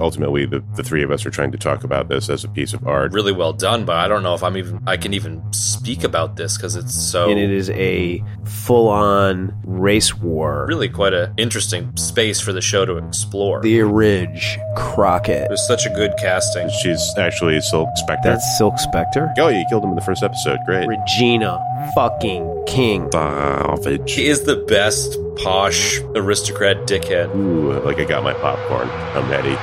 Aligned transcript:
ultimately 0.00 0.46
the, 0.46 0.62
the 0.76 0.82
three 0.82 1.02
of 1.02 1.10
us 1.10 1.24
are 1.24 1.30
trying 1.30 1.52
to 1.52 1.58
talk 1.58 1.84
about 1.84 2.08
this 2.08 2.28
as 2.28 2.44
a 2.44 2.48
piece 2.48 2.72
of 2.72 2.86
art. 2.86 3.12
Really 3.12 3.32
well 3.32 3.52
done, 3.52 3.84
but 3.84 3.96
I 3.96 4.08
don't 4.08 4.22
know 4.22 4.34
if 4.34 4.42
I'm 4.42 4.56
even 4.56 4.82
I 4.86 4.96
can 4.96 5.14
even 5.14 5.42
speak 5.52 6.04
about 6.04 6.36
this 6.36 6.56
because 6.56 6.76
it's 6.76 6.94
so 6.94 7.30
and 7.30 7.38
it 7.38 7.50
is 7.50 7.70
a 7.70 8.22
full-on 8.44 9.54
race 9.64 10.14
war. 10.14 10.66
really 10.68 10.88
quite 10.88 11.12
a 11.12 11.32
interesting 11.36 11.96
space 11.96 12.40
for 12.40 12.52
the 12.52 12.60
show 12.60 12.84
to 12.84 12.96
explore. 12.96 13.60
The 13.62 13.82
Ridge 13.82 14.58
Crockett. 14.76 15.44
it 15.44 15.50
was 15.50 15.66
such 15.66 15.86
a 15.86 15.90
good 15.90 16.12
casting. 16.18 16.68
She's 16.82 17.14
actually 17.16 17.60
Silk 17.60 17.88
Spectre. 17.96 18.30
That's 18.30 18.58
Silk 18.58 18.78
Spectre. 18.78 19.32
oh, 19.38 19.48
you 19.48 19.64
killed 19.68 19.84
him 19.84 19.90
in 19.90 19.96
the 19.96 20.02
first 20.02 20.22
episode. 20.22 20.58
Great. 20.66 20.86
Regina 20.86 21.62
fucking 21.94 22.64
King. 22.66 23.10
Savage. 23.12 24.12
He 24.12 24.26
is 24.26 24.44
the 24.44 24.56
best 24.56 25.18
posh 25.36 26.00
aristocrat 26.14 26.86
dickhead. 26.86 27.34
Ooh, 27.34 27.80
like 27.84 27.98
I 27.98 28.04
got 28.04 28.22
my 28.22 28.34
popcorn. 28.34 28.88
I'm 28.88 29.28
ready. 29.30 29.56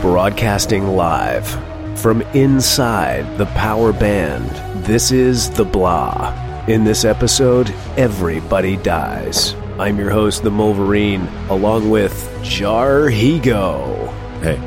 Broadcasting 0.00 0.88
live 0.96 1.46
from 1.98 2.22
inside 2.34 3.38
the 3.38 3.46
power 3.46 3.92
band. 3.92 4.48
This 4.84 5.12
is 5.12 5.50
The 5.50 5.64
Blah. 5.64 6.40
In 6.66 6.84
this 6.84 7.04
episode, 7.04 7.70
everybody 7.96 8.76
dies. 8.78 9.54
I'm 9.78 9.98
your 9.98 10.10
host, 10.10 10.42
the 10.42 10.50
Wolverine, 10.50 11.26
along 11.50 11.90
with 11.90 12.12
Jar 12.42 13.10
Higo 13.10 14.08
Hey. 14.40 14.58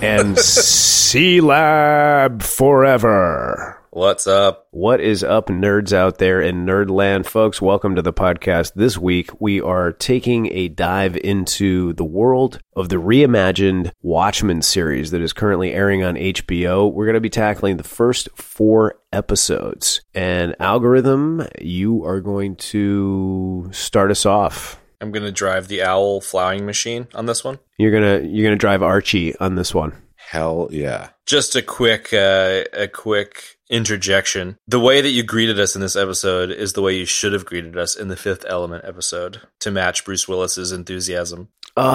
and 0.00 0.38
C 0.38 1.40
Lab 1.40 2.42
Forever. 2.42 3.77
What's 3.98 4.28
up? 4.28 4.68
What 4.70 5.00
is 5.00 5.24
up, 5.24 5.48
nerds 5.48 5.92
out 5.92 6.18
there 6.18 6.40
in 6.40 6.64
Nerdland? 6.64 7.26
Folks, 7.26 7.60
welcome 7.60 7.96
to 7.96 8.00
the 8.00 8.12
podcast. 8.12 8.74
This 8.74 8.96
week, 8.96 9.40
we 9.40 9.60
are 9.60 9.90
taking 9.90 10.52
a 10.52 10.68
dive 10.68 11.16
into 11.16 11.94
the 11.94 12.04
world 12.04 12.60
of 12.76 12.90
the 12.90 13.00
reimagined 13.00 13.90
Watchmen 14.00 14.62
series 14.62 15.10
that 15.10 15.20
is 15.20 15.32
currently 15.32 15.72
airing 15.72 16.04
on 16.04 16.14
HBO. 16.14 16.92
We're 16.92 17.06
going 17.06 17.14
to 17.14 17.20
be 17.20 17.28
tackling 17.28 17.76
the 17.76 17.82
first 17.82 18.28
four 18.36 19.00
episodes. 19.12 20.00
And 20.14 20.54
Algorithm, 20.60 21.48
you 21.60 22.04
are 22.04 22.20
going 22.20 22.54
to 22.54 23.68
start 23.72 24.12
us 24.12 24.24
off. 24.24 24.80
I'm 25.00 25.10
gonna 25.10 25.32
drive 25.32 25.66
the 25.66 25.82
owl 25.82 26.20
flying 26.20 26.64
machine 26.66 27.08
on 27.16 27.26
this 27.26 27.42
one. 27.42 27.58
You're 27.78 27.92
gonna 27.92 28.28
you're 28.28 28.46
gonna 28.46 28.56
drive 28.56 28.82
Archie 28.82 29.36
on 29.38 29.56
this 29.56 29.74
one. 29.74 29.92
Hell 30.14 30.68
yeah. 30.70 31.10
Just 31.26 31.56
a 31.56 31.62
quick, 31.62 32.12
uh, 32.12 32.64
a 32.72 32.86
quick 32.86 33.57
interjection. 33.70 34.58
The 34.66 34.80
way 34.80 35.00
that 35.00 35.10
you 35.10 35.22
greeted 35.22 35.58
us 35.60 35.74
in 35.74 35.80
this 35.80 35.96
episode 35.96 36.50
is 36.50 36.72
the 36.72 36.82
way 36.82 36.96
you 36.96 37.04
should 37.04 37.32
have 37.32 37.44
greeted 37.44 37.76
us 37.76 37.94
in 37.96 38.08
the 38.08 38.16
Fifth 38.16 38.44
Element 38.48 38.84
episode 38.84 39.42
to 39.60 39.70
match 39.70 40.04
Bruce 40.04 40.26
Willis's 40.28 40.72
enthusiasm. 40.72 41.48
Oh. 41.76 41.94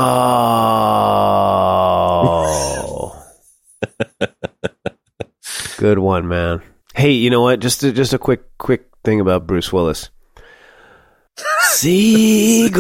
Good 5.78 6.00
one, 6.00 6.28
man. 6.28 6.62
Hey, 6.96 7.12
you 7.12 7.30
know 7.30 7.42
what? 7.42 7.60
Just 7.60 7.84
a, 7.84 7.92
just 7.92 8.14
a 8.14 8.18
quick 8.20 8.58
quick 8.58 8.90
thing 9.04 9.20
about 9.20 9.46
Bruce 9.48 9.74
Willis. 9.74 10.10
Seagrams. 11.66 12.74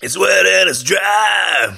It's 0.00 0.16
wet 0.16 0.46
and 0.46 0.70
it's 0.70 0.82
dry. 0.84 1.76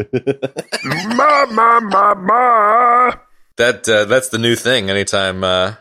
ma 0.84 1.46
ma 1.46 1.80
ma 1.80 2.14
ma. 2.14 3.12
That 3.56 3.88
uh, 3.88 4.04
that's 4.06 4.30
the 4.30 4.38
new 4.38 4.56
thing. 4.56 4.90
Anytime, 4.90 5.44
uh, 5.44 5.74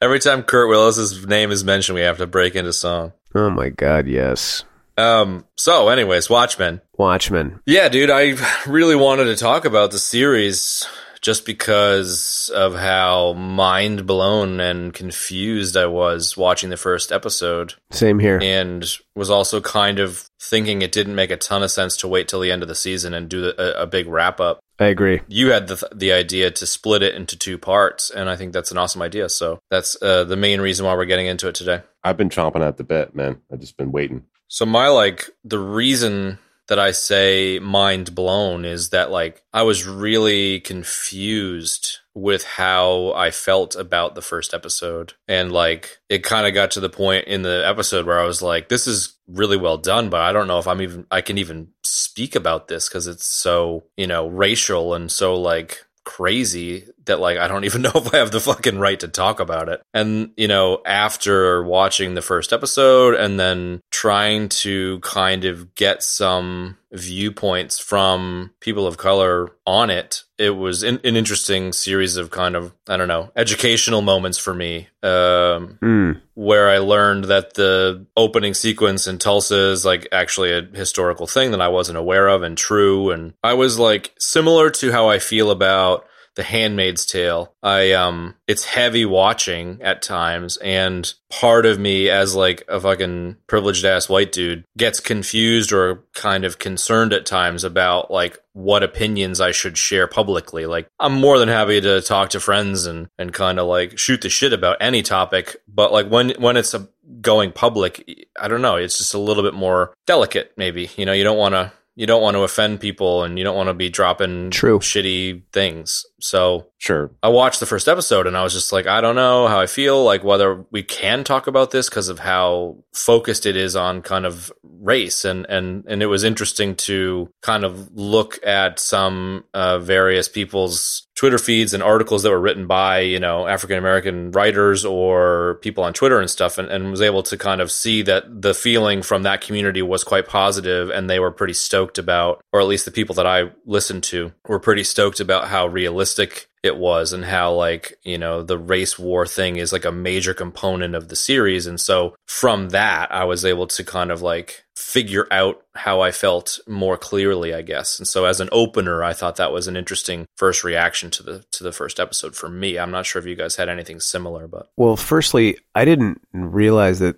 every 0.00 0.18
time 0.18 0.42
Kurt 0.42 0.68
Willis's 0.68 1.26
name 1.26 1.50
is 1.50 1.64
mentioned, 1.64 1.96
we 1.96 2.02
have 2.02 2.18
to 2.18 2.26
break 2.26 2.54
into 2.54 2.72
song. 2.72 3.12
Oh 3.34 3.50
my 3.50 3.70
god, 3.70 4.06
yes. 4.06 4.64
Um. 4.98 5.46
So, 5.56 5.88
anyways, 5.88 6.28
Watchmen. 6.28 6.80
Watchmen. 6.98 7.60
Yeah, 7.66 7.88
dude, 7.88 8.10
I 8.10 8.36
really 8.66 8.96
wanted 8.96 9.24
to 9.24 9.36
talk 9.36 9.64
about 9.64 9.90
the 9.90 9.98
series 9.98 10.86
just 11.22 11.46
because 11.46 12.50
of 12.54 12.74
how 12.74 13.32
mind 13.34 14.06
blown 14.06 14.60
and 14.60 14.92
confused 14.92 15.76
I 15.76 15.86
was 15.86 16.36
watching 16.36 16.70
the 16.70 16.76
first 16.76 17.12
episode 17.12 17.74
Same 17.90 18.18
here. 18.18 18.40
and 18.42 18.84
was 19.14 19.30
also 19.30 19.60
kind 19.60 20.00
of 20.00 20.28
thinking 20.40 20.82
it 20.82 20.92
didn't 20.92 21.14
make 21.14 21.30
a 21.30 21.36
ton 21.36 21.62
of 21.62 21.70
sense 21.70 21.96
to 21.98 22.08
wait 22.08 22.26
till 22.26 22.40
the 22.40 22.50
end 22.50 22.62
of 22.62 22.68
the 22.68 22.74
season 22.74 23.14
and 23.14 23.28
do 23.28 23.40
the, 23.40 23.80
a, 23.80 23.84
a 23.84 23.86
big 23.86 24.08
wrap 24.08 24.40
up. 24.40 24.58
I 24.80 24.86
agree. 24.86 25.20
You 25.28 25.52
had 25.52 25.68
the 25.68 25.88
the 25.94 26.12
idea 26.12 26.50
to 26.50 26.66
split 26.66 27.04
it 27.04 27.14
into 27.14 27.38
two 27.38 27.56
parts, 27.56 28.10
and 28.10 28.28
I 28.28 28.34
think 28.34 28.52
that's 28.52 28.72
an 28.72 28.78
awesome 28.78 29.00
idea. 29.00 29.28
So 29.28 29.60
that's 29.70 29.96
uh, 30.02 30.24
the 30.24 30.36
main 30.36 30.60
reason 30.60 30.84
why 30.84 30.94
we're 30.94 31.04
getting 31.04 31.26
into 31.26 31.46
it 31.46 31.54
today. 31.54 31.82
I've 32.02 32.16
been 32.16 32.30
chomping 32.30 32.66
at 32.66 32.78
the 32.78 32.84
bit, 32.84 33.14
man. 33.14 33.40
I've 33.52 33.60
just 33.60 33.76
been 33.76 33.92
waiting. 33.92 34.24
So 34.48 34.66
my 34.66 34.88
like 34.88 35.30
the 35.44 35.60
reason 35.60 36.38
that 36.68 36.78
I 36.78 36.92
say 36.92 37.58
mind 37.58 38.14
blown 38.14 38.64
is 38.64 38.90
that 38.90 39.10
like 39.10 39.42
I 39.52 39.62
was 39.62 39.86
really 39.86 40.60
confused 40.60 41.98
with 42.14 42.44
how 42.44 43.12
I 43.14 43.30
felt 43.30 43.74
about 43.74 44.14
the 44.14 44.22
first 44.22 44.54
episode. 44.54 45.14
And 45.28 45.50
like 45.50 45.98
it 46.08 46.22
kind 46.22 46.46
of 46.46 46.54
got 46.54 46.70
to 46.72 46.80
the 46.80 46.90
point 46.90 47.26
in 47.26 47.42
the 47.42 47.62
episode 47.66 48.06
where 48.06 48.20
I 48.20 48.26
was 48.26 48.42
like 48.42 48.68
this 48.68 48.86
is 48.86 49.16
really 49.26 49.56
well 49.56 49.78
done 49.78 50.10
but 50.10 50.20
I 50.20 50.32
don't 50.32 50.48
know 50.48 50.58
if 50.58 50.66
I'm 50.66 50.82
even 50.82 51.06
I 51.10 51.20
can 51.20 51.38
even 51.38 51.68
speak 51.82 52.34
about 52.34 52.68
this 52.68 52.88
cuz 52.88 53.06
it's 53.06 53.26
so 53.26 53.84
you 53.96 54.06
know 54.06 54.26
racial 54.26 54.94
and 54.94 55.10
so 55.10 55.34
like 55.34 55.86
crazy 56.04 56.84
that 57.04 57.20
like 57.20 57.38
I 57.38 57.48
don't 57.48 57.64
even 57.66 57.82
know 57.82 57.92
if 57.94 58.12
I 58.14 58.18
have 58.18 58.30
the 58.30 58.40
fucking 58.40 58.78
right 58.78 58.98
to 59.00 59.08
talk 59.08 59.40
about 59.40 59.68
it. 59.68 59.82
And 59.94 60.30
you 60.36 60.48
know, 60.48 60.82
after 60.86 61.62
watching 61.62 62.14
the 62.14 62.22
first 62.22 62.52
episode 62.52 63.14
and 63.14 63.38
then 63.38 63.80
trying 63.90 64.48
to 64.48 65.00
kind 65.00 65.44
of 65.44 65.74
get 65.74 66.02
some 66.02 66.78
viewpoints 66.92 67.78
from 67.78 68.52
people 68.60 68.86
of 68.86 68.98
color 68.98 69.50
on 69.66 69.90
it, 69.90 70.24
it 70.42 70.50
was 70.50 70.82
in, 70.82 70.98
an 71.04 71.16
interesting 71.16 71.72
series 71.72 72.16
of 72.16 72.30
kind 72.30 72.56
of 72.56 72.72
I 72.88 72.96
don't 72.96 73.08
know 73.08 73.30
educational 73.36 74.02
moments 74.02 74.38
for 74.38 74.52
me. 74.54 74.88
Um, 75.02 75.78
Mm. 75.82 76.20
where 76.34 76.68
I 76.68 76.78
learned 76.78 77.24
that 77.24 77.54
the 77.54 78.06
opening 78.16 78.54
sequence 78.54 79.06
in 79.06 79.18
Tulsa 79.18 79.70
is 79.70 79.84
like 79.84 80.08
actually 80.12 80.52
a 80.52 80.62
historical 80.62 81.26
thing 81.26 81.50
that 81.52 81.60
I 81.60 81.68
wasn't 81.68 81.98
aware 81.98 82.28
of 82.28 82.42
and 82.42 82.56
true. 82.56 83.10
And 83.10 83.34
I 83.42 83.54
was 83.54 83.78
like 83.78 84.12
similar 84.18 84.70
to 84.70 84.92
how 84.92 85.08
I 85.08 85.18
feel 85.18 85.50
about 85.50 86.06
the 86.34 86.42
Handmaid's 86.42 87.06
Tale. 87.06 87.54
I 87.62 87.92
um 87.92 88.34
it's 88.46 88.64
heavy 88.64 89.04
watching 89.04 89.80
at 89.82 90.02
times 90.02 90.56
and 90.58 91.12
part 91.30 91.66
of 91.66 91.78
me 91.78 92.08
as 92.08 92.34
like 92.34 92.62
a 92.68 92.80
fucking 92.80 93.36
privileged 93.46 93.84
ass 93.84 94.08
white 94.08 94.32
dude 94.32 94.64
gets 94.76 95.00
confused 95.00 95.72
or 95.72 96.04
kind 96.14 96.44
of 96.44 96.58
concerned 96.58 97.12
at 97.12 97.26
times 97.26 97.64
about 97.64 98.10
like 98.10 98.38
what 98.52 98.82
opinions 98.82 99.40
I 99.40 99.50
should 99.50 99.78
share 99.78 100.06
publicly. 100.06 100.66
Like 100.66 100.88
I'm 100.98 101.14
more 101.14 101.38
than 101.38 101.48
happy 101.48 101.80
to 101.80 102.00
talk 102.00 102.30
to 102.30 102.40
friends 102.40 102.86
and 102.86 103.08
and 103.18 103.32
kind 103.32 103.58
of 103.58 103.66
like 103.66 103.98
shoot 103.98 104.22
the 104.22 104.28
shit 104.28 104.52
about 104.52 104.78
any 104.80 105.02
topic, 105.02 105.56
but 105.68 105.92
like 105.92 106.08
when 106.08 106.30
when 106.38 106.56
it's 106.56 106.74
a 106.74 106.88
going 107.20 107.52
public, 107.52 108.26
I 108.40 108.48
don't 108.48 108.62
know, 108.62 108.76
it's 108.76 108.98
just 108.98 109.14
a 109.14 109.18
little 109.18 109.42
bit 109.42 109.54
more 109.54 109.92
delicate 110.06 110.52
maybe. 110.56 110.90
You 110.96 111.06
know, 111.06 111.12
you 111.12 111.24
don't 111.24 111.38
want 111.38 111.54
to 111.54 111.72
you 111.94 112.06
don't 112.06 112.22
want 112.22 112.36
to 112.36 112.42
offend 112.42 112.80
people 112.80 113.22
and 113.22 113.38
you 113.38 113.44
don't 113.44 113.56
want 113.56 113.68
to 113.68 113.74
be 113.74 113.90
dropping 113.90 114.50
True. 114.50 114.78
shitty 114.78 115.42
things. 115.52 116.06
So 116.20 116.68
Sure. 116.82 117.12
I 117.22 117.28
watched 117.28 117.60
the 117.60 117.66
first 117.66 117.86
episode 117.86 118.26
and 118.26 118.36
I 118.36 118.42
was 118.42 118.52
just 118.52 118.72
like, 118.72 118.88
I 118.88 119.00
don't 119.00 119.14
know 119.14 119.46
how 119.46 119.60
I 119.60 119.66
feel, 119.66 120.02
like 120.02 120.24
whether 120.24 120.64
we 120.72 120.82
can 120.82 121.22
talk 121.22 121.46
about 121.46 121.70
this 121.70 121.88
because 121.88 122.08
of 122.08 122.18
how 122.18 122.78
focused 122.92 123.46
it 123.46 123.54
is 123.54 123.76
on 123.76 124.02
kind 124.02 124.26
of 124.26 124.50
race. 124.64 125.24
And, 125.24 125.46
and, 125.48 125.84
and 125.86 126.02
it 126.02 126.06
was 126.06 126.24
interesting 126.24 126.74
to 126.76 127.30
kind 127.40 127.64
of 127.64 127.94
look 127.94 128.44
at 128.44 128.80
some 128.80 129.44
uh, 129.54 129.78
various 129.78 130.28
people's 130.28 131.06
Twitter 131.14 131.38
feeds 131.38 131.74
and 131.74 131.82
articles 131.82 132.22
that 132.22 132.30
were 132.30 132.40
written 132.40 132.66
by, 132.66 133.00
you 133.00 133.20
know, 133.20 133.46
African 133.46 133.78
American 133.78 134.32
writers 134.32 134.84
or 134.84 135.58
people 135.62 135.84
on 135.84 135.92
Twitter 135.92 136.20
and 136.20 136.30
stuff, 136.30 136.58
and, 136.58 136.68
and 136.68 136.90
was 136.90 137.02
able 137.02 137.22
to 137.24 137.36
kind 137.36 137.60
of 137.60 137.70
see 137.70 138.02
that 138.02 138.42
the 138.42 138.54
feeling 138.54 139.02
from 139.02 139.22
that 139.22 139.40
community 139.40 139.82
was 139.82 140.04
quite 140.04 140.26
positive 140.26 140.90
and 140.90 141.08
they 141.08 141.18
were 141.18 141.30
pretty 141.30 141.52
stoked 141.52 141.98
about, 141.98 142.42
or 142.52 142.60
at 142.60 142.66
least 142.66 142.84
the 142.84 142.90
people 142.90 143.14
that 143.16 143.26
I 143.26 143.50
listened 143.66 144.04
to 144.04 144.32
were 144.48 144.60
pretty 144.60 144.84
stoked 144.84 145.20
about 145.20 145.48
how 145.48 145.66
realistic 145.66 146.48
it 146.62 146.76
was 146.76 147.12
and 147.12 147.24
how 147.24 147.52
like 147.52 147.98
you 148.04 148.16
know 148.16 148.40
the 148.40 148.56
race 148.56 148.96
war 148.96 149.26
thing 149.26 149.56
is 149.56 149.72
like 149.72 149.84
a 149.84 149.90
major 149.90 150.32
component 150.32 150.94
of 150.94 151.08
the 151.08 151.16
series. 151.16 151.66
And 151.66 151.80
so 151.80 152.14
from 152.32 152.70
that 152.70 153.12
i 153.12 153.24
was 153.24 153.44
able 153.44 153.66
to 153.66 153.84
kind 153.84 154.10
of 154.10 154.22
like 154.22 154.64
figure 154.82 155.26
out 155.30 155.62
how 155.74 156.00
i 156.00 156.10
felt 156.10 156.58
more 156.66 156.96
clearly 156.96 157.54
i 157.54 157.62
guess. 157.62 157.98
And 157.98 158.06
so 158.06 158.24
as 158.24 158.40
an 158.40 158.48
opener 158.52 159.02
i 159.02 159.12
thought 159.12 159.36
that 159.36 159.52
was 159.52 159.68
an 159.68 159.76
interesting 159.76 160.26
first 160.36 160.64
reaction 160.64 161.10
to 161.12 161.22
the 161.22 161.44
to 161.52 161.64
the 161.64 161.72
first 161.72 162.00
episode 162.00 162.34
for 162.34 162.48
me. 162.48 162.78
I'm 162.78 162.90
not 162.90 163.06
sure 163.06 163.20
if 163.20 163.26
you 163.26 163.36
guys 163.36 163.56
had 163.56 163.68
anything 163.68 164.00
similar 164.00 164.46
but. 164.48 164.70
Well, 164.76 164.96
firstly, 164.96 165.58
I 165.74 165.84
didn't 165.84 166.20
realize 166.32 166.98
that 166.98 167.16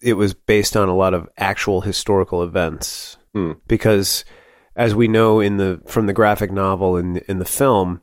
it 0.00 0.14
was 0.14 0.34
based 0.34 0.76
on 0.76 0.88
a 0.88 0.96
lot 0.96 1.14
of 1.14 1.28
actual 1.36 1.80
historical 1.80 2.42
events. 2.42 3.16
Hmm. 3.36 3.52
because, 3.68 4.24
as 4.76 4.94
we 4.94 5.08
know 5.08 5.40
in 5.40 5.58
the 5.58 5.82
from 5.86 6.06
the 6.06 6.14
graphic 6.14 6.50
novel 6.50 6.96
and 6.96 7.18
in 7.18 7.38
the 7.38 7.44
film, 7.44 8.00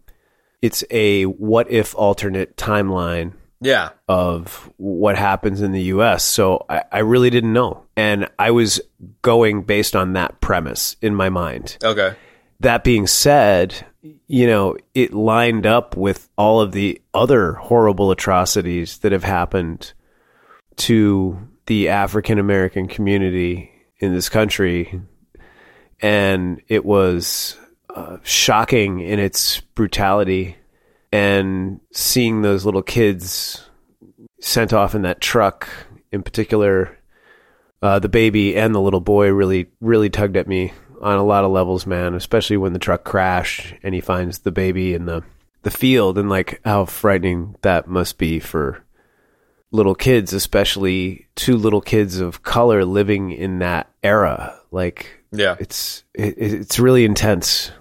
it's 0.62 0.84
a 0.92 1.24
what 1.24 1.72
if 1.72 1.96
alternate 1.96 2.56
timeline 2.56 3.34
Yeah. 3.64 3.90
of 4.08 4.72
what 4.78 5.18
happens 5.18 5.62
in 5.62 5.72
the 5.72 5.84
US. 5.84 6.24
So 6.24 6.66
I, 6.70 6.84
I 6.92 7.00
really 7.00 7.30
didn't 7.30 7.54
know. 7.54 7.86
And 7.96 8.30
I 8.38 8.52
was 8.52 8.82
going 9.22 9.64
based 9.64 9.96
on 9.96 10.14
that 10.14 10.42
premise 10.42 10.96
in 11.02 11.16
my 11.16 11.30
mind. 11.30 11.78
Okay. 11.84 12.16
That 12.60 12.84
being 12.84 13.08
said, 13.08 13.86
you 14.28 14.48
know, 14.48 14.78
it 14.94 15.14
lined 15.14 15.66
up 15.66 15.96
with 15.96 16.30
all 16.38 16.62
of 16.62 16.72
the 16.72 17.02
other 17.14 17.54
horrible 17.54 18.12
atrocities 18.12 19.00
that 19.00 19.12
have 19.12 19.24
happened 19.24 19.94
to 20.76 21.38
the 21.66 21.90
African 21.90 22.40
American 22.40 22.88
community 22.88 23.72
in 23.98 24.14
this 24.14 24.30
country. 24.30 25.02
And 26.02 26.62
it 26.68 26.84
was 26.84 27.58
uh, 27.90 28.18
shocking 28.24 29.00
in 29.00 29.20
its 29.20 29.62
brutality. 29.62 30.58
And 31.14 31.80
seeing 31.92 32.42
those 32.42 32.66
little 32.66 32.82
kids 32.82 33.70
sent 34.42 34.74
off 34.74 34.96
in 34.96 35.04
that 35.04 35.22
truck, 35.22 35.70
in 36.12 36.24
particular, 36.24 36.98
uh, 37.82 38.00
the 38.00 38.10
baby 38.10 38.58
and 38.58 38.74
the 38.74 38.82
little 38.82 39.00
boy 39.00 39.30
really, 39.32 39.68
really 39.80 40.10
tugged 40.10 40.36
at 40.38 40.48
me 40.48 40.74
on 41.02 41.18
a 41.18 41.24
lot 41.24 41.44
of 41.44 41.52
levels, 41.52 41.86
man. 41.86 42.16
Especially 42.16 42.58
when 42.58 42.74
the 42.74 42.80
truck 42.80 43.04
crashed 43.04 43.76
and 43.84 43.94
he 43.94 44.02
finds 44.02 44.40
the 44.40 44.52
baby 44.52 44.94
in 44.94 45.06
the 45.06 45.24
the 45.62 45.72
field, 45.72 46.18
and 46.18 46.30
like 46.30 46.60
how 46.66 46.84
frightening 46.86 47.56
that 47.62 47.88
must 47.88 48.18
be 48.18 48.40
for 48.40 48.84
little 49.72 49.96
kids, 49.96 50.34
especially 50.34 51.28
two 51.36 51.56
little 51.58 51.80
kids 51.82 52.20
of 52.20 52.44
color 52.44 52.84
living 52.84 53.32
in 53.32 53.60
that 53.60 53.90
era. 54.04 54.60
Like, 54.72 55.24
Yeah. 55.32 55.56
it's 55.60 56.04
it, 56.14 56.36
it's 56.38 56.80
really 56.80 57.06
intense. 57.06 57.72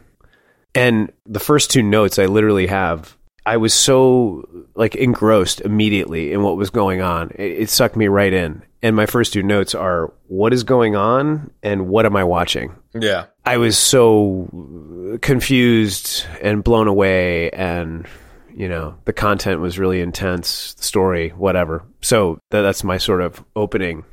And 0.74 1.10
the 1.26 1.40
first 1.40 1.70
two 1.70 1.82
notes 1.82 2.18
I 2.18 2.26
literally 2.26 2.68
have, 2.68 3.16
I 3.44 3.56
was 3.56 3.74
so 3.74 4.48
like 4.74 4.94
engrossed 4.94 5.60
immediately 5.62 6.32
in 6.32 6.42
what 6.42 6.56
was 6.56 6.70
going 6.70 7.02
on. 7.02 7.30
It, 7.34 7.62
it 7.62 7.70
sucked 7.70 7.96
me 7.96 8.08
right 8.08 8.32
in. 8.32 8.62
And 8.82 8.96
my 8.96 9.06
first 9.06 9.32
two 9.32 9.42
notes 9.42 9.74
are 9.74 10.12
what 10.26 10.52
is 10.52 10.64
going 10.64 10.96
on 10.96 11.50
and 11.62 11.88
what 11.88 12.04
am 12.06 12.16
I 12.16 12.24
watching? 12.24 12.74
Yeah. 12.94 13.26
I 13.44 13.56
was 13.56 13.78
so 13.78 15.18
confused 15.22 16.24
and 16.40 16.64
blown 16.64 16.88
away 16.88 17.50
and 17.50 18.06
you 18.54 18.68
know 18.68 18.94
the 19.06 19.12
content 19.12 19.60
was 19.60 19.78
really 19.78 20.00
intense 20.00 20.74
the 20.74 20.82
story 20.82 21.30
whatever 21.30 21.82
so 22.02 22.38
tha- 22.50 22.60
that's 22.60 22.84
my 22.84 22.98
sort 22.98 23.22
of 23.22 23.42
opening 23.56 24.04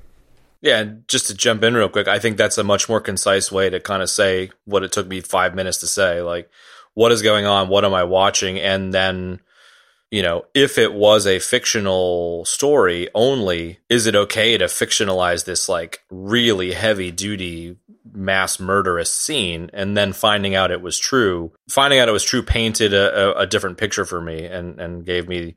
Yeah, 0.62 0.80
and 0.80 1.08
just 1.08 1.28
to 1.28 1.34
jump 1.34 1.64
in 1.64 1.74
real 1.74 1.90
quick, 1.90 2.08
I 2.08 2.20
think 2.20 2.38
that's 2.38 2.58
a 2.58 2.64
much 2.64 2.90
more 2.90 3.00
concise 3.02 3.52
way 3.52 3.70
to 3.70 3.80
kind 3.80 4.02
of 4.02 4.10
say 4.10 4.52
what 4.66 4.84
it 4.84 4.92
took 4.92 5.08
me 5.08 5.22
five 5.22 5.56
minutes 5.56 5.78
to 5.80 5.88
say. 5.88 6.22
Like, 6.22 6.50
what 6.94 7.12
is 7.12 7.22
going 7.22 7.46
on? 7.46 7.70
What 7.70 7.86
am 7.86 7.94
I 7.94 8.04
watching? 8.04 8.60
And 8.60 8.94
then, 8.94 9.40
you 10.12 10.22
know, 10.22 10.46
if 10.54 10.78
it 10.78 10.94
was 10.94 11.26
a 11.28 11.40
fictional 11.40 12.46
story 12.46 13.10
only, 13.14 13.80
is 13.90 14.06
it 14.06 14.16
okay 14.16 14.58
to 14.58 14.66
fictionalize 14.66 15.46
this 15.46 15.70
like 15.70 16.04
really 16.10 16.74
heavy 16.74 17.12
duty 17.12 17.78
mass 18.12 18.60
murderous 18.60 19.12
scene 19.12 19.70
and 19.74 19.96
then 19.96 20.14
finding 20.14 20.56
out 20.56 20.72
it 20.72 20.82
was 20.82 20.98
true? 20.98 21.52
Finding 21.70 22.00
out 22.00 22.10
it 22.10 22.14
was 22.14 22.24
true 22.24 22.44
painted 22.44 22.94
a, 22.94 23.38
a, 23.38 23.42
a 23.42 23.48
different 23.48 23.78
picture 23.78 24.06
for 24.06 24.22
me 24.22 24.46
and, 24.46 24.80
and 24.80 25.06
gave 25.06 25.28
me 25.28 25.56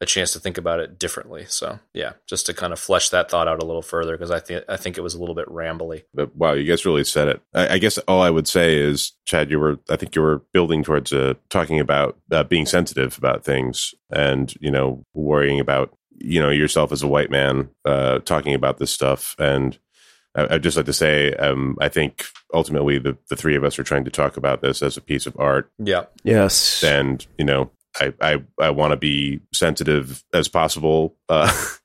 a 0.00 0.06
chance 0.06 0.32
to 0.32 0.40
think 0.40 0.58
about 0.58 0.80
it 0.80 0.98
differently. 0.98 1.46
So 1.48 1.78
yeah, 1.92 2.12
just 2.26 2.46
to 2.46 2.54
kind 2.54 2.72
of 2.72 2.78
flesh 2.78 3.10
that 3.10 3.30
thought 3.30 3.48
out 3.48 3.62
a 3.62 3.66
little 3.66 3.82
further 3.82 4.16
because 4.16 4.30
I 4.30 4.40
think 4.40 4.64
I 4.68 4.76
think 4.76 4.98
it 4.98 5.02
was 5.02 5.14
a 5.14 5.20
little 5.20 5.34
bit 5.34 5.48
rambly. 5.48 6.02
But 6.12 6.34
wow, 6.36 6.52
you 6.52 6.64
guys 6.64 6.84
really 6.84 7.04
said 7.04 7.28
it. 7.28 7.42
I, 7.54 7.74
I 7.74 7.78
guess 7.78 7.98
all 7.98 8.20
I 8.22 8.30
would 8.30 8.48
say 8.48 8.76
is, 8.76 9.12
Chad, 9.24 9.50
you 9.50 9.58
were, 9.58 9.78
I 9.88 9.96
think 9.96 10.14
you 10.14 10.22
were 10.22 10.42
building 10.52 10.82
towards 10.82 11.12
uh, 11.12 11.34
talking 11.48 11.80
about 11.80 12.18
uh, 12.30 12.44
being 12.44 12.66
sensitive 12.66 13.16
about 13.18 13.44
things 13.44 13.94
and, 14.10 14.54
you 14.60 14.70
know, 14.70 15.04
worrying 15.14 15.60
about, 15.60 15.96
you 16.18 16.40
know, 16.40 16.50
yourself 16.50 16.92
as 16.92 17.02
a 17.02 17.08
white 17.08 17.30
man 17.30 17.70
uh, 17.84 18.18
talking 18.20 18.54
about 18.54 18.78
this 18.78 18.90
stuff. 18.90 19.34
And 19.38 19.78
I, 20.34 20.54
I'd 20.54 20.62
just 20.62 20.76
like 20.76 20.86
to 20.86 20.92
say, 20.92 21.32
um, 21.34 21.76
I 21.80 21.88
think 21.88 22.24
ultimately 22.52 22.98
the, 22.98 23.16
the 23.28 23.36
three 23.36 23.56
of 23.56 23.64
us 23.64 23.78
are 23.78 23.84
trying 23.84 24.04
to 24.04 24.10
talk 24.10 24.36
about 24.36 24.60
this 24.60 24.82
as 24.82 24.96
a 24.96 25.00
piece 25.00 25.26
of 25.26 25.36
art. 25.38 25.70
Yeah, 25.78 26.04
yes 26.24 26.82
And, 26.82 27.26
you 27.38 27.44
know, 27.44 27.70
I, 28.00 28.12
I, 28.20 28.42
I 28.60 28.70
want 28.70 28.92
to 28.92 28.96
be 28.96 29.40
sensitive 29.52 30.24
as 30.32 30.48
possible. 30.48 31.16
Uh, 31.28 31.52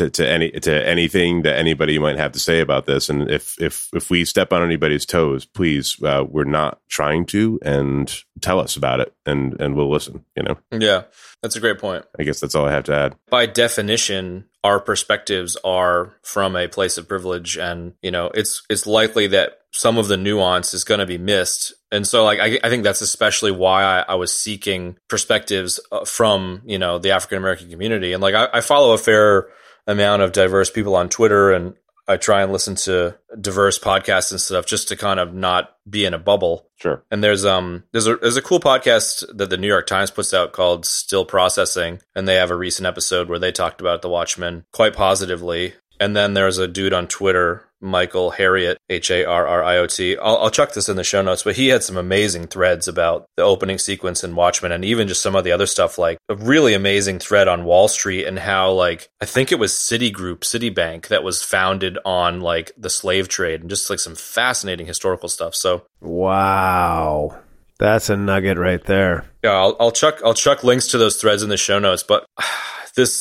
to, 0.00 0.08
to 0.08 0.26
any 0.26 0.50
to 0.50 0.88
anything 0.88 1.42
that 1.42 1.56
anybody 1.56 1.98
might 1.98 2.16
have 2.16 2.32
to 2.32 2.38
say 2.38 2.60
about 2.60 2.86
this. 2.86 3.10
And 3.10 3.30
if 3.30 3.60
if 3.60 3.88
if 3.92 4.08
we 4.08 4.24
step 4.24 4.52
on 4.52 4.62
anybody's 4.62 5.04
toes, 5.04 5.44
please, 5.44 6.02
uh, 6.02 6.24
we're 6.26 6.44
not 6.44 6.80
trying 6.88 7.26
to, 7.26 7.58
and 7.62 8.22
tell 8.40 8.60
us 8.60 8.76
about 8.76 9.00
it, 9.00 9.12
and 9.26 9.60
and 9.60 9.74
we'll 9.74 9.90
listen. 9.90 10.24
You 10.36 10.44
know, 10.44 10.58
yeah, 10.72 11.02
that's 11.42 11.56
a 11.56 11.60
great 11.60 11.78
point. 11.78 12.06
I 12.18 12.22
guess 12.22 12.40
that's 12.40 12.54
all 12.54 12.66
I 12.66 12.72
have 12.72 12.84
to 12.84 12.94
add. 12.94 13.16
By 13.28 13.46
definition, 13.46 14.46
our 14.64 14.80
perspectives 14.80 15.56
are 15.64 16.14
from 16.22 16.56
a 16.56 16.68
place 16.68 16.96
of 16.96 17.08
privilege, 17.08 17.58
and 17.58 17.94
you 18.02 18.10
know, 18.10 18.30
it's 18.34 18.62
it's 18.70 18.86
likely 18.86 19.26
that 19.28 19.58
some 19.72 19.98
of 19.98 20.08
the 20.08 20.16
nuance 20.16 20.72
is 20.72 20.84
going 20.84 21.00
to 21.00 21.06
be 21.06 21.18
missed. 21.18 21.74
And 21.92 22.06
so, 22.06 22.24
like, 22.24 22.38
I, 22.38 22.58
I 22.62 22.68
think 22.68 22.84
that's 22.84 23.00
especially 23.00 23.50
why 23.50 23.82
I, 23.82 24.04
I 24.08 24.14
was 24.14 24.32
seeking 24.32 24.96
perspectives 25.08 25.80
uh, 25.90 26.04
from 26.04 26.62
you 26.64 26.78
know 26.78 26.98
the 26.98 27.10
African 27.10 27.38
American 27.38 27.70
community, 27.70 28.12
and 28.12 28.22
like 28.22 28.34
I, 28.34 28.48
I 28.52 28.60
follow 28.60 28.92
a 28.92 28.98
fair 28.98 29.48
amount 29.86 30.22
of 30.22 30.32
diverse 30.32 30.70
people 30.70 30.94
on 30.94 31.08
Twitter 31.08 31.52
and 31.52 31.74
I 32.10 32.16
try 32.16 32.42
and 32.42 32.50
listen 32.50 32.74
to 32.76 33.16
diverse 33.40 33.78
podcasts 33.78 34.32
and 34.32 34.40
stuff 34.40 34.66
just 34.66 34.88
to 34.88 34.96
kind 34.96 35.20
of 35.20 35.32
not 35.32 35.76
be 35.88 36.04
in 36.04 36.12
a 36.12 36.18
bubble. 36.18 36.68
Sure. 36.74 37.04
And 37.08 37.22
there's 37.22 37.44
um 37.44 37.84
there's 37.92 38.08
a 38.08 38.16
there's 38.16 38.36
a 38.36 38.42
cool 38.42 38.58
podcast 38.58 39.24
that 39.36 39.48
the 39.48 39.56
New 39.56 39.68
York 39.68 39.86
Times 39.86 40.10
puts 40.10 40.34
out 40.34 40.52
called 40.52 40.84
Still 40.86 41.24
Processing, 41.24 42.00
and 42.16 42.26
they 42.26 42.34
have 42.34 42.50
a 42.50 42.56
recent 42.56 42.86
episode 42.86 43.28
where 43.28 43.38
they 43.38 43.52
talked 43.52 43.80
about 43.80 44.02
the 44.02 44.08
Watchmen 44.08 44.64
quite 44.72 44.94
positively. 44.94 45.74
And 46.00 46.16
then 46.16 46.34
there's 46.34 46.58
a 46.58 46.66
dude 46.66 46.94
on 46.94 47.06
Twitter, 47.06 47.68
Michael 47.80 48.32
Harriot, 48.32 48.76
H 48.88 49.10
A 49.10 49.24
R 49.24 49.46
R 49.46 49.62
I 49.62 49.78
O 49.78 49.86
T. 49.86 50.16
I'll, 50.16 50.36
I'll 50.38 50.50
chuck 50.50 50.72
this 50.72 50.88
in 50.88 50.96
the 50.96 51.04
show 51.04 51.22
notes, 51.22 51.42
but 51.42 51.56
he 51.56 51.68
had 51.68 51.82
some 51.82 51.96
amazing 51.96 52.46
threads 52.46 52.88
about 52.88 53.26
the 53.36 53.42
opening 53.42 53.78
sequence 53.78 54.22
in 54.24 54.34
Watchmen 54.34 54.72
and 54.72 54.84
even 54.84 55.08
just 55.08 55.22
some 55.22 55.36
of 55.36 55.44
the 55.44 55.52
other 55.52 55.66
stuff, 55.66 55.98
like 55.98 56.18
a 56.28 56.34
really 56.34 56.74
amazing 56.74 57.18
thread 57.18 57.48
on 57.48 57.64
Wall 57.64 57.88
Street 57.88 58.26
and 58.26 58.38
how, 58.38 58.72
like, 58.72 59.08
I 59.20 59.26
think 59.26 59.52
it 59.52 59.58
was 59.58 59.72
Citigroup, 59.72 60.40
Citibank, 60.40 61.08
that 61.08 61.24
was 61.24 61.42
founded 61.42 61.98
on, 62.04 62.40
like, 62.40 62.72
the 62.76 62.90
slave 62.90 63.28
trade 63.28 63.60
and 63.60 63.70
just, 63.70 63.90
like, 63.90 64.00
some 64.00 64.14
fascinating 64.14 64.86
historical 64.86 65.28
stuff. 65.28 65.54
So, 65.54 65.84
wow 66.00 67.38
that's 67.78 68.10
a 68.10 68.16
nugget 68.16 68.58
right 68.58 68.84
there 68.84 69.24
yeah, 69.42 69.52
I'll, 69.52 69.76
I'll 69.80 69.90
chuck 69.90 70.20
I'll 70.24 70.34
chuck 70.34 70.64
links 70.64 70.88
to 70.88 70.98
those 70.98 71.16
threads 71.16 71.42
in 71.42 71.48
the 71.48 71.56
show 71.56 71.78
notes. 71.78 72.02
But 72.02 72.26
this 72.94 73.14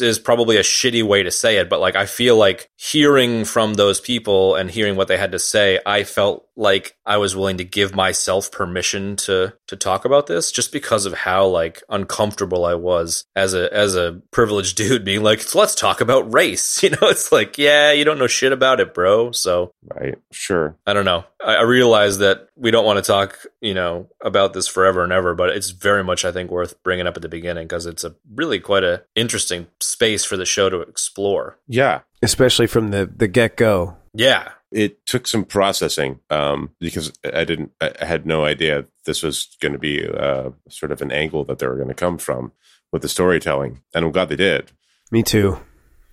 is 0.00 0.18
probably 0.18 0.56
a 0.56 0.62
shitty 0.62 1.02
way 1.02 1.22
to 1.22 1.30
say 1.30 1.56
it, 1.56 1.68
but 1.68 1.80
like 1.80 1.96
I 1.96 2.06
feel 2.06 2.36
like 2.36 2.68
hearing 2.76 3.44
from 3.44 3.74
those 3.74 4.00
people 4.00 4.54
and 4.54 4.70
hearing 4.70 4.96
what 4.96 5.08
they 5.08 5.16
had 5.16 5.32
to 5.32 5.38
say, 5.38 5.80
I 5.84 6.04
felt 6.04 6.46
like 6.60 6.94
I 7.06 7.16
was 7.16 7.34
willing 7.34 7.56
to 7.56 7.64
give 7.64 7.94
myself 7.94 8.52
permission 8.52 9.16
to 9.16 9.54
to 9.66 9.76
talk 9.76 10.04
about 10.04 10.26
this 10.26 10.52
just 10.52 10.72
because 10.72 11.06
of 11.06 11.14
how 11.14 11.46
like 11.46 11.82
uncomfortable 11.88 12.66
I 12.66 12.74
was 12.74 13.24
as 13.34 13.54
a 13.54 13.72
as 13.74 13.96
a 13.96 14.20
privileged 14.30 14.76
dude 14.76 15.04
being 15.04 15.22
like, 15.22 15.54
let's 15.54 15.74
talk 15.74 16.00
about 16.00 16.32
race. 16.32 16.82
You 16.90 16.90
know, 16.90 17.08
it's 17.08 17.30
like, 17.30 17.56
yeah, 17.56 17.92
you 17.92 18.04
don't 18.04 18.18
know 18.18 18.26
shit 18.26 18.52
about 18.52 18.80
it, 18.80 18.94
bro. 18.94 19.30
So 19.32 19.72
Right. 19.94 20.16
Sure. 20.32 20.76
I 20.86 20.92
don't 20.92 21.04
know. 21.04 21.24
I, 21.44 21.56
I 21.56 21.62
realize 21.62 22.18
that 22.18 22.48
we 22.56 22.70
don't 22.70 22.84
want 22.84 22.96
to 22.96 23.02
talk, 23.02 23.38
you 23.60 23.74
know, 23.74 24.08
about 24.22 24.52
this 24.52 24.66
forever 24.66 25.04
and 25.04 25.12
ever, 25.12 25.34
but 25.34 25.50
it's 25.50 25.70
very 25.70 26.02
much, 26.02 26.24
I 26.24 26.32
think, 26.32 26.50
worth 26.50 26.82
bringing 26.82 27.06
up 27.06 27.16
at 27.16 27.22
the 27.22 27.28
beginning 27.28 27.66
because 27.66 27.86
it's 27.86 28.02
a 28.02 28.14
really 28.34 28.58
quite 28.60 28.82
a 28.82 29.04
interesting 29.14 29.68
space 29.78 30.24
for 30.24 30.36
the 30.36 30.46
show 30.46 30.68
to 30.68 30.80
explore. 30.80 31.58
Yeah. 31.68 32.00
especially 32.22 32.66
from 32.66 32.90
the 32.90 33.10
the 33.14 33.28
get-go 33.28 33.96
Yeah, 34.14 34.50
It 34.72 35.04
took 35.06 35.26
some 35.26 35.44
processing 35.44 36.20
um, 36.30 36.70
because 36.78 37.12
I 37.24 37.44
didn't. 37.44 37.72
I 37.80 37.92
I 38.00 38.04
had 38.04 38.26
no 38.26 38.44
idea 38.44 38.86
this 39.04 39.22
was 39.22 39.56
going 39.60 39.72
to 39.72 39.78
be 39.78 40.06
uh, 40.06 40.50
sort 40.68 40.92
of 40.92 41.02
an 41.02 41.10
angle 41.10 41.44
that 41.44 41.58
they 41.58 41.66
were 41.66 41.76
going 41.76 41.88
to 41.88 41.94
come 41.94 42.18
from 42.18 42.52
with 42.92 43.02
the 43.02 43.08
storytelling, 43.08 43.82
and 43.94 44.04
I'm 44.04 44.12
glad 44.12 44.28
they 44.28 44.36
did. 44.36 44.72
me 45.10 45.22
too 45.22 45.58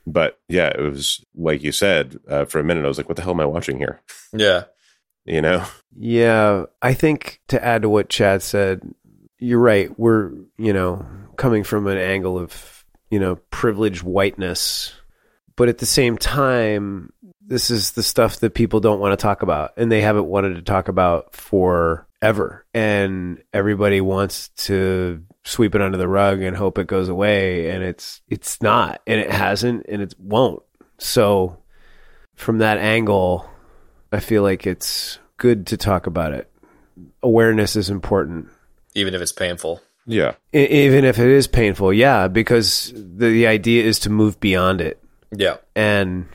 But 0.06 0.40
yeah, 0.48 0.70
it 0.70 0.82
was 0.82 1.24
like 1.36 1.64
you 1.64 1.72
said. 1.72 2.18
Uh, 2.28 2.46
for 2.46 2.60
a 2.60 2.64
minute, 2.64 2.86
I 2.86 2.88
was 2.88 2.98
like, 2.98 3.10
"What 3.10 3.16
the 3.16 3.22
hell 3.22 3.34
am 3.34 3.42
I 3.42 3.46
watching 3.46 3.78
here?" 3.78 4.02
yeah, 4.34 4.64
You 5.26 5.42
know? 5.42 5.66
Yeah, 5.96 6.66
I 6.82 6.94
think 6.94 7.42
to 7.50 7.64
add 7.64 7.82
to 7.82 7.90
what 7.90 8.10
Chad 8.10 8.42
said, 8.42 8.82
you're 9.40 9.60
right. 9.60 9.98
We're, 10.00 10.32
you 10.58 10.74
know, 10.74 11.06
coming 11.36 11.64
from 11.64 11.88
an 11.88 11.98
angle 11.98 12.38
of, 12.40 12.86
you 13.10 13.20
know, 13.20 13.36
privileged 13.52 14.04
whiteness. 14.04 14.94
But 15.58 15.68
at 15.68 15.80
the 15.80 15.86
same 15.86 16.18
time, 16.18 17.12
this 17.46 17.70
is 17.70 17.92
the 17.92 18.04
stuff 18.04 18.40
that 18.40 18.54
people 18.54 18.80
don't 18.80 19.00
want 19.00 19.18
to 19.18 19.22
talk 19.22 19.42
about 19.42 19.74
and 19.76 19.92
they 19.92 20.02
haven't 20.02 20.28
wanted 20.28 20.56
to 20.56 20.62
talk 20.62 20.88
about 20.88 21.34
forever. 21.36 22.66
And 22.74 23.42
everybody 23.52 24.00
wants 24.00 24.50
to 24.66 25.24
sweep 25.44 25.76
it 25.76 25.82
under 25.82 25.98
the 25.98 26.08
rug 26.08 26.42
and 26.42 26.56
hope 26.56 26.78
it 26.78 26.88
goes 26.88 27.10
away 27.10 27.70
and 27.70 27.84
it's 27.84 28.22
it's 28.28 28.62
not 28.62 29.02
and 29.08 29.20
it 29.20 29.32
hasn't 29.32 29.86
and 29.88 30.02
it 30.02 30.14
won't. 30.20 30.62
So 31.00 31.58
from 32.36 32.60
that 32.60 32.78
angle, 32.78 33.50
I 34.12 34.20
feel 34.20 34.44
like 34.44 34.68
it's 34.68 35.20
good 35.38 35.68
to 35.68 35.78
talk 35.78 36.06
about 36.06 36.34
it. 36.34 36.52
Awareness 37.24 37.76
is 37.76 37.90
important. 37.90 38.50
even 38.94 39.14
if 39.14 39.22
it's 39.22 39.32
painful. 39.32 39.82
Yeah. 40.06 40.36
Even 40.54 41.04
if 41.04 41.20
it 41.20 41.30
is 41.30 41.48
painful. 41.48 41.94
Yeah, 41.94 42.28
because 42.28 42.94
the, 42.96 43.28
the 43.28 43.48
idea 43.48 43.84
is 43.84 44.00
to 44.00 44.10
move 44.10 44.40
beyond 44.40 44.82
it. 44.82 45.04
Yeah. 45.36 45.58
and 45.76 46.28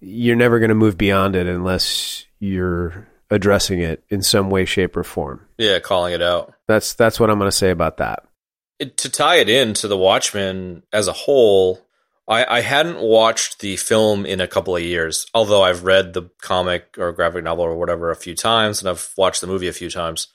you're 0.00 0.36
never 0.36 0.58
going 0.58 0.68
to 0.68 0.74
move 0.74 0.96
beyond 0.98 1.34
it 1.36 1.46
unless 1.46 2.26
you're 2.38 3.08
addressing 3.30 3.80
it 3.80 4.04
in 4.08 4.22
some 4.22 4.50
way 4.50 4.64
shape 4.64 4.96
or 4.96 5.02
form 5.04 5.40
Yeah, 5.58 5.78
calling 5.80 6.12
it 6.14 6.22
out. 6.22 6.54
that's 6.68 6.94
that's 6.94 7.18
what 7.18 7.28
i'm 7.30 7.38
going 7.38 7.50
to 7.50 7.56
say 7.56 7.70
about 7.70 7.96
that 7.96 8.22
it, 8.78 8.96
to 8.98 9.08
tie 9.10 9.36
it 9.36 9.48
in 9.48 9.72
to 9.74 9.88
the 9.88 9.96
Watchmen 9.96 10.82
as 10.92 11.08
a 11.08 11.12
whole, 11.14 11.80
I, 12.28 12.58
I 12.58 12.60
hadn't 12.60 12.98
watched 13.00 13.60
the 13.60 13.76
film 13.76 14.26
in 14.26 14.38
a 14.42 14.46
couple 14.46 14.76
of 14.76 14.82
years. 14.82 15.24
Although 15.32 15.62
I've 15.62 15.84
read 15.84 16.12
the 16.12 16.28
comic 16.42 16.94
or 16.98 17.10
graphic 17.12 17.42
novel 17.42 17.64
or 17.64 17.74
whatever 17.74 18.10
a 18.10 18.16
few 18.16 18.34
times, 18.34 18.82
and 18.82 18.90
I've 18.90 19.08
watched 19.16 19.40
the 19.40 19.46
movie 19.46 19.68
a 19.68 19.72
few 19.72 19.88
times. 19.88 20.28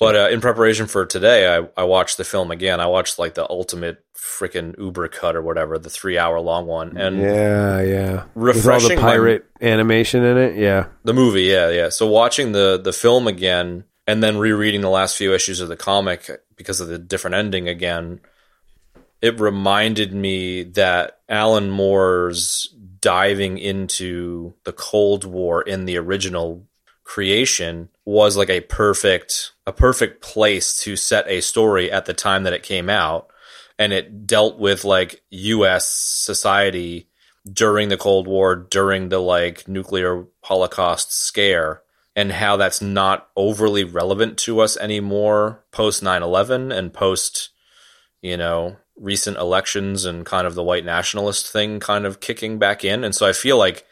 But 0.00 0.16
uh, 0.16 0.28
in 0.30 0.40
preparation 0.40 0.86
for 0.86 1.04
today, 1.04 1.54
I, 1.54 1.68
I 1.76 1.84
watched 1.84 2.16
the 2.16 2.24
film 2.24 2.50
again. 2.50 2.80
I 2.80 2.86
watched 2.86 3.18
like 3.18 3.34
the 3.34 3.48
ultimate 3.48 4.02
freaking 4.16 4.76
Uber 4.78 5.08
cut 5.08 5.36
or 5.36 5.42
whatever, 5.42 5.78
the 5.78 5.90
three 5.90 6.16
hour 6.16 6.40
long 6.40 6.66
one, 6.66 6.96
and 6.96 7.18
yeah 7.18 7.82
yeah 7.82 8.24
with 8.34 8.56
all 8.56 8.62
refreshing 8.62 8.96
the 8.96 8.96
my- 8.96 9.02
pirate 9.02 9.44
animation 9.60 10.24
in 10.24 10.38
it 10.38 10.56
yeah 10.56 10.86
the 11.04 11.12
movie, 11.12 11.42
yeah, 11.42 11.68
yeah. 11.70 11.90
So 11.90 12.06
watching 12.06 12.52
the 12.52 12.80
the 12.82 12.94
film 12.94 13.26
again 13.26 13.84
and 14.06 14.22
then 14.22 14.38
rereading 14.38 14.80
the 14.80 14.90
last 14.90 15.16
few 15.16 15.34
issues 15.34 15.60
of 15.60 15.68
the 15.68 15.76
comic 15.76 16.30
because 16.56 16.80
of 16.80 16.88
the 16.88 16.98
different 16.98 17.36
ending 17.36 17.68
again, 17.68 18.20
it 19.20 19.38
reminded 19.38 20.14
me 20.14 20.62
that 20.62 21.20
Alan 21.28 21.70
Moore's 21.70 22.74
diving 23.00 23.58
into 23.58 24.54
the 24.64 24.72
Cold 24.72 25.24
War 25.24 25.60
in 25.62 25.84
the 25.84 25.98
original 25.98 26.66
creation 27.04 27.88
was 28.04 28.36
like 28.36 28.50
a 28.50 28.60
perfect 28.60 29.52
a 29.70 29.72
perfect 29.72 30.20
place 30.20 30.76
to 30.78 30.96
set 30.96 31.24
a 31.28 31.40
story 31.40 31.92
at 31.92 32.04
the 32.04 32.12
time 32.12 32.42
that 32.42 32.52
it 32.52 32.64
came 32.64 32.90
out 32.90 33.30
and 33.78 33.92
it 33.92 34.26
dealt 34.26 34.58
with 34.58 34.84
like 34.84 35.22
US 35.30 35.86
society 35.88 37.08
during 37.50 37.88
the 37.88 37.96
Cold 37.96 38.26
War, 38.26 38.56
during 38.56 39.10
the 39.10 39.20
like 39.20 39.68
nuclear 39.68 40.26
holocaust 40.42 41.12
scare, 41.12 41.82
and 42.16 42.32
how 42.32 42.56
that's 42.56 42.82
not 42.82 43.28
overly 43.36 43.84
relevant 43.84 44.38
to 44.38 44.58
us 44.58 44.76
anymore 44.76 45.64
post 45.70 46.02
9 46.02 46.20
11 46.20 46.72
and 46.72 46.92
post, 46.92 47.50
you 48.20 48.36
know, 48.36 48.76
recent 48.96 49.36
elections 49.36 50.04
and 50.04 50.26
kind 50.26 50.48
of 50.48 50.56
the 50.56 50.64
white 50.64 50.84
nationalist 50.84 51.46
thing 51.46 51.78
kind 51.78 52.06
of 52.06 52.18
kicking 52.18 52.58
back 52.58 52.84
in. 52.84 53.04
And 53.04 53.14
so 53.14 53.24
I 53.24 53.32
feel 53.32 53.56
like, 53.56 53.86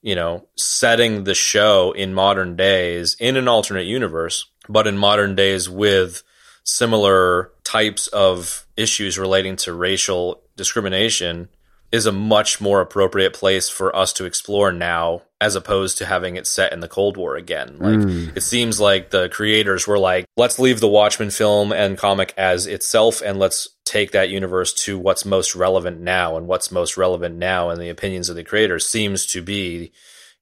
you 0.00 0.14
know, 0.14 0.46
setting 0.56 1.24
the 1.24 1.34
show 1.34 1.90
in 1.90 2.14
modern 2.14 2.54
days 2.54 3.16
in 3.18 3.36
an 3.36 3.48
alternate 3.48 3.86
universe, 3.86 4.48
but 4.68 4.86
in 4.86 4.96
modern 4.96 5.34
days 5.34 5.68
with 5.68 6.22
similar 6.64 7.50
types 7.64 8.06
of 8.08 8.66
issues 8.76 9.18
relating 9.18 9.56
to 9.56 9.72
racial 9.72 10.42
discrimination 10.56 11.48
is 11.90 12.04
a 12.04 12.12
much 12.12 12.60
more 12.60 12.80
appropriate 12.80 13.32
place 13.32 13.70
for 13.70 13.94
us 13.96 14.12
to 14.12 14.26
explore 14.26 14.72
now 14.72 15.22
as 15.40 15.54
opposed 15.54 15.96
to 15.96 16.04
having 16.04 16.36
it 16.36 16.46
set 16.46 16.72
in 16.72 16.80
the 16.80 16.88
Cold 16.88 17.16
War 17.16 17.36
again. 17.36 17.76
Like 17.78 18.02
hmm. 18.02 18.28
it 18.36 18.42
seems 18.42 18.78
like 18.78 19.10
the 19.10 19.28
creators 19.30 19.86
were 19.86 19.98
like, 19.98 20.26
let's 20.36 20.58
leave 20.58 20.80
the 20.80 20.88
Watchmen 20.88 21.30
film 21.30 21.72
and 21.72 21.96
comic 21.96 22.34
as 22.36 22.66
itself 22.66 23.22
and 23.22 23.38
let's 23.38 23.68
take 23.84 24.10
that 24.10 24.28
universe 24.28 24.74
to 24.74 24.98
what's 24.98 25.24
most 25.24 25.54
relevant 25.54 26.00
now 26.00 26.36
and 26.36 26.46
what's 26.46 26.70
most 26.70 26.98
relevant 26.98 27.36
now 27.36 27.70
in 27.70 27.78
the 27.78 27.88
opinions 27.88 28.28
of 28.28 28.36
the 28.36 28.44
creators 28.44 28.86
seems 28.86 29.24
to 29.24 29.40
be 29.40 29.92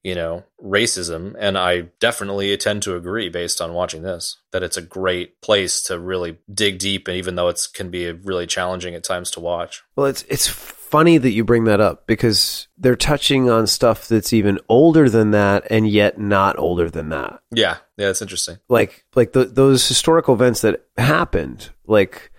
you 0.07 0.15
know, 0.15 0.45
racism. 0.65 1.35
And 1.37 1.59
I 1.59 1.89
definitely 1.99 2.57
tend 2.59 2.85
to 2.85 2.95
agree 2.95 3.29
based 3.29 3.61
on 3.61 3.75
watching 3.75 4.03
this 4.03 4.39
that 4.53 4.63
it's 4.63 4.77
a 4.77 4.83
great 4.83 5.41
place 5.41 5.83
to 5.83 5.99
really 5.99 6.39
dig 6.55 6.79
deep. 6.79 7.09
And 7.09 7.17
even 7.17 7.35
though 7.35 7.49
it 7.49 7.61
can 7.75 7.91
be 7.91 8.13
really 8.13 8.47
challenging 8.47 8.95
at 8.95 9.03
times 9.03 9.33
to 9.33 9.41
watch. 9.41 9.83
well 9.97 10.07
it's 10.07 10.23
it's 10.29 10.47
funny 10.47 11.19
that 11.19 11.33
you 11.33 11.43
bring 11.43 11.65
that 11.65 11.81
up 11.81 12.07
because 12.07 12.69
they're 12.79 12.95
touching 12.95 13.51
on 13.51 13.67
stuff 13.67 14.07
that's 14.07 14.33
even 14.33 14.61
older 14.69 15.11
than 15.11 15.33
that 15.33 15.67
and 15.71 15.89
yet 15.89 16.21
not 16.21 16.57
older 16.57 16.89
than 16.89 17.09
that 17.09 17.41
Yeah. 17.51 17.79
Yeah. 17.97 18.11
It's 18.11 18.23
interesting. 18.23 18.59
like 18.69 19.05
like 19.17 19.33
the, 19.33 19.47
those 19.47 19.89
historical 19.89 20.35
events 20.35 20.61
that 20.61 20.85
happened 20.97 21.71
like 21.89 22.31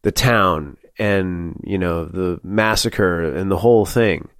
the 0.00 0.12
town 0.12 0.78
and 0.98 1.60
you 1.64 1.76
know 1.76 2.06
the 2.06 2.40
massacre 2.42 3.34
and 3.36 3.50
the 3.50 3.58
whole 3.58 3.84
thing 3.84 4.30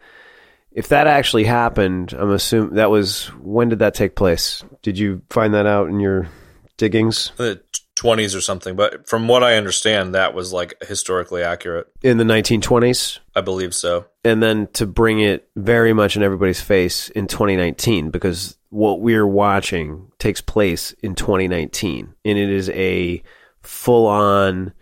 if 0.73 0.89
that 0.89 1.07
actually 1.07 1.45
happened 1.45 2.13
i'm 2.19 2.31
assuming 2.31 2.75
that 2.75 2.91
was 2.91 3.27
when 3.41 3.69
did 3.69 3.79
that 3.81 3.95
take 3.95 4.15
place 4.15 4.65
did 4.83 4.99
you 4.99 5.23
find 5.31 5.55
that 5.55 5.67
out 5.67 5.89
in 5.89 6.01
your 6.01 6.29
diggings 6.77 7.33
The 7.37 7.61
20s 7.97 8.35
or 8.35 8.41
something. 8.41 8.77
But 8.77 9.07
from 9.07 9.29
what 9.29 9.45
I 9.45 9.57
understand, 9.57 10.15
that 10.15 10.33
was 10.33 10.55
like 10.55 10.83
historically 10.83 11.43
accurate. 11.43 11.87
in 12.03 12.17
the 12.17 12.25
1920s 12.25 13.19
I 13.37 13.43
believe 13.43 13.75
so. 13.75 14.07
and 14.25 14.43
then 14.43 14.69
to 14.73 14.87
bring 14.87 15.21
it 15.21 15.49
very 15.55 15.93
much 15.93 16.17
in 16.17 16.23
everybody's 16.23 16.63
face 16.63 17.11
in 17.11 17.27
2019 17.27 18.11
because 18.11 18.57
what 18.71 19.01
we're 19.01 19.27
watching 19.27 20.11
takes 20.19 20.41
place 20.41 20.93
in 21.03 21.15
2019 21.15 22.15
and 22.25 22.39
it 22.39 22.49
is 22.49 22.71
a 22.71 23.23
full-on 23.61 24.73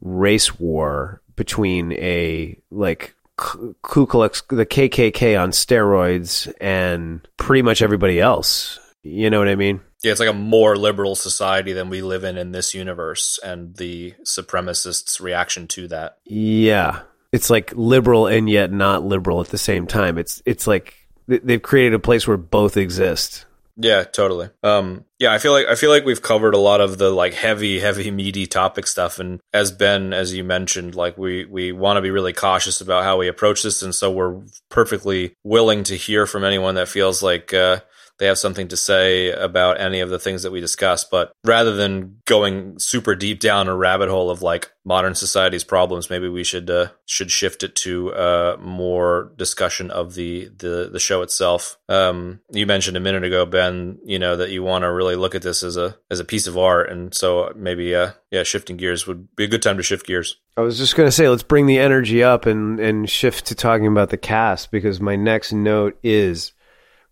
race 0.00 0.58
war 0.58 1.22
between 1.36 1.92
a 1.92 2.58
like 2.70 3.14
Ku 3.38 4.06
Klux 4.06 4.42
the 4.48 4.66
KKK 4.66 5.40
on 5.40 5.52
steroids 5.52 6.52
and 6.60 7.26
pretty 7.36 7.62
much 7.62 7.80
everybody 7.80 8.20
else 8.20 8.78
you 9.02 9.30
know 9.30 9.38
what 9.38 9.48
I 9.48 9.54
mean 9.54 9.80
Yeah, 10.02 10.12
it's 10.12 10.20
like 10.20 10.28
a 10.28 10.32
more 10.32 10.76
liberal 10.76 11.16
society 11.16 11.72
than 11.72 11.90
we 11.90 12.02
live 12.02 12.22
in 12.22 12.36
in 12.36 12.52
this 12.52 12.72
universe, 12.72 13.40
and 13.42 13.74
the 13.76 14.14
supremacists' 14.22 15.20
reaction 15.20 15.66
to 15.68 15.88
that. 15.88 16.18
Yeah, 16.24 17.00
it's 17.32 17.50
like 17.50 17.72
liberal 17.74 18.28
and 18.28 18.48
yet 18.48 18.70
not 18.70 19.02
liberal 19.02 19.40
at 19.40 19.48
the 19.48 19.58
same 19.58 19.88
time. 19.88 20.16
It's 20.16 20.40
it's 20.46 20.68
like 20.68 20.94
they've 21.26 21.60
created 21.60 21.94
a 21.94 21.98
place 21.98 22.28
where 22.28 22.36
both 22.36 22.76
exist. 22.76 23.44
Yeah, 23.80 24.02
totally. 24.02 24.50
Um, 24.64 25.04
yeah, 25.20 25.32
I 25.32 25.38
feel 25.38 25.52
like 25.52 25.66
I 25.66 25.76
feel 25.76 25.90
like 25.90 26.04
we've 26.04 26.20
covered 26.20 26.54
a 26.54 26.58
lot 26.58 26.80
of 26.80 26.98
the 26.98 27.10
like 27.10 27.32
heavy, 27.32 27.78
heavy, 27.78 28.10
meaty 28.10 28.44
topic 28.44 28.88
stuff, 28.88 29.20
and 29.20 29.38
as 29.52 29.70
Ben, 29.70 30.12
as 30.12 30.34
you 30.34 30.42
mentioned, 30.42 30.96
like 30.96 31.16
we 31.16 31.44
we 31.44 31.70
want 31.70 31.96
to 31.96 32.00
be 32.00 32.10
really 32.10 32.32
cautious 32.32 32.80
about 32.80 33.04
how 33.04 33.18
we 33.18 33.28
approach 33.28 33.62
this, 33.62 33.80
and 33.80 33.94
so 33.94 34.10
we're 34.10 34.40
perfectly 34.68 35.34
willing 35.44 35.84
to 35.84 35.94
hear 35.96 36.26
from 36.26 36.42
anyone 36.42 36.74
that 36.74 36.88
feels 36.88 37.22
like 37.22 37.54
uh, 37.54 37.78
they 38.18 38.26
have 38.26 38.38
something 38.38 38.68
to 38.68 38.76
say 38.76 39.30
about 39.30 39.80
any 39.80 40.00
of 40.00 40.10
the 40.10 40.18
things 40.18 40.42
that 40.42 40.50
we 40.50 40.60
discuss. 40.60 41.04
But 41.04 41.32
rather 41.44 41.74
than 41.74 42.20
going 42.26 42.78
super 42.78 43.14
deep 43.14 43.40
down 43.40 43.68
a 43.68 43.76
rabbit 43.76 44.08
hole 44.08 44.30
of 44.30 44.42
like 44.42 44.72
modern 44.84 45.14
society's 45.14 45.64
problems, 45.64 46.10
maybe 46.10 46.28
we 46.28 46.42
should 46.42 46.68
uh, 46.68 46.88
should 47.06 47.30
shift 47.30 47.62
it 47.62 47.76
to 47.76 48.12
uh, 48.12 48.56
more 48.60 49.32
discussion 49.36 49.90
of 49.90 50.14
the 50.14 50.50
the 50.56 50.90
the 50.92 50.98
show 50.98 51.22
itself. 51.22 51.78
Um, 51.88 52.40
you 52.50 52.66
mentioned 52.66 52.96
a 52.96 53.00
minute 53.00 53.24
ago, 53.24 53.46
Ben, 53.46 53.98
you 54.04 54.18
know 54.18 54.36
that 54.36 54.50
you 54.50 54.62
want 54.62 54.82
to 54.82 54.92
really 54.92 55.16
look 55.16 55.34
at 55.34 55.42
this 55.42 55.62
as 55.62 55.76
a 55.76 55.96
as 56.10 56.18
a 56.18 56.24
piece 56.24 56.46
of 56.48 56.58
art, 56.58 56.90
and 56.90 57.14
so 57.14 57.52
maybe 57.54 57.94
uh, 57.94 58.10
yeah, 58.30 58.42
shifting 58.42 58.76
gears 58.76 59.06
would 59.06 59.34
be 59.36 59.44
a 59.44 59.48
good 59.48 59.62
time 59.62 59.76
to 59.76 59.82
shift 59.82 60.06
gears. 60.06 60.36
I 60.56 60.62
was 60.62 60.76
just 60.76 60.96
gonna 60.96 61.12
say, 61.12 61.28
let's 61.28 61.44
bring 61.44 61.66
the 61.66 61.78
energy 61.78 62.24
up 62.24 62.46
and 62.46 62.80
and 62.80 63.08
shift 63.08 63.46
to 63.46 63.54
talking 63.54 63.86
about 63.86 64.10
the 64.10 64.16
cast 64.16 64.72
because 64.72 65.00
my 65.00 65.14
next 65.14 65.52
note 65.52 65.96
is 66.02 66.52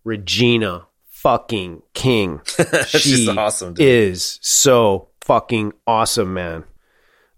Regina 0.03 0.87
fucking 1.27 1.81
King. 1.93 2.39
She's 2.87 3.01
She 3.25 3.29
awesome. 3.29 3.73
Dude. 3.73 3.85
is 3.85 4.39
so 4.41 5.09
fucking 5.21 5.73
awesome, 5.85 6.33
man. 6.33 6.63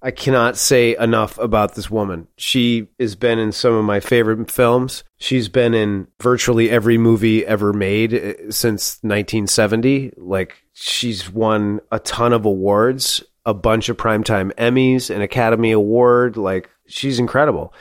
I 0.01 0.11
cannot 0.11 0.57
say 0.57 0.95
enough 0.95 1.39
about 1.39 1.73
this 1.73 1.89
woman. 1.89 2.27
She 2.37 2.87
has 2.99 3.15
been 3.15 3.39
in 3.39 3.51
some 3.51 3.73
of 3.73 3.83
my 3.83 3.99
favorite 3.99 4.51
films. 4.51 5.03
She's 5.17 5.49
been 5.49 5.73
in 5.73 6.07
virtually 6.21 6.69
every 6.69 6.99
movie 6.99 7.43
ever 7.45 7.73
made 7.73 8.13
uh, 8.13 8.51
since 8.51 8.99
1970. 9.01 10.13
Like, 10.17 10.63
she's 10.73 11.29
won 11.31 11.81
a 11.91 11.97
ton 11.99 12.31
of 12.31 12.45
awards, 12.45 13.23
a 13.45 13.55
bunch 13.55 13.89
of 13.89 13.97
Primetime 13.97 14.53
Emmys, 14.53 15.13
an 15.13 15.21
Academy 15.21 15.71
Award. 15.71 16.37
Like, 16.37 16.69
she's 16.87 17.17
incredible. 17.17 17.73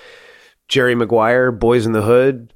Jerry 0.68 0.94
Maguire, 0.94 1.52
Boys 1.52 1.84
in 1.84 1.92
the 1.92 2.02
Hood, 2.02 2.52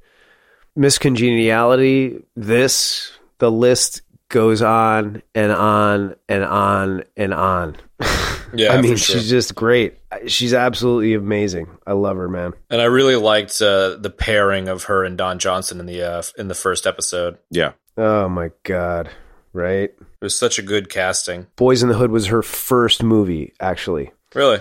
Miss 0.75 0.97
Congeniality, 0.97 2.17
this, 2.35 3.13
the 3.39 3.51
list 3.51 4.01
goes 4.29 4.61
on 4.61 5.21
and 5.35 5.51
on 5.51 6.15
and 6.27 6.43
on 6.43 7.03
and 7.15 7.33
on. 7.33 7.77
Yeah, 8.55 8.73
I 8.73 8.81
mean, 8.81 8.97
sure. 8.97 9.17
she's 9.19 9.29
just 9.29 9.55
great. 9.55 9.97
She's 10.27 10.53
absolutely 10.53 11.15
amazing. 11.15 11.75
I 11.87 11.93
love 11.93 12.17
her, 12.17 12.29
man. 12.29 12.53
and 12.69 12.81
I 12.81 12.85
really 12.85 13.15
liked 13.15 13.59
uh, 13.61 13.95
the 13.95 14.11
pairing 14.11 14.67
of 14.67 14.83
her 14.83 15.03
and 15.03 15.17
Don 15.17 15.39
Johnson 15.39 15.79
in 15.79 15.87
the 15.87 16.03
uh, 16.03 16.21
in 16.37 16.49
the 16.49 16.53
first 16.53 16.85
episode. 16.85 17.39
Yeah. 17.49 17.71
Oh 17.97 18.29
my 18.29 18.51
god, 18.61 19.09
right? 19.53 19.89
It 19.89 20.21
was 20.21 20.35
such 20.35 20.59
a 20.59 20.61
good 20.61 20.89
casting. 20.89 21.47
Boys 21.55 21.81
in 21.81 21.89
the 21.89 21.95
Hood 21.95 22.11
was 22.11 22.27
her 22.27 22.43
first 22.43 23.01
movie, 23.01 23.53
actually. 23.59 24.11
Really, 24.35 24.59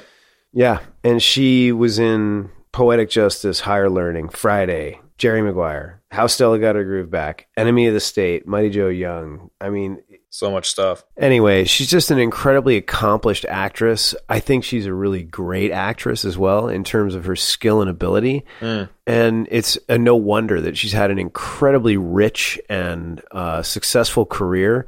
Yeah, 0.52 0.80
and 1.04 1.22
she 1.22 1.70
was 1.70 1.98
in 1.98 2.48
Poetic 2.72 3.10
Justice, 3.10 3.60
Higher 3.60 3.90
Learning, 3.90 4.30
Friday, 4.30 5.00
Jerry 5.18 5.42
Maguire, 5.42 6.00
How 6.12 6.26
Stella 6.26 6.58
Got 6.58 6.74
Her 6.74 6.84
Groove 6.84 7.10
Back, 7.10 7.48
Enemy 7.56 7.86
of 7.86 7.94
the 7.94 8.00
State, 8.00 8.46
Mighty 8.46 8.68
Joe 8.68 8.88
Young. 8.88 9.50
I 9.58 9.70
mean, 9.70 10.02
So 10.28 10.50
much 10.50 10.68
stuff. 10.68 11.04
Anyway, 11.16 11.64
she's 11.64 11.90
just 11.90 12.10
an 12.10 12.18
incredibly 12.18 12.76
accomplished 12.76 13.46
actress. 13.48 14.14
I 14.28 14.38
think 14.38 14.62
she's 14.64 14.84
a 14.84 14.92
really 14.92 15.22
great 15.22 15.70
actress 15.70 16.26
as 16.26 16.36
well 16.36 16.68
in 16.68 16.84
terms 16.84 17.14
of 17.14 17.24
her 17.24 17.36
skill 17.36 17.80
and 17.80 17.88
ability. 17.88 18.44
Mm. 18.60 18.90
And 19.06 19.48
it's 19.50 19.78
a 19.88 19.96
no 19.96 20.16
wonder 20.16 20.60
that 20.60 20.76
she's 20.76 20.92
had 20.92 21.10
an 21.10 21.18
incredibly 21.18 21.96
rich 21.96 22.60
and 22.68 23.22
uh, 23.30 23.62
successful 23.62 24.26
career 24.26 24.84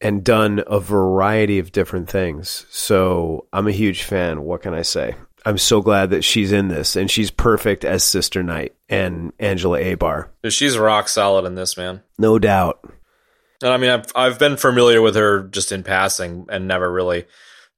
and 0.00 0.24
done 0.24 0.62
a 0.66 0.80
variety 0.80 1.60
of 1.60 1.70
different 1.72 2.08
things. 2.10 2.66
So 2.70 3.46
I'm 3.52 3.68
a 3.68 3.72
huge 3.72 4.02
fan. 4.02 4.42
What 4.42 4.62
can 4.62 4.74
I 4.74 4.82
say? 4.82 5.14
I'm 5.46 5.58
so 5.58 5.80
glad 5.80 6.10
that 6.10 6.24
she's 6.24 6.50
in 6.52 6.68
this 6.68 6.96
and 6.96 7.10
she's 7.10 7.30
perfect 7.30 7.84
as 7.84 8.02
Sister 8.02 8.42
Knight 8.42 8.74
and 8.88 9.32
Angela 9.38 9.78
Abar. 9.80 10.28
She's 10.48 10.76
rock 10.76 11.08
solid 11.08 11.44
in 11.46 11.54
this, 11.54 11.76
man. 11.76 12.02
No 12.18 12.38
doubt. 12.38 12.80
And 13.62 13.72
I 13.72 13.76
mean, 13.78 13.90
I've 13.90 14.06
I've 14.14 14.38
been 14.38 14.56
familiar 14.56 15.00
with 15.00 15.14
her 15.14 15.44
just 15.44 15.72
in 15.72 15.82
passing 15.84 16.46
and 16.50 16.66
never 16.68 16.90
really 16.92 17.26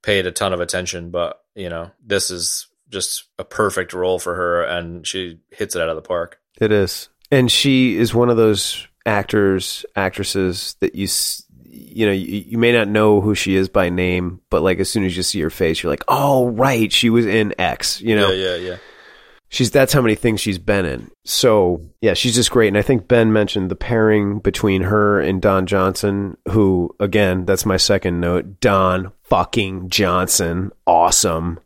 paid 0.03 0.27
a 0.27 0.33
ton 0.33 0.53
of 0.53 0.61
attention. 0.61 1.11
But 1.11 1.41
you 1.55 1.69
know, 1.69 1.91
this 2.05 2.31
is 2.31 2.67
just 2.89 3.25
a 3.39 3.45
perfect 3.45 3.93
role 3.93 4.19
for 4.19 4.35
her, 4.35 4.63
and 4.63 5.07
she 5.07 5.41
hits 5.51 5.77
it 5.77 5.83
out 5.83 5.91
of 5.91 5.97
the 5.97 6.03
park. 6.03 6.41
It 6.61 6.73
is, 6.73 7.11
and 7.31 7.51
she 7.53 7.97
is 7.97 8.15
one 8.15 8.31
of 8.31 8.37
those 8.39 8.87
actors, 9.07 9.85
actresses 9.95 10.75
that 10.81 10.95
you 10.95 11.05
s- 11.05 11.45
you 11.99 12.07
know 12.07 12.13
you, 12.13 12.45
you 12.47 12.59
may 12.59 12.71
not 12.71 12.87
know 12.87 13.21
who 13.21 13.35
she 13.35 13.57
is 13.57 13.69
by 13.69 13.89
name, 13.89 14.41
but 14.51 14.63
like 14.63 14.79
as 14.79 14.89
soon 14.89 15.03
as 15.03 15.17
you 15.17 15.25
see 15.25 15.41
her 15.41 15.51
face, 15.51 15.83
you're 15.83 15.91
like, 15.91 16.05
oh 16.07 16.47
right, 16.51 16.93
she 16.93 17.11
was 17.11 17.27
in 17.27 17.53
X. 17.59 18.01
You 18.01 18.15
know, 18.15 18.31
yeah, 18.31 18.55
yeah, 18.55 18.69
yeah. 18.69 18.77
she's 19.49 19.73
that's 19.73 19.93
how 19.93 20.01
many 20.01 20.15
things 20.15 20.41
she's 20.41 20.59
been 20.61 20.87
in. 20.87 21.11
So 21.25 21.83
yeah, 22.01 22.15
she's 22.15 22.37
just 22.37 22.53
great. 22.53 22.69
And 22.69 22.79
I 22.79 22.83
think 22.83 23.09
Ben 23.09 23.33
mentioned 23.33 23.69
the 23.69 23.75
pairing 23.75 24.39
between 24.39 24.83
her 24.83 25.19
and 25.19 25.43
Don 25.43 25.67
Johnson, 25.67 26.37
who 26.49 26.95
again, 27.01 27.47
that's 27.47 27.67
my 27.67 27.77
second 27.77 28.21
note. 28.21 28.61
Don 28.61 29.11
fucking 29.25 29.91
Johnson, 29.91 30.71
awesome. 30.87 31.59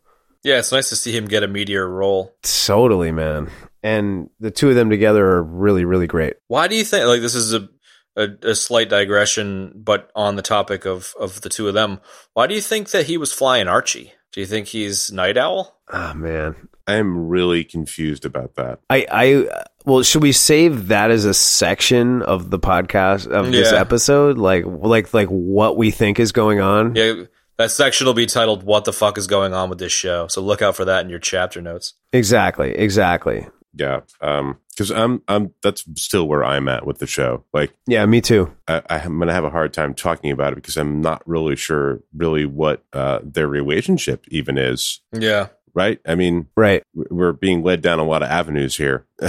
Yeah, 0.43 0.57
it's 0.57 0.71
nice 0.71 0.89
to 0.89 0.95
see 0.95 1.15
him 1.15 1.25
get 1.25 1.43
a 1.43 1.47
meteor 1.47 1.87
role. 1.87 2.33
Totally, 2.41 3.11
man. 3.11 3.51
And 3.83 4.31
the 4.39 4.49
two 4.49 4.69
of 4.69 4.75
them 4.75 4.89
together 4.89 5.23
are 5.23 5.43
really, 5.43 5.85
really 5.85 6.07
great. 6.07 6.37
Why 6.47 6.67
do 6.67 6.75
you 6.75 6.83
think 6.83 7.05
like 7.05 7.21
this 7.21 7.35
is 7.35 7.53
a 7.53 7.69
a, 8.15 8.29
a 8.43 8.55
slight 8.55 8.89
digression, 8.89 9.71
but 9.75 10.11
on 10.15 10.35
the 10.35 10.41
topic 10.41 10.85
of 10.85 11.13
of 11.19 11.41
the 11.41 11.49
two 11.49 11.67
of 11.67 11.73
them? 11.73 11.99
Why 12.33 12.47
do 12.47 12.55
you 12.55 12.61
think 12.61 12.89
that 12.91 13.07
he 13.07 13.17
was 13.17 13.33
flying 13.33 13.67
Archie? 13.67 14.13
Do 14.31 14.39
you 14.39 14.47
think 14.47 14.67
he's 14.67 15.11
Night 15.11 15.37
Owl? 15.37 15.77
Ah, 15.91 16.13
man. 16.15 16.69
I 16.87 16.95
am 16.95 17.29
really 17.29 17.63
confused 17.63 18.25
about 18.25 18.55
that. 18.55 18.79
I, 18.89 19.05
I, 19.09 19.63
well, 19.85 20.01
should 20.03 20.21
we 20.21 20.33
save 20.33 20.87
that 20.89 21.11
as 21.11 21.23
a 21.23 21.33
section 21.33 22.21
of 22.23 22.49
the 22.49 22.59
podcast 22.59 23.27
of 23.27 23.51
this 23.51 23.71
episode? 23.71 24.37
Like, 24.37 24.65
like, 24.65 25.13
like 25.13 25.29
what 25.29 25.77
we 25.77 25.91
think 25.91 26.19
is 26.19 26.33
going 26.33 26.59
on? 26.59 26.95
Yeah, 26.95 27.23
that 27.57 27.71
section 27.71 28.07
will 28.07 28.13
be 28.13 28.25
titled 28.25 28.63
"What 28.63 28.85
the 28.85 28.91
fuck 28.91 29.17
is 29.17 29.27
going 29.27 29.53
on 29.53 29.69
with 29.69 29.77
this 29.77 29.91
show?" 29.91 30.27
So 30.27 30.41
look 30.41 30.61
out 30.61 30.75
for 30.75 30.85
that 30.85 31.05
in 31.05 31.09
your 31.09 31.19
chapter 31.19 31.61
notes. 31.61 31.93
Exactly, 32.11 32.71
exactly. 32.71 33.47
Yeah, 33.75 34.01
um, 34.19 34.57
because 34.73 34.91
I'm 34.91 35.21
I'm 35.27 35.53
that's 35.61 35.83
still 36.01 36.27
where 36.27 36.43
I'm 36.43 36.67
at 36.67 36.85
with 36.85 36.99
the 36.99 37.07
show. 37.07 37.43
Like 37.53 37.73
Yeah, 37.87 38.05
me 38.05 38.21
too. 38.21 38.51
I, 38.67 38.81
I'm 38.89 39.19
gonna 39.19 39.33
have 39.33 39.43
a 39.43 39.49
hard 39.49 39.73
time 39.73 39.93
talking 39.93 40.31
about 40.31 40.53
it 40.53 40.57
because 40.57 40.77
I'm 40.77 41.01
not 41.01 41.21
really 41.27 41.55
sure 41.55 42.01
really 42.15 42.45
what 42.45 42.83
uh, 42.93 43.19
their 43.23 43.47
relationship 43.47 44.25
even 44.29 44.57
is. 44.57 45.01
Yeah, 45.11 45.47
Right? 45.73 45.99
I 46.05 46.15
mean, 46.15 46.47
Right. 46.55 46.83
we're 46.93 47.33
being 47.33 47.63
led 47.63 47.81
down 47.81 47.99
a 47.99 48.03
lot 48.03 48.21
of 48.23 48.29
avenues 48.29 48.77
here. 48.77 49.05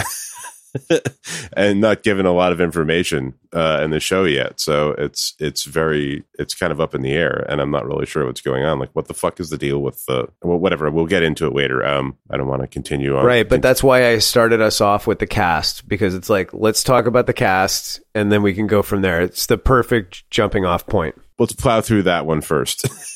and 1.57 1.81
not 1.81 2.03
given 2.03 2.27
a 2.27 2.33
lot 2.33 2.53
of 2.53 2.61
information 2.61 3.35
uh, 3.53 3.81
in 3.83 3.91
the 3.91 4.01
show 4.01 4.25
yet, 4.25 4.61
so 4.61 4.91
it's 4.93 5.35
it's 5.39 5.65
very 5.65 6.25
it's 6.39 6.55
kind 6.55 6.73
of 6.73 6.81
up 6.81 6.95
in 6.95 7.03
the 7.03 7.13
air, 7.13 7.45
and 7.49 7.61
I'm 7.61 7.71
not 7.71 7.87
really 7.87 8.07
sure 8.07 8.27
what's 8.27 8.41
going 8.41 8.65
on. 8.65 8.79
Like, 8.79 8.91
what 8.93 9.09
the 9.09 9.15
fuck 9.15 9.41
is 9.41 9.51
the 9.51 9.59
deal 9.59 9.81
with 9.81 10.05
the 10.07 10.29
well, 10.43 10.59
whatever? 10.59 10.91
We'll 10.91 11.07
get 11.07 11.23
into 11.23 11.47
it 11.47 11.55
later. 11.55 11.85
Um, 11.85 12.17
I 12.31 12.37
don't 12.37 12.49
want 12.49 12.63
to 12.63 12.69
continue 12.69 13.17
on. 13.17 13.25
Right, 13.25 13.49
but 13.49 13.63
that's 13.63 13.83
why 13.83 14.09
I 14.09 14.19
started 14.19 14.61
us 14.61 14.81
off 14.81 15.07
with 15.07 15.19
the 15.19 15.27
cast 15.27 15.89
because 15.89 16.15
it's 16.15 16.31
like 16.31 16.53
let's 16.53 16.83
talk 16.83 17.07
about 17.07 17.27
the 17.27 17.33
cast 17.33 18.01
and 18.15 18.31
then 18.31 18.43
we 18.43 18.55
can 18.55 18.67
go 18.67 18.83
from 18.83 19.03
there. 19.03 19.21
It's 19.21 19.47
the 19.47 19.59
perfect 19.59 20.29
jumping 20.31 20.65
off 20.65 20.87
point. 20.87 21.15
let's 21.39 21.53
plow 21.53 21.81
through 21.81 22.05
that 22.05 22.27
one 22.27 22.41
first. 22.41 22.87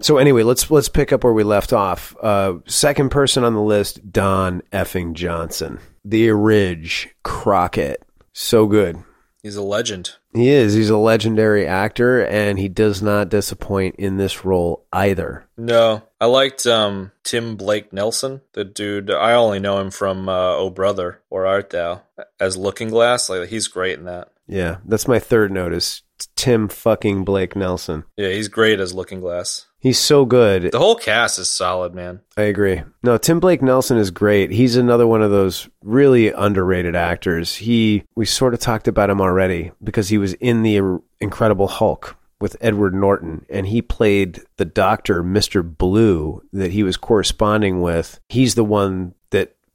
So 0.00 0.18
anyway, 0.18 0.42
let's 0.42 0.70
let's 0.70 0.88
pick 0.88 1.12
up 1.12 1.24
where 1.24 1.32
we 1.32 1.42
left 1.42 1.72
off. 1.72 2.14
Uh, 2.22 2.54
second 2.66 3.10
person 3.10 3.44
on 3.44 3.54
the 3.54 3.60
list, 3.60 4.12
Don 4.12 4.62
effing 4.72 5.14
Johnson, 5.14 5.80
the 6.04 6.30
Ridge 6.30 7.08
Crockett. 7.24 8.02
So 8.32 8.66
good. 8.66 9.02
he's 9.42 9.56
a 9.56 9.62
legend. 9.62 10.12
He 10.34 10.50
is. 10.50 10.74
He's 10.74 10.90
a 10.90 10.98
legendary 10.98 11.66
actor, 11.66 12.22
and 12.26 12.58
he 12.58 12.68
does 12.68 13.00
not 13.00 13.30
disappoint 13.30 13.94
in 13.96 14.18
this 14.18 14.44
role 14.44 14.84
either. 14.92 15.46
No, 15.56 16.02
I 16.20 16.26
liked 16.26 16.66
um, 16.66 17.12
Tim 17.24 17.56
Blake 17.56 17.90
Nelson, 17.94 18.42
the 18.52 18.64
dude. 18.64 19.10
I 19.10 19.32
only 19.32 19.60
know 19.60 19.78
him 19.78 19.90
from 19.90 20.28
uh, 20.28 20.56
Oh 20.56 20.68
Brother 20.68 21.22
Where 21.30 21.46
Art 21.46 21.70
Thou 21.70 22.02
as 22.38 22.58
Looking 22.58 22.90
Glass. 22.90 23.30
Like 23.30 23.48
he's 23.48 23.66
great 23.68 23.98
in 23.98 24.04
that. 24.04 24.28
Yeah, 24.46 24.76
that's 24.84 25.08
my 25.08 25.18
third 25.18 25.50
notice. 25.50 26.02
Tim 26.36 26.68
fucking 26.68 27.24
Blake 27.24 27.56
Nelson. 27.56 28.04
Yeah, 28.16 28.28
he's 28.28 28.48
great 28.48 28.80
as 28.80 28.94
Looking 28.94 29.20
Glass. 29.20 29.66
He's 29.78 29.98
so 29.98 30.24
good. 30.24 30.72
The 30.72 30.78
whole 30.78 30.96
cast 30.96 31.38
is 31.38 31.48
solid, 31.48 31.94
man. 31.94 32.20
I 32.36 32.42
agree. 32.42 32.82
No, 33.02 33.18
Tim 33.18 33.38
Blake 33.38 33.62
Nelson 33.62 33.98
is 33.98 34.10
great. 34.10 34.50
He's 34.50 34.76
another 34.76 35.06
one 35.06 35.22
of 35.22 35.30
those 35.30 35.68
really 35.82 36.32
underrated 36.32 36.96
actors. 36.96 37.54
He 37.54 38.04
we 38.16 38.26
sort 38.26 38.54
of 38.54 38.60
talked 38.60 38.88
about 38.88 39.10
him 39.10 39.20
already 39.20 39.72
because 39.82 40.08
he 40.08 40.18
was 40.18 40.32
in 40.34 40.62
the 40.62 41.00
Incredible 41.20 41.68
Hulk 41.68 42.16
with 42.40 42.56
Edward 42.60 42.94
Norton 42.94 43.46
and 43.48 43.66
he 43.66 43.80
played 43.80 44.40
the 44.56 44.64
doctor 44.64 45.22
Mr. 45.22 45.62
Blue 45.62 46.42
that 46.52 46.72
he 46.72 46.82
was 46.82 46.96
corresponding 46.96 47.80
with. 47.80 48.20
He's 48.28 48.54
the 48.54 48.64
one 48.64 49.14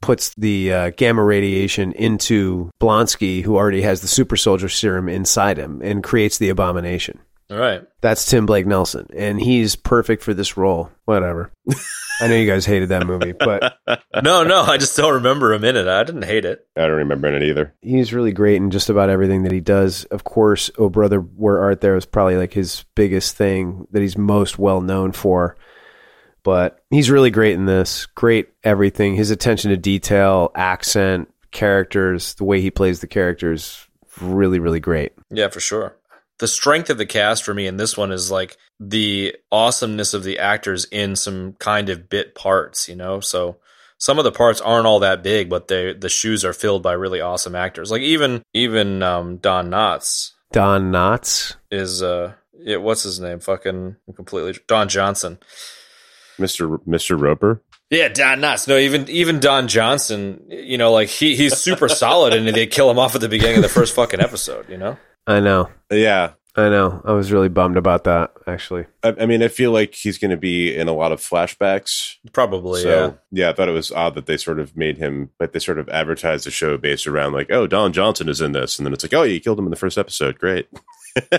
puts 0.02 0.34
the 0.36 0.72
uh, 0.72 0.90
gamma 0.90 1.24
radiation 1.24 1.92
into 1.92 2.70
Blonsky 2.80 3.42
who 3.42 3.56
already 3.56 3.80
has 3.82 4.02
the 4.02 4.08
super 4.08 4.36
soldier 4.36 4.68
serum 4.68 5.08
inside 5.08 5.56
him 5.56 5.80
and 5.82 6.02
creates 6.04 6.36
the 6.38 6.50
abomination. 6.50 7.18
All 7.50 7.58
right. 7.58 7.82
That's 8.00 8.24
Tim 8.26 8.46
Blake 8.46 8.66
Nelson, 8.66 9.08
and 9.14 9.38
he's 9.40 9.76
perfect 9.76 10.22
for 10.22 10.32
this 10.32 10.56
role. 10.56 10.90
Whatever. 11.04 11.50
I 12.20 12.28
know 12.28 12.34
you 12.36 12.46
guys 12.50 12.64
hated 12.64 12.90
that 12.90 13.06
movie, 13.06 13.32
but 13.32 13.76
No, 14.22 14.42
no, 14.44 14.62
I 14.62 14.78
just 14.78 14.96
don't 14.96 15.14
remember 15.14 15.52
him 15.52 15.64
in 15.64 15.76
it. 15.76 15.86
I 15.88 16.02
didn't 16.04 16.22
hate 16.24 16.44
it. 16.44 16.66
I 16.76 16.82
don't 16.82 16.92
remember 16.98 17.28
it 17.34 17.42
either. 17.42 17.74
he's 17.82 18.14
really 18.14 18.32
great 18.32 18.56
in 18.56 18.70
just 18.70 18.88
about 18.88 19.10
everything 19.10 19.42
that 19.42 19.52
he 19.52 19.60
does. 19.60 20.04
Of 20.06 20.24
course, 20.24 20.70
Oh 20.78 20.88
Brother, 20.88 21.18
Where 21.18 21.60
Art 21.60 21.80
There 21.80 21.96
is 21.96 22.06
probably 22.06 22.36
like 22.36 22.52
his 22.54 22.84
biggest 22.94 23.36
thing 23.36 23.86
that 23.90 24.00
he's 24.00 24.16
most 24.16 24.58
well 24.58 24.80
known 24.80 25.12
for. 25.12 25.56
But 26.44 26.82
he's 26.90 27.10
really 27.10 27.30
great 27.30 27.54
in 27.54 27.66
this. 27.66 28.06
Great 28.06 28.48
everything. 28.64 29.14
His 29.14 29.30
attention 29.30 29.70
to 29.70 29.76
detail, 29.76 30.50
accent, 30.54 31.32
characters, 31.52 32.34
the 32.34 32.44
way 32.44 32.60
he 32.60 32.70
plays 32.70 33.00
the 33.00 33.06
characters, 33.06 33.86
really, 34.20 34.58
really 34.58 34.80
great. 34.80 35.12
Yeah, 35.30 35.48
for 35.48 35.60
sure. 35.60 35.96
The 36.38 36.48
strength 36.48 36.90
of 36.90 36.98
the 36.98 37.06
cast 37.06 37.44
for 37.44 37.54
me 37.54 37.66
in 37.66 37.76
this 37.76 37.96
one 37.96 38.10
is 38.10 38.30
like 38.30 38.56
the 38.80 39.36
awesomeness 39.52 40.14
of 40.14 40.24
the 40.24 40.40
actors 40.40 40.86
in 40.86 41.14
some 41.14 41.52
kind 41.60 41.88
of 41.88 42.08
bit 42.08 42.34
parts, 42.34 42.88
you 42.88 42.96
know? 42.96 43.20
So 43.20 43.58
some 43.98 44.18
of 44.18 44.24
the 44.24 44.32
parts 44.32 44.60
aren't 44.60 44.86
all 44.86 44.98
that 45.00 45.22
big, 45.22 45.48
but 45.48 45.68
they 45.68 45.92
the 45.92 46.08
shoes 46.08 46.44
are 46.44 46.52
filled 46.52 46.82
by 46.82 46.94
really 46.94 47.20
awesome 47.20 47.54
actors. 47.54 47.92
Like 47.92 48.02
even 48.02 48.42
even 48.52 49.00
um, 49.00 49.36
Don 49.36 49.70
Knotts 49.70 50.32
Don 50.50 50.90
Knotts. 50.90 51.54
is 51.70 52.02
uh 52.02 52.34
yeah, 52.58 52.78
what's 52.78 53.04
his 53.04 53.20
name? 53.20 53.38
Fucking 53.38 53.96
completely 54.16 54.58
Don 54.66 54.88
Johnson. 54.88 55.38
Mr. 56.38 56.78
Mr. 56.86 57.20
Roper. 57.20 57.62
Yeah, 57.90 58.08
Don 58.08 58.40
Knotts. 58.40 58.66
No, 58.66 58.78
even 58.78 59.08
even 59.10 59.38
Don 59.38 59.68
Johnson, 59.68 60.42
you 60.48 60.78
know, 60.78 60.92
like 60.92 61.08
he 61.08 61.36
he's 61.36 61.58
super 61.58 61.88
solid 61.88 62.32
and 62.32 62.48
they 62.48 62.66
kill 62.66 62.90
him 62.90 62.98
off 62.98 63.14
at 63.14 63.20
the 63.20 63.28
beginning 63.28 63.56
of 63.56 63.62
the 63.62 63.68
first 63.68 63.94
fucking 63.94 64.20
episode, 64.20 64.68
you 64.68 64.78
know? 64.78 64.96
I 65.26 65.40
know. 65.40 65.68
Yeah. 65.90 66.32
I 66.54 66.68
know. 66.68 67.00
I 67.04 67.12
was 67.12 67.32
really 67.32 67.48
bummed 67.48 67.78
about 67.78 68.04
that, 68.04 68.32
actually. 68.46 68.84
I, 69.02 69.14
I 69.20 69.26
mean, 69.26 69.42
I 69.42 69.48
feel 69.48 69.72
like 69.72 69.94
he's 69.94 70.18
going 70.18 70.32
to 70.32 70.36
be 70.36 70.76
in 70.76 70.86
a 70.86 70.92
lot 70.92 71.10
of 71.10 71.20
flashbacks. 71.20 72.16
Probably, 72.32 72.82
so, 72.82 73.16
yeah. 73.30 73.44
yeah, 73.44 73.50
I 73.50 73.54
thought 73.54 73.68
it 73.68 73.72
was 73.72 73.90
odd 73.90 74.14
that 74.16 74.26
they 74.26 74.36
sort 74.36 74.58
of 74.58 74.76
made 74.76 74.98
him, 74.98 75.30
like 75.40 75.52
they 75.52 75.58
sort 75.58 75.78
of 75.78 75.88
advertised 75.88 76.44
the 76.44 76.50
show 76.50 76.76
based 76.76 77.06
around 77.06 77.32
like, 77.32 77.50
oh, 77.50 77.66
Don 77.66 77.94
Johnson 77.94 78.28
is 78.28 78.42
in 78.42 78.52
this. 78.52 78.78
And 78.78 78.84
then 78.84 78.92
it's 78.92 79.02
like, 79.02 79.14
oh, 79.14 79.22
you 79.22 79.40
killed 79.40 79.58
him 79.58 79.64
in 79.64 79.70
the 79.70 79.76
first 79.76 79.96
episode. 79.96 80.38
Great. 80.38 80.68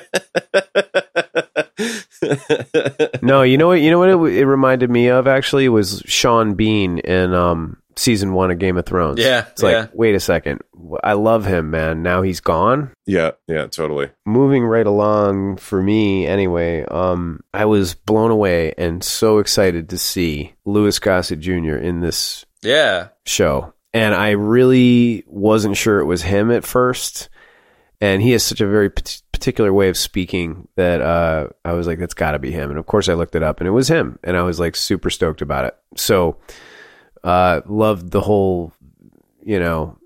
No, 3.22 3.42
you 3.44 3.58
know 3.58 3.68
what? 3.68 3.82
You 3.82 3.92
know 3.92 4.00
what 4.00 4.10
it, 4.10 4.38
it 4.40 4.46
reminded 4.46 4.90
me 4.90 5.08
of 5.10 5.28
actually 5.28 5.70
was 5.70 6.02
Sean 6.06 6.56
Bean 6.56 7.00
in 7.00 7.34
um, 7.34 7.78
season 7.96 8.34
one 8.34 8.52
of 8.52 8.60
Game 8.60 8.78
of 8.78 8.86
Thrones. 8.86 9.20
Yeah, 9.20 9.46
it's 9.52 9.64
like, 9.64 9.90
wait 9.94 10.16
a 10.16 10.20
second, 10.20 10.62
I 11.04 11.14
love 11.14 11.46
him, 11.46 11.72
man. 11.72 12.04
Now 12.04 12.22
he's 12.22 12.40
gone. 12.40 12.92
yeah, 13.06 13.32
yeah, 13.48 13.68
totally. 13.68 14.10
Moving 14.26 14.64
right 14.66 14.86
along 14.88 15.58
for 15.58 15.82
me, 15.82 16.26
anyway. 16.28 16.84
Um, 16.86 17.42
I 17.54 17.66
was 17.66 17.94
blown 17.96 18.32
away 18.32 18.74
and 18.78 19.04
so 19.04 19.40
excited 19.40 19.90
to 19.90 19.98
see 19.98 20.54
Louis 20.66 20.98
Gossett 21.00 21.40
Jr. 21.40 21.76
in 21.76 22.00
this 22.02 22.46
Yeah. 22.62 23.10
show. 23.26 23.74
and 23.94 24.16
I 24.16 24.32
really 24.32 25.24
wasn't 25.28 25.78
sure 25.78 26.00
it 26.00 26.06
was 26.06 26.24
him 26.24 26.50
at 26.52 26.64
first. 26.66 27.30
And 28.02 28.22
he 28.22 28.32
has 28.32 28.44
such 28.44 28.60
a 28.60 28.68
very 28.68 28.90
particular 29.44 29.74
way 29.74 29.90
of 29.90 29.98
speaking 29.98 30.70
that 30.78 31.02
uh, 31.02 31.50
I 31.66 31.74
was 31.74 31.86
like, 31.86 32.00
that's 32.00 32.14
got 32.14 32.32
to 32.32 32.40
be 32.40 32.50
him. 32.50 32.70
And 32.70 32.80
of 32.80 32.86
course, 32.86 33.10
I 33.10 33.14
looked 33.14 33.36
it 33.36 33.44
up, 33.44 33.60
and 33.60 33.68
it 33.68 33.72
was 33.72 33.90
him, 33.90 34.18
and 34.24 34.38
I 34.38 34.42
was 34.44 34.58
like 34.58 34.74
super 34.74 35.10
stoked 35.10 35.42
about 35.42 35.66
it. 35.66 35.78
So, 35.98 36.38
uh, 37.26 37.60
loved 37.66 38.12
the 38.12 38.22
whole, 38.22 38.72
you 39.44 39.60
know, 39.60 39.98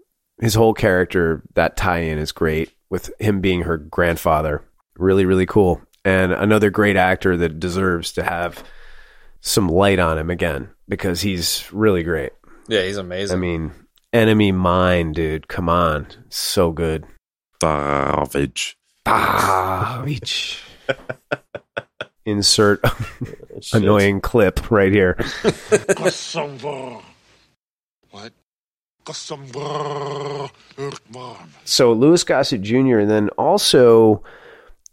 his 0.42 0.56
whole 0.56 0.74
character. 0.74 1.44
That 1.54 1.78
tie-in 1.78 2.18
is 2.18 2.32
great 2.32 2.74
with 2.90 3.12
him 3.20 3.40
being 3.40 3.62
her 3.62 3.78
grandfather. 3.78 4.64
Really, 4.96 5.26
really 5.26 5.46
cool, 5.46 5.84
and 6.04 6.32
another 6.32 6.72
great 6.72 6.96
actor 6.96 7.38
that 7.38 7.60
deserves 7.60 8.14
to 8.14 8.24
have 8.24 8.64
some 9.42 9.70
light 9.70 10.00
on 10.00 10.18
him 10.18 10.32
again 10.32 10.70
because 10.90 11.22
he's 11.22 11.72
really 11.72 12.02
great. 12.02 12.32
Yeah, 12.68 12.82
he's 12.82 12.98
amazing. 12.98 13.38
I 13.38 13.40
mean, 13.40 13.72
Enemy 14.12 14.52
Mine, 14.54 15.12
dude. 15.12 15.48
Come 15.48 15.70
on, 15.70 16.08
so 16.30 16.72
good. 16.72 17.06
Savage. 17.62 18.77
Savage. 19.08 20.64
Insert 22.26 22.84
annoying 23.74 24.20
clip 24.20 24.70
right 24.70 24.92
here. 24.92 25.18
what? 28.12 28.34
So 31.64 31.94
Louis 31.94 32.24
Gossett 32.26 32.62
Jr. 32.62 33.00
and 33.00 33.10
then 33.10 33.30
also 33.38 34.24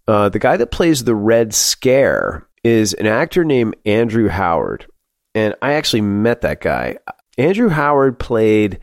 uh, 0.06 0.28
the 0.28 0.38
guy 0.38 0.56
that 0.56 0.70
plays 0.70 1.04
the 1.04 1.14
Red 1.14 1.52
Scare 1.52 2.46
is 2.62 2.92
an 2.94 3.06
actor 3.06 3.44
named 3.44 3.74
Andrew 3.84 4.28
Howard, 4.28 4.86
and 5.34 5.54
I 5.60 5.72
actually 5.72 6.02
met 6.02 6.42
that 6.42 6.60
guy. 6.60 6.98
Andrew 7.36 7.68
Howard 7.68 8.18
played. 8.18 8.78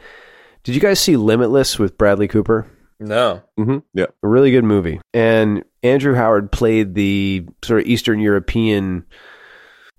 Did 0.63 0.75
you 0.75 0.81
guys 0.81 0.99
see 0.99 1.15
Limitless 1.15 1.79
with 1.79 1.97
Bradley 1.97 2.27
Cooper? 2.27 2.67
No. 3.01 3.41
Mm-hmm. 3.59 3.79
Yeah. 3.93 4.05
A 4.23 4.27
really 4.27 4.51
good 4.51 4.63
movie. 4.63 5.01
And 5.13 5.63
Andrew 5.83 6.13
Howard 6.13 6.51
played 6.51 6.93
the 6.93 7.45
sort 7.63 7.81
of 7.81 7.87
Eastern 7.87 8.19
European 8.19 9.05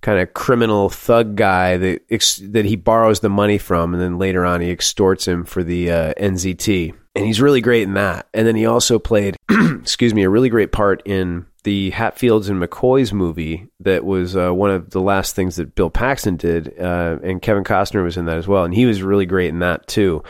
kind 0.02 0.20
of 0.20 0.32
criminal 0.34 0.88
thug 0.88 1.36
guy 1.36 1.76
that 1.76 2.02
ex- 2.10 2.40
that 2.42 2.64
he 2.64 2.76
borrows 2.76 3.20
the 3.20 3.28
money 3.28 3.58
from, 3.58 3.92
and 3.92 4.02
then 4.02 4.18
later 4.18 4.44
on 4.44 4.60
he 4.60 4.70
extorts 4.70 5.26
him 5.26 5.44
for 5.44 5.62
the 5.62 5.90
uh, 5.90 6.14
NZT. 6.14 6.94
And 7.14 7.27
he's 7.27 7.40
really 7.40 7.61
great 7.61 7.83
in 7.83 7.94
that. 7.94 8.27
And 8.33 8.46
then 8.46 8.57
he 8.57 8.64
also 8.64 8.98
played, 8.98 9.37
excuse 9.51 10.14
me, 10.14 10.22
a 10.22 10.31
really 10.31 10.48
great 10.48 10.72
part 10.72 11.03
in 11.05 11.46
the 11.64 11.90
Hatfields 11.90 12.48
and 12.48 12.61
McCoys 12.61 13.12
movie 13.12 13.68
that 13.81 14.05
was 14.05 14.37
uh, 14.37 14.53
one 14.53 14.70
of 14.70 14.90
the 14.90 15.01
last 15.01 15.37
things 15.37 15.57
that 15.57 15.75
Bill 15.75 15.90
Paxton 15.90 16.37
did, 16.37 16.79
uh, 16.79 17.18
and 17.22 17.40
Kevin 17.40 17.64
Costner 17.64 18.03
was 18.03 18.16
in 18.16 18.25
that 18.25 18.38
as 18.38 18.48
well, 18.48 18.64
and 18.64 18.75
he 18.75 18.87
was 18.87 19.03
really 19.03 19.27
great 19.27 19.51
in 19.51 19.61
that 19.61 19.87
too. 19.87 20.25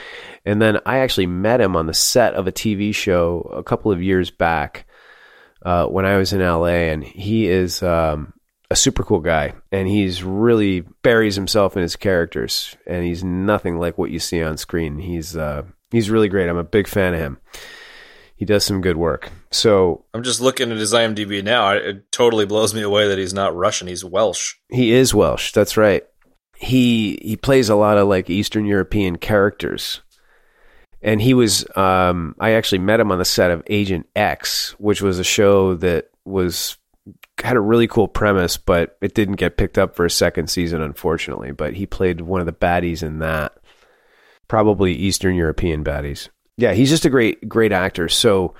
And 0.45 0.61
then 0.61 0.81
I 0.85 0.99
actually 0.99 1.27
met 1.27 1.61
him 1.61 1.75
on 1.75 1.87
the 1.87 1.95
set 1.95 2.35
of 2.35 2.47
a 2.47 2.53
TV 2.53 2.95
show 2.95 3.51
a 3.57 3.63
couple 3.63 3.93
of 3.93 4.03
years 4.03 4.31
back 4.31 4.87
uh, 5.63 5.87
when 5.87 6.05
I 6.05 6.19
was 6.19 6.33
in 6.33 6.41
LA, 6.41 6.67
and 6.67 7.03
he 7.03 7.49
is 7.49 7.83
um, 7.83 8.35
a 8.71 8.77
super 8.77 9.03
cool 9.03 9.21
guy, 9.21 9.55
and 9.71 9.89
he's 9.89 10.23
really 10.23 10.81
buries 11.03 11.35
himself 11.35 11.77
in 11.77 11.83
his 11.83 11.97
characters, 11.97 12.77
and 12.87 13.05
he's 13.05 13.25
nothing 13.25 13.79
like 13.79 13.97
what 13.97 14.11
you 14.11 14.19
see 14.19 14.43
on 14.43 14.59
screen. 14.59 14.99
He's 14.99 15.35
uh, 15.35 15.63
he's 15.93 16.11
really 16.11 16.29
great. 16.29 16.49
I'm 16.49 16.57
a 16.57 16.65
big 16.65 16.89
fan 16.89 17.15
of 17.15 17.21
him 17.21 17.39
he 18.43 18.45
does 18.45 18.65
some 18.65 18.81
good 18.81 18.97
work. 18.97 19.31
So 19.53 20.05
I'm 20.13 20.25
just 20.25 20.41
looking 20.41 20.73
at 20.73 20.77
his 20.77 20.93
IMDb 20.93 21.45
now. 21.45 21.75
It 21.75 22.11
totally 22.11 22.45
blows 22.45 22.75
me 22.75 22.83
away 22.83 23.07
that 23.07 23.17
he's 23.17 23.33
not 23.33 23.55
Russian. 23.55 23.87
He's 23.87 24.05
Welsh. 24.05 24.55
He 24.69 24.91
is 24.91 25.15
Welsh. 25.15 25.53
That's 25.53 25.77
right. 25.77 26.03
He 26.57 27.21
he 27.23 27.37
plays 27.37 27.69
a 27.69 27.77
lot 27.77 27.99
of 27.99 28.09
like 28.09 28.29
Eastern 28.29 28.67
European 28.67 29.17
characters. 29.17 30.01
And 31.03 31.23
he 31.23 31.35
was 31.35 31.65
um, 31.77 32.35
I 32.41 32.55
actually 32.55 32.81
met 32.81 32.99
him 32.99 33.13
on 33.13 33.19
the 33.19 33.25
set 33.25 33.53
of 33.53 33.63
Agent 33.69 34.09
X, 34.17 34.75
which 34.81 35.01
was 35.01 35.21
a 35.21 35.25
show 35.25 35.77
that 35.77 36.11
was 36.25 36.79
had 37.39 37.57
a 37.57 37.61
really 37.61 37.87
cool 37.87 38.09
premise, 38.09 38.57
but 38.57 38.99
it 39.01 39.15
didn't 39.15 39.37
get 39.37 39.57
picked 39.57 39.79
up 39.79 39.95
for 39.95 40.05
a 40.05 40.11
second 40.11 40.49
season, 40.49 40.83
unfortunately. 40.83 41.53
But 41.53 41.75
he 41.75 41.87
played 41.87 42.23
one 42.23 42.41
of 42.41 42.47
the 42.47 42.53
baddies 42.53 43.05
in 43.05 43.21
that. 43.21 43.57
Probably 44.53 44.93
Eastern 44.93 45.35
European 45.35 45.83
baddies. 45.83 46.29
Yeah, 46.59 46.75
he's 46.75 46.91
just 46.91 47.07
a 47.07 47.09
great 47.09 47.49
great 47.49 47.73
actor. 47.73 48.11
So 48.11 48.53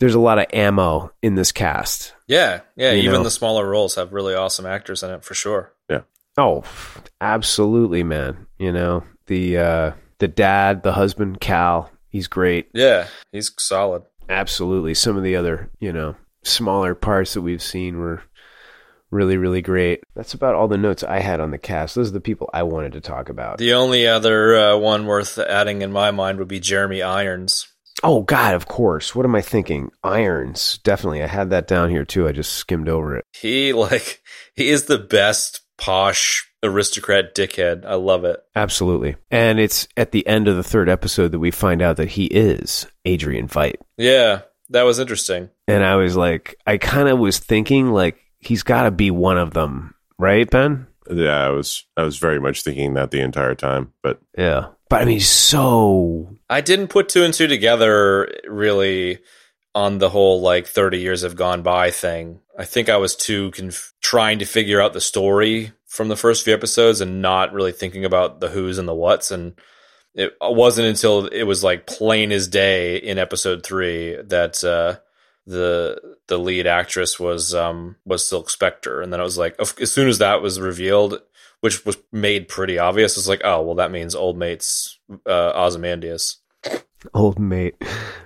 there's 0.00 0.16
a 0.16 0.20
lot 0.20 0.40
of 0.40 0.46
ammo 0.52 1.12
in 1.22 1.36
this 1.36 1.52
cast. 1.52 2.12
Yeah, 2.26 2.62
yeah. 2.74 2.92
Even 2.94 3.12
know? 3.12 3.22
the 3.22 3.30
smaller 3.30 3.70
roles 3.70 3.94
have 3.94 4.12
really 4.12 4.34
awesome 4.34 4.66
actors 4.66 5.04
in 5.04 5.12
it 5.12 5.22
for 5.22 5.34
sure. 5.34 5.72
Yeah. 5.88 6.00
Oh, 6.36 6.64
absolutely, 7.20 8.02
man. 8.02 8.48
You 8.58 8.72
know 8.72 9.04
the 9.26 9.58
uh, 9.58 9.92
the 10.18 10.26
dad, 10.26 10.82
the 10.82 10.94
husband, 10.94 11.38
Cal. 11.38 11.88
He's 12.08 12.26
great. 12.26 12.70
Yeah, 12.74 13.06
he's 13.30 13.52
solid. 13.60 14.02
Absolutely. 14.28 14.94
Some 14.94 15.16
of 15.16 15.22
the 15.22 15.36
other, 15.36 15.70
you 15.78 15.92
know, 15.92 16.16
smaller 16.42 16.96
parts 16.96 17.34
that 17.34 17.42
we've 17.42 17.62
seen 17.62 18.00
were 18.00 18.24
really, 19.16 19.36
really 19.36 19.62
great. 19.62 20.04
That's 20.14 20.34
about 20.34 20.54
all 20.54 20.68
the 20.68 20.78
notes 20.78 21.02
I 21.02 21.20
had 21.20 21.40
on 21.40 21.50
the 21.50 21.58
cast. 21.58 21.94
Those 21.94 22.10
are 22.10 22.12
the 22.12 22.20
people 22.20 22.50
I 22.52 22.62
wanted 22.62 22.92
to 22.92 23.00
talk 23.00 23.28
about. 23.28 23.58
The 23.58 23.72
only 23.72 24.06
other 24.06 24.54
uh, 24.54 24.76
one 24.76 25.06
worth 25.06 25.38
adding 25.38 25.82
in 25.82 25.90
my 25.90 26.10
mind 26.10 26.38
would 26.38 26.48
be 26.48 26.60
Jeremy 26.60 27.02
Irons. 27.02 27.66
Oh 28.04 28.22
God, 28.22 28.54
of 28.54 28.66
course. 28.66 29.14
What 29.14 29.24
am 29.24 29.34
I 29.34 29.40
thinking? 29.40 29.90
Irons, 30.04 30.78
definitely. 30.84 31.22
I 31.22 31.26
had 31.26 31.50
that 31.50 31.66
down 31.66 31.90
here 31.90 32.04
too. 32.04 32.28
I 32.28 32.32
just 32.32 32.52
skimmed 32.52 32.88
over 32.88 33.16
it. 33.16 33.24
He 33.32 33.72
like 33.72 34.22
he 34.54 34.68
is 34.68 34.84
the 34.84 34.98
best 34.98 35.62
posh 35.78 36.46
aristocrat 36.62 37.34
dickhead. 37.34 37.84
I 37.86 37.94
love 37.94 38.24
it. 38.24 38.40
Absolutely. 38.54 39.16
And 39.30 39.58
it's 39.58 39.88
at 39.96 40.12
the 40.12 40.26
end 40.26 40.48
of 40.48 40.56
the 40.56 40.62
third 40.62 40.88
episode 40.88 41.32
that 41.32 41.38
we 41.38 41.50
find 41.50 41.80
out 41.80 41.96
that 41.96 42.10
he 42.10 42.26
is 42.26 42.86
Adrian 43.04 43.48
Veidt. 43.48 43.76
Yeah, 43.96 44.42
that 44.70 44.82
was 44.82 44.98
interesting. 44.98 45.50
And 45.68 45.84
I 45.84 45.96
was 45.96 46.16
like, 46.16 46.56
I 46.66 46.78
kind 46.78 47.08
of 47.08 47.18
was 47.18 47.38
thinking 47.38 47.92
like 47.92 48.18
he's 48.46 48.62
got 48.62 48.82
to 48.84 48.90
be 48.90 49.10
one 49.10 49.38
of 49.38 49.52
them, 49.52 49.94
right, 50.18 50.48
Ben? 50.48 50.86
Yeah, 51.10 51.46
I 51.46 51.50
was 51.50 51.84
I 51.96 52.02
was 52.02 52.18
very 52.18 52.40
much 52.40 52.62
thinking 52.62 52.94
that 52.94 53.10
the 53.10 53.20
entire 53.20 53.54
time, 53.54 53.92
but 54.02 54.20
yeah. 54.36 54.68
But 54.88 55.02
I 55.02 55.04
mean, 55.04 55.20
so 55.20 56.36
I 56.48 56.60
didn't 56.60 56.88
put 56.88 57.08
two 57.08 57.24
and 57.24 57.34
two 57.34 57.46
together 57.46 58.32
really 58.46 59.18
on 59.74 59.98
the 59.98 60.08
whole 60.08 60.40
like 60.40 60.66
30 60.66 60.98
years 60.98 61.22
have 61.22 61.36
gone 61.36 61.62
by 61.62 61.90
thing. 61.90 62.40
I 62.58 62.64
think 62.64 62.88
I 62.88 62.96
was 62.96 63.14
too 63.14 63.50
conf- 63.50 63.92
trying 64.00 64.38
to 64.38 64.46
figure 64.46 64.80
out 64.80 64.94
the 64.94 65.00
story 65.00 65.72
from 65.86 66.08
the 66.08 66.16
first 66.16 66.44
few 66.44 66.54
episodes 66.54 67.00
and 67.00 67.20
not 67.20 67.52
really 67.52 67.72
thinking 67.72 68.04
about 68.04 68.40
the 68.40 68.48
who's 68.48 68.78
and 68.78 68.88
the 68.88 68.94
what's 68.94 69.30
and 69.30 69.58
it 70.14 70.32
wasn't 70.40 70.88
until 70.88 71.26
it 71.26 71.42
was 71.42 71.62
like 71.62 71.86
plain 71.86 72.32
as 72.32 72.48
day 72.48 72.96
in 72.96 73.18
episode 73.18 73.62
3 73.62 74.22
that 74.28 74.64
uh 74.64 74.98
the 75.46 76.16
the 76.26 76.38
lead 76.38 76.66
actress 76.66 77.18
was 77.20 77.54
um 77.54 77.96
was 78.04 78.26
Silk 78.28 78.50
Spectre, 78.50 79.00
and 79.00 79.12
then 79.12 79.20
it 79.20 79.24
was 79.24 79.38
like 79.38 79.56
as 79.60 79.92
soon 79.92 80.08
as 80.08 80.18
that 80.18 80.42
was 80.42 80.60
revealed, 80.60 81.20
which 81.60 81.84
was 81.86 81.96
made 82.12 82.48
pretty 82.48 82.78
obvious, 82.78 83.16
it's 83.16 83.28
like 83.28 83.42
oh 83.44 83.62
well 83.62 83.76
that 83.76 83.90
means 83.92 84.14
old 84.14 84.36
mate's 84.36 84.98
uh, 85.26 85.52
Ozymandias. 85.54 86.38
Old 87.14 87.38
mate, 87.38 87.76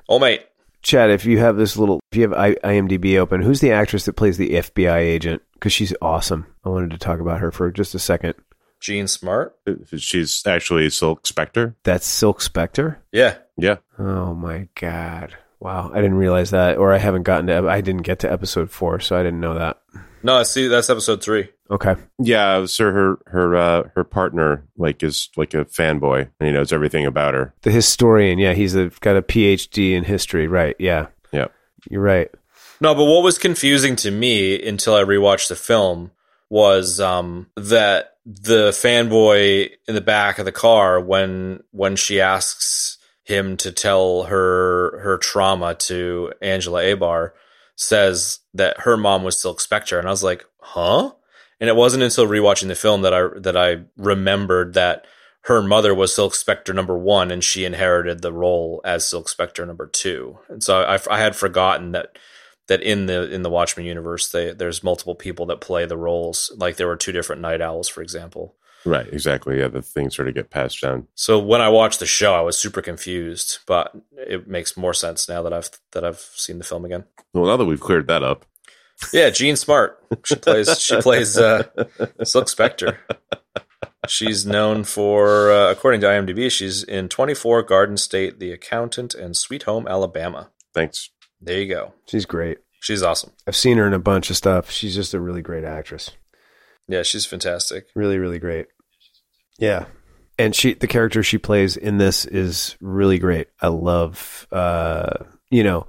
old 0.08 0.22
mate. 0.22 0.46
Chad, 0.82 1.10
if 1.10 1.26
you 1.26 1.38
have 1.38 1.58
this 1.58 1.76
little, 1.76 2.00
if 2.10 2.16
you 2.16 2.22
have 2.22 2.32
I- 2.32 2.54
IMDb 2.54 3.18
open, 3.18 3.42
who's 3.42 3.60
the 3.60 3.72
actress 3.72 4.06
that 4.06 4.14
plays 4.14 4.38
the 4.38 4.52
FBI 4.54 4.96
agent? 4.96 5.42
Because 5.52 5.74
she's 5.74 5.92
awesome. 6.00 6.46
I 6.64 6.70
wanted 6.70 6.92
to 6.92 6.98
talk 6.98 7.20
about 7.20 7.40
her 7.40 7.50
for 7.50 7.70
just 7.70 7.94
a 7.94 7.98
second. 7.98 8.34
Jean 8.80 9.06
Smart. 9.06 9.54
She's 9.98 10.42
actually 10.46 10.88
Silk 10.88 11.26
Spectre. 11.26 11.76
That's 11.82 12.06
Silk 12.06 12.40
Spectre. 12.40 13.02
Yeah, 13.12 13.36
yeah. 13.58 13.76
Oh 13.98 14.32
my 14.34 14.68
god. 14.74 15.36
Wow, 15.60 15.90
I 15.92 15.96
didn't 15.96 16.16
realize 16.16 16.50
that, 16.50 16.78
or 16.78 16.92
I 16.92 16.98
haven't 16.98 17.24
gotten 17.24 17.46
to. 17.48 17.68
I 17.68 17.82
didn't 17.82 18.02
get 18.02 18.18
to 18.20 18.32
episode 18.32 18.70
four, 18.70 18.98
so 18.98 19.16
I 19.16 19.22
didn't 19.22 19.40
know 19.40 19.54
that. 19.54 19.80
No, 20.22 20.36
I 20.36 20.42
see, 20.42 20.68
that's 20.68 20.90
episode 20.90 21.22
three. 21.22 21.48
Okay. 21.70 21.96
Yeah, 22.18 22.66
so 22.66 22.90
her 22.90 23.18
her 23.26 23.56
uh, 23.56 23.82
her 23.94 24.04
partner 24.04 24.66
like 24.76 25.02
is 25.02 25.28
like 25.36 25.54
a 25.54 25.66
fanboy, 25.66 26.28
and 26.40 26.46
he 26.46 26.52
knows 26.52 26.72
everything 26.72 27.06
about 27.06 27.34
her. 27.34 27.54
The 27.62 27.70
historian, 27.70 28.38
yeah, 28.38 28.54
he's 28.54 28.74
a, 28.74 28.90
got 29.00 29.16
a 29.16 29.22
PhD 29.22 29.92
in 29.92 30.04
history, 30.04 30.48
right? 30.48 30.74
Yeah, 30.78 31.08
yeah, 31.30 31.48
you're 31.90 32.02
right. 32.02 32.30
No, 32.80 32.94
but 32.94 33.04
what 33.04 33.22
was 33.22 33.36
confusing 33.38 33.96
to 33.96 34.10
me 34.10 34.60
until 34.66 34.94
I 34.94 35.04
rewatched 35.04 35.48
the 35.48 35.56
film 35.56 36.10
was 36.48 36.98
um, 37.00 37.48
that 37.56 38.16
the 38.26 38.70
fanboy 38.70 39.70
in 39.86 39.94
the 39.94 40.00
back 40.00 40.38
of 40.38 40.44
the 40.44 40.52
car 40.52 41.00
when 41.00 41.62
when 41.70 41.96
she 41.96 42.20
asks 42.20 42.89
him 43.30 43.56
to 43.58 43.72
tell 43.72 44.24
her 44.24 45.00
her 45.00 45.16
trauma 45.16 45.74
to 45.74 46.32
Angela 46.42 46.82
Abar 46.82 47.30
says 47.76 48.40
that 48.52 48.80
her 48.80 48.96
mom 48.96 49.24
was 49.24 49.40
Silk 49.40 49.60
Spectre, 49.60 49.98
and 49.98 50.06
I 50.06 50.10
was 50.10 50.22
like, 50.22 50.44
huh? 50.60 51.12
And 51.58 51.70
it 51.70 51.76
wasn't 51.76 52.02
until 52.02 52.26
rewatching 52.26 52.68
the 52.68 52.74
film 52.74 53.02
that 53.02 53.14
I 53.14 53.28
that 53.36 53.56
I 53.56 53.84
remembered 53.96 54.74
that 54.74 55.06
her 55.42 55.62
mother 55.62 55.94
was 55.94 56.14
Silk 56.14 56.34
Spectre 56.34 56.74
number 56.74 56.98
one, 56.98 57.30
and 57.30 57.42
she 57.42 57.64
inherited 57.64 58.20
the 58.20 58.32
role 58.32 58.82
as 58.84 59.08
Silk 59.08 59.28
Spectre 59.28 59.64
number 59.64 59.86
two. 59.86 60.38
And 60.48 60.62
so 60.62 60.82
I, 60.82 60.98
I 61.10 61.18
had 61.18 61.34
forgotten 61.34 61.92
that 61.92 62.18
that 62.66 62.82
in 62.82 63.06
the 63.06 63.30
in 63.30 63.42
the 63.42 63.50
Watchmen 63.50 63.86
universe, 63.86 64.30
they, 64.30 64.52
there's 64.52 64.84
multiple 64.84 65.14
people 65.14 65.46
that 65.46 65.60
play 65.60 65.86
the 65.86 65.96
roles. 65.96 66.52
Like 66.56 66.76
there 66.76 66.86
were 66.86 66.96
two 66.96 67.12
different 67.12 67.42
Night 67.42 67.60
Owls, 67.60 67.88
for 67.88 68.02
example. 68.02 68.54
Right, 68.84 69.06
exactly. 69.12 69.58
Yeah, 69.58 69.68
the 69.68 69.82
things 69.82 70.16
sort 70.16 70.28
of 70.28 70.34
get 70.34 70.50
passed 70.50 70.80
down. 70.80 71.06
So 71.14 71.38
when 71.38 71.60
I 71.60 71.68
watched 71.68 72.00
the 72.00 72.06
show, 72.06 72.34
I 72.34 72.40
was 72.40 72.58
super 72.58 72.80
confused, 72.82 73.58
but 73.66 73.94
it 74.12 74.48
makes 74.48 74.76
more 74.76 74.94
sense 74.94 75.28
now 75.28 75.42
that 75.42 75.52
I've 75.52 75.70
that 75.92 76.04
I've 76.04 76.18
seen 76.18 76.58
the 76.58 76.64
film 76.64 76.84
again. 76.84 77.04
Well, 77.34 77.46
now 77.46 77.56
that 77.56 77.66
we've 77.66 77.80
cleared 77.80 78.06
that 78.08 78.22
up, 78.22 78.46
Yeah, 79.12 79.30
Jean 79.30 79.56
Smart. 79.56 79.98
She 80.24 80.34
plays 80.36 80.80
she 80.80 81.00
plays 81.00 81.36
uh, 81.38 81.64
Silk 82.24 82.48
Spectre. 82.48 82.98
She's 84.08 84.46
known 84.46 84.84
for, 84.84 85.52
uh, 85.52 85.70
according 85.70 86.00
to 86.00 86.06
IMDb, 86.06 86.50
she's 86.50 86.82
in 86.82 87.08
24 87.08 87.62
Garden 87.64 87.96
State, 87.98 88.38
The 88.40 88.50
Accountant, 88.50 89.14
and 89.14 89.36
Sweet 89.36 89.64
Home 89.64 89.86
Alabama. 89.86 90.50
thanks. 90.74 91.10
There 91.40 91.60
you 91.60 91.68
go. 91.72 91.92
She's 92.06 92.26
great. 92.26 92.58
She's 92.80 93.02
awesome. 93.02 93.32
I've 93.46 93.56
seen 93.56 93.76
her 93.78 93.86
in 93.86 93.92
a 93.94 93.98
bunch 93.98 94.30
of 94.30 94.36
stuff. 94.36 94.70
She's 94.70 94.94
just 94.94 95.14
a 95.14 95.20
really 95.20 95.42
great 95.42 95.64
actress. 95.64 96.10
Yeah, 96.90 97.02
she's 97.02 97.26
fantastic. 97.26 97.86
Really, 97.94 98.18
really 98.18 98.38
great. 98.38 98.66
Yeah. 99.58 99.86
And 100.38 100.54
she 100.54 100.74
the 100.74 100.86
character 100.86 101.22
she 101.22 101.38
plays 101.38 101.76
in 101.76 101.98
this 101.98 102.24
is 102.24 102.76
really 102.80 103.18
great. 103.18 103.48
I 103.60 103.68
love 103.68 104.46
uh 104.52 105.24
you 105.50 105.62
know, 105.64 105.86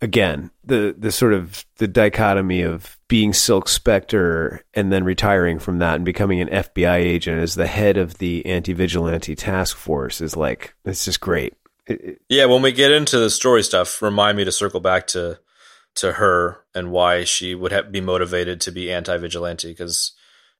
again, 0.00 0.50
the 0.64 0.94
the 0.98 1.10
sort 1.10 1.32
of 1.32 1.64
the 1.78 1.88
dichotomy 1.88 2.62
of 2.62 2.98
being 3.08 3.32
Silk 3.32 3.68
Spectre 3.68 4.62
and 4.74 4.92
then 4.92 5.04
retiring 5.04 5.58
from 5.58 5.78
that 5.78 5.94
and 5.96 6.04
becoming 6.04 6.40
an 6.40 6.48
FBI 6.48 6.96
agent 6.96 7.40
as 7.40 7.54
the 7.54 7.66
head 7.66 7.96
of 7.96 8.18
the 8.18 8.44
anti-vigilante 8.46 9.34
task 9.36 9.76
force 9.76 10.20
is 10.20 10.36
like 10.36 10.74
it's 10.84 11.04
just 11.04 11.20
great. 11.20 11.54
It- 11.86 12.00
it- 12.02 12.18
Yeah, 12.28 12.46
when 12.46 12.62
we 12.62 12.72
get 12.72 12.90
into 12.90 13.18
the 13.18 13.30
story 13.30 13.62
stuff, 13.62 14.02
remind 14.02 14.36
me 14.36 14.44
to 14.44 14.52
circle 14.52 14.80
back 14.80 15.06
to 15.08 15.38
to 15.94 16.12
her 16.12 16.58
and 16.74 16.90
why 16.90 17.24
she 17.24 17.54
would 17.54 17.72
have, 17.72 17.90
be 17.90 18.02
motivated 18.02 18.60
to 18.60 18.70
be 18.70 18.92
anti-vigilante 18.92 19.68
because 19.68 20.12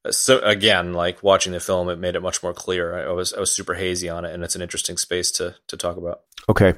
so 0.09 0.39
again, 0.39 0.93
like 0.93 1.21
watching 1.23 1.53
the 1.53 1.59
film, 1.59 1.89
it 1.89 1.97
made 1.99 2.15
it 2.15 2.21
much 2.21 2.41
more 2.43 2.53
clear. 2.53 3.07
I, 3.07 3.11
was 3.11 3.33
I 3.33 3.39
was 3.39 3.51
super 3.51 3.73
hazy 3.73 4.09
on 4.09 4.25
it, 4.25 4.33
and 4.33 4.43
it's 4.43 4.55
an 4.55 4.61
interesting 4.61 4.97
space 4.97 5.31
to 5.31 5.55
to 5.67 5.77
talk 5.77 5.97
about. 5.97 6.21
Okay. 6.49 6.75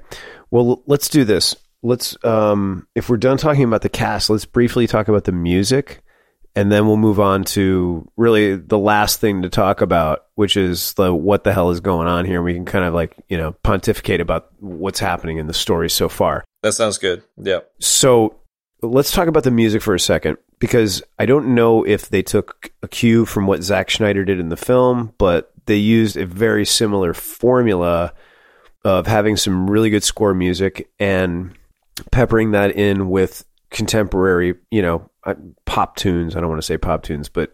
Well, 0.51 0.83
let's 0.87 1.09
do 1.09 1.23
this. 1.23 1.55
Let's 1.81 2.17
um 2.25 2.87
if 2.95 3.09
we're 3.09 3.17
done 3.17 3.37
talking 3.37 3.63
about 3.63 3.81
the 3.81 3.89
cast, 3.89 4.29
let's 4.29 4.45
briefly 4.45 4.87
talk 4.87 5.07
about 5.07 5.25
the 5.25 5.31
music 5.31 6.01
and 6.55 6.71
then 6.71 6.87
we'll 6.87 6.97
move 6.97 7.19
on 7.19 7.43
to 7.43 8.09
really 8.17 8.55
the 8.55 8.77
last 8.77 9.19
thing 9.19 9.43
to 9.43 9.49
talk 9.49 9.81
about, 9.81 10.25
which 10.35 10.57
is 10.57 10.93
the 10.93 11.13
what 11.13 11.43
the 11.43 11.53
hell 11.53 11.69
is 11.69 11.79
going 11.79 12.07
on 12.07 12.25
here. 12.25 12.41
We 12.41 12.53
can 12.53 12.65
kind 12.65 12.85
of 12.85 12.93
like, 12.93 13.15
you 13.29 13.37
know, 13.37 13.53
pontificate 13.63 14.19
about 14.19 14.49
what's 14.59 14.99
happening 14.99 15.37
in 15.37 15.47
the 15.47 15.53
story 15.53 15.89
so 15.89 16.09
far. 16.09 16.43
That 16.63 16.73
sounds 16.73 16.97
good. 16.97 17.23
Yeah. 17.37 17.59
So, 17.79 18.35
let's 18.81 19.11
talk 19.11 19.27
about 19.27 19.43
the 19.43 19.51
music 19.51 19.81
for 19.81 19.93
a 19.93 19.99
second 19.99 20.37
because 20.59 21.01
I 21.17 21.25
don't 21.25 21.55
know 21.55 21.85
if 21.85 22.09
they 22.09 22.21
took 22.21 22.71
a 22.83 22.87
cue 22.87 23.25
from 23.25 23.47
what 23.47 23.63
Zack 23.63 23.89
Snyder 23.89 24.25
did 24.25 24.39
in 24.39 24.49
the 24.49 24.57
film, 24.57 25.13
but 25.17 25.51
they 25.65 25.77
used 25.77 26.17
a 26.17 26.25
very 26.25 26.65
similar 26.65 27.13
formula 27.13 28.13
of 28.83 29.07
having 29.07 29.37
some 29.37 29.69
really 29.69 29.89
good 29.89 30.03
score 30.03 30.33
music 30.33 30.89
and 30.99 31.53
peppering 32.11 32.51
that 32.51 32.75
in 32.75 33.09
with 33.09 33.45
contemporary, 33.69 34.55
you 34.71 34.81
know, 34.81 35.09
uh, 35.25 35.35
pop 35.65 35.95
tunes. 35.95 36.35
I 36.35 36.39
don't 36.39 36.49
want 36.49 36.61
to 36.61 36.65
say 36.65 36.77
pop 36.77 37.03
tunes, 37.03 37.29
but 37.29 37.53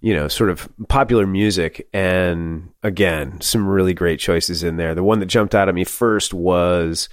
you 0.00 0.14
know, 0.14 0.28
sort 0.28 0.50
of 0.50 0.68
popular 0.88 1.26
music. 1.26 1.88
And 1.92 2.70
again, 2.82 3.40
some 3.40 3.66
really 3.66 3.94
great 3.94 4.20
choices 4.20 4.62
in 4.62 4.76
there. 4.76 4.94
The 4.94 5.02
one 5.02 5.18
that 5.20 5.26
jumped 5.26 5.54
out 5.54 5.68
at 5.68 5.74
me 5.74 5.84
first 5.84 6.32
was 6.32 7.08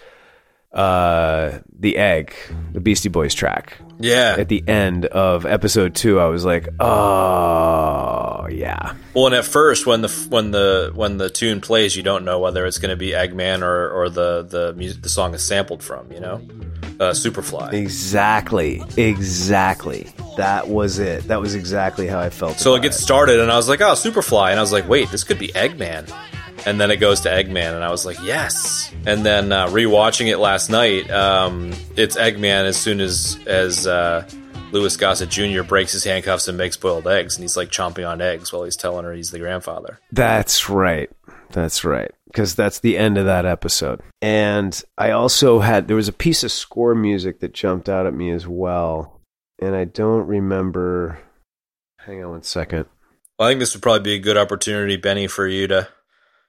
uh 0.75 1.59
the 1.79 1.97
egg 1.97 2.35
the 2.73 2.79
beastie 2.81 3.09
boys 3.09 3.33
track 3.33 3.77
Yeah. 3.99 4.35
at 4.37 4.49
the 4.49 4.61
end 4.67 5.05
of 5.05 5.45
episode 5.45 5.95
two 5.95 6.19
i 6.19 6.25
was 6.25 6.43
like 6.45 6.67
oh 6.79 8.47
yeah 8.51 8.93
Well, 9.13 9.27
and 9.27 9.35
at 9.35 9.45
first, 9.45 9.85
when 9.85 10.01
the 10.01 10.09
when 10.29 10.51
the 10.51 10.91
when 10.93 11.17
the 11.17 11.29
tune 11.29 11.61
plays, 11.61 11.95
you 11.95 12.03
don't 12.03 12.25
know 12.25 12.39
whether 12.39 12.65
it's 12.65 12.77
going 12.79 12.89
to 12.89 12.95
be 12.97 13.11
Eggman 13.11 13.61
or 13.63 13.89
or 13.89 14.09
the 14.09 14.43
the 14.43 14.73
music 14.73 15.01
the 15.01 15.09
song 15.09 15.33
is 15.33 15.41
sampled 15.43 15.81
from. 15.81 16.11
You 16.11 16.19
know, 16.19 16.35
uh, 16.99 17.11
Superfly. 17.13 17.73
exactly 17.73 18.83
exactly 18.97 20.11
that 20.37 20.67
was 20.67 20.99
it 20.99 21.23
that 21.29 21.39
was 21.39 21.55
exactly 21.55 22.07
how 22.07 22.19
i 22.19 22.29
felt 22.29 22.59
So 22.59 22.75
it 22.75 22.81
gets 22.81 22.97
started, 22.97 23.39
and 23.39 23.49
I 23.51 23.55
was 23.55 23.69
like, 23.69 23.81
"Oh, 23.81 23.93
Superfly," 23.93 24.49
and 24.51 24.59
I 24.59 24.61
was 24.61 24.71
like, 24.73 24.87
"Wait, 24.89 25.09
this 25.11 25.23
could 25.23 25.39
be 25.39 25.47
Eggman." 25.49 26.11
And 26.65 26.81
then 26.81 26.89
it 26.89 26.97
goes 26.97 27.21
to 27.21 27.29
Eggman, 27.29 27.75
and 27.75 27.83
I 27.83 27.91
was 27.91 28.05
like, 28.05 28.17
"Yes!" 28.23 28.91
And 29.05 29.23
then 29.25 29.51
uh, 29.51 29.67
rewatching 29.67 30.27
it 30.27 30.37
last 30.37 30.69
night, 30.69 31.09
um, 31.11 31.73
it's 31.95 32.15
Eggman 32.17 32.65
as 32.65 32.75
soon 32.75 32.99
as 33.01 33.37
as 33.45 33.85
uh, 33.85 34.27
Louis 34.71 34.97
Gossett 34.97 35.29
Jr. 35.29 35.63
breaks 35.63 35.93
his 35.93 36.03
handcuffs 36.03 36.47
and 36.47 36.57
makes 36.57 36.75
boiled 36.75 37.07
eggs, 37.07 37.35
and 37.35 37.43
he's 37.43 37.55
like 37.55 37.69
chomping 37.69 38.09
on 38.09 38.19
eggs 38.19 38.51
while 38.51 38.63
he's 38.63 38.75
telling 38.75 39.05
her 39.05 39.13
he's 39.13 39.31
the 39.31 39.39
grandfather. 39.39 39.99
That's 40.11 40.69
right. 40.69 41.09
That's 41.51 41.85
right. 41.85 42.11
Because 42.25 42.55
that's 42.55 42.79
the 42.79 42.97
end 42.97 43.17
of 43.17 43.25
that 43.25 43.45
episode. 43.45 44.01
And 44.21 44.83
I 44.97 45.11
also 45.11 45.59
had, 45.59 45.87
there 45.87 45.95
was 45.95 46.09
a 46.09 46.13
piece 46.13 46.43
of 46.43 46.51
score 46.51 46.93
music 46.93 47.39
that 47.39 47.53
jumped 47.53 47.87
out 47.87 48.05
at 48.05 48.13
me 48.13 48.29
as 48.31 48.45
well. 48.45 49.21
And 49.61 49.73
I 49.73 49.85
don't 49.85 50.27
remember. 50.27 51.19
Hang 51.99 52.23
on 52.23 52.31
one 52.31 52.43
second. 52.43 52.87
Well, 53.39 53.47
I 53.47 53.51
think 53.51 53.61
this 53.61 53.73
would 53.73 53.81
probably 53.81 54.03
be 54.03 54.15
a 54.15 54.19
good 54.19 54.35
opportunity, 54.35 54.97
Benny, 54.97 55.27
for 55.27 55.47
you 55.47 55.67
to 55.67 55.87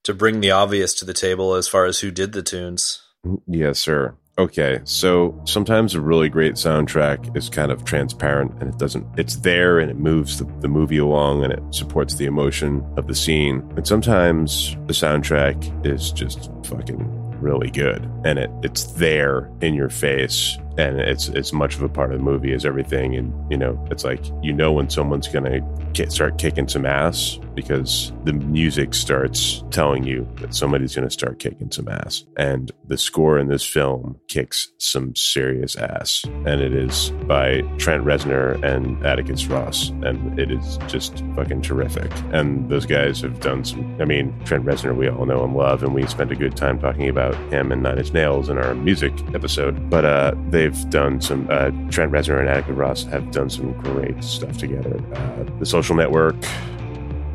to 0.07 0.15
bring 0.15 0.41
the 0.41 0.53
obvious 0.53 0.95
to 0.95 1.05
the 1.05 1.13
table 1.13 1.55
as 1.55 1.67
far 1.67 1.85
as 1.85 1.99
who 1.99 2.13
did 2.13 2.33
the 2.33 2.43
tunes. 2.43 3.03
Mm, 3.27 3.43
yes, 3.49 3.81
sir. 3.81 4.15
Okay, 4.39 4.81
so 4.85 5.43
sometimes 5.47 5.95
a 5.95 6.01
really 6.01 6.29
great 6.29 6.55
soundtrack 6.55 7.37
is 7.37 7.49
kind 7.49 7.73
of 7.73 7.85
transparent 7.85 8.53
and 8.61 8.73
it 8.73 8.79
doesn't, 8.79 9.05
it's 9.19 9.37
there 9.37 9.81
and 9.81 9.91
it 9.91 9.97
moves 9.97 10.39
the, 10.39 10.45
the 10.61 10.69
movie 10.69 10.99
along 10.99 11.43
and 11.43 11.53
it 11.53 11.63
supports 11.75 12.15
the 12.15 12.27
emotion 12.27 12.87
of 12.97 13.09
the 13.09 13.17
scene. 13.17 13.69
And 13.77 13.85
sometimes 13.85 14.77
the 14.87 14.93
soundtrack 14.93 15.85
is 15.85 16.13
just 16.13 16.51
fucking 16.67 17.27
really 17.41 17.71
good 17.71 18.09
and 18.25 18.39
it, 18.39 18.51
it's 18.63 18.85
there 18.93 19.51
in 19.61 19.75
your 19.75 19.91
face 19.91 20.57
and 20.79 20.99
it's 20.99 21.29
it's 21.29 21.53
much 21.53 21.77
of 21.77 21.83
a 21.83 21.89
part 21.89 22.11
of 22.11 22.19
the 22.19 22.25
movie 22.25 22.53
as 22.53 22.65
everything 22.65 23.15
and 23.15 23.33
you 23.51 23.59
know 23.59 23.83
it's 23.91 24.05
like 24.05 24.25
you 24.43 24.53
know 24.53 24.73
when 24.73 24.89
someone's 24.89 25.29
gonna 25.29 25.61
start 26.05 26.39
kicking 26.39 26.69
some 26.69 26.87
ass 26.87 27.39
because 27.55 28.13
the 28.25 28.33
music 28.33 28.93
starts 28.95 29.65
telling 29.71 30.05
you 30.05 30.29
that 30.41 30.55
somebody's 30.55 30.95
gonna 30.95 31.11
start 31.11 31.39
kicking 31.39 31.73
some 31.73 31.89
ass. 31.89 32.25
And 32.37 32.71
the 32.87 32.99
score 32.99 33.39
in 33.39 33.49
this 33.49 33.65
film 33.65 34.21
kicks 34.29 34.71
some 34.79 35.17
serious 35.17 35.75
ass. 35.77 36.25
And 36.45 36.61
it 36.61 36.75
is 36.75 37.11
by 37.27 37.63
Trent 37.79 38.05
Reznor 38.05 38.63
and 38.63 39.05
Atticus 39.05 39.47
Ross. 39.47 39.89
And 40.05 40.39
it 40.39 40.51
is 40.51 40.79
just 40.87 41.25
fucking 41.35 41.63
terrific. 41.63 42.13
And 42.33 42.69
those 42.71 42.85
guys 42.87 43.23
have 43.23 43.41
done 43.41 43.65
some 43.65 44.01
I 44.01 44.05
mean 44.05 44.39
Trent 44.45 44.65
Reznor 44.65 44.95
we 44.95 45.09
all 45.09 45.25
know 45.25 45.43
and 45.43 45.55
love 45.55 45.83
and 45.83 45.95
we 45.95 46.07
spent 46.07 46.31
a 46.31 46.37
good 46.37 46.57
time 46.57 46.79
talking 46.79 47.09
about 47.09 47.35
him 47.53 47.73
and 47.73 47.83
Nine 47.83 47.99
Inch 47.99 48.13
Nails 48.13 48.51
in 48.51 48.59
our 48.59 48.75
music 48.75 49.15
episode. 49.35 49.89
But 49.89 50.05
uh 50.05 50.35
they've 50.51 50.79
done 50.91 51.23
some 51.23 51.49
uh 51.51 51.71
Trent 51.91 52.13
Reznor 52.13 52.41
and 52.41 52.49
Atticus 52.51 52.77
Ross 52.77 53.05
have 53.05 53.31
done 53.31 53.49
some 53.49 53.73
great 53.81 54.23
stuff 54.23 54.59
together. 54.59 55.03
Uh, 55.15 55.59
the 55.59 55.67
social 55.87 55.97
network 55.97 56.35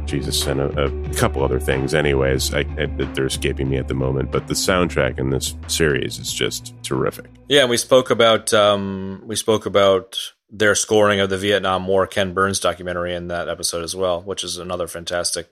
Jesus, 0.08 0.46
and 0.46 0.60
a, 0.60 0.88
a 0.88 1.14
couple 1.14 1.42
other 1.42 1.58
things. 1.58 1.94
Anyways, 1.94 2.54
I, 2.54 2.66
I, 2.78 2.88
they're 3.14 3.28
escaping 3.28 3.70
me 3.70 3.78
at 3.78 3.88
the 3.88 3.94
moment, 3.94 4.30
but 4.30 4.48
the 4.48 4.54
soundtrack 4.54 5.20
in 5.20 5.30
this 5.30 5.56
series 5.68 6.20
is 6.20 6.34
just 6.34 6.74
terrific. 6.84 7.28
Yeah, 7.48 7.62
and 7.62 7.70
we 7.70 7.78
spoke 7.78 8.10
about 8.10 8.54
um, 8.54 9.24
we 9.26 9.38
spoke 9.38 9.66
about 9.66 10.18
their 10.50 10.76
scoring 10.76 11.22
of 11.22 11.30
the 11.30 11.38
Vietnam 11.38 11.88
War 11.88 12.06
Ken 12.08 12.34
Burns 12.34 12.60
documentary 12.60 13.16
in 13.16 13.30
that 13.30 13.48
episode 13.48 13.86
as 13.86 13.96
well, 13.96 14.22
which 14.22 14.44
is 14.44 14.58
another 14.58 14.88
fantastic, 14.88 15.50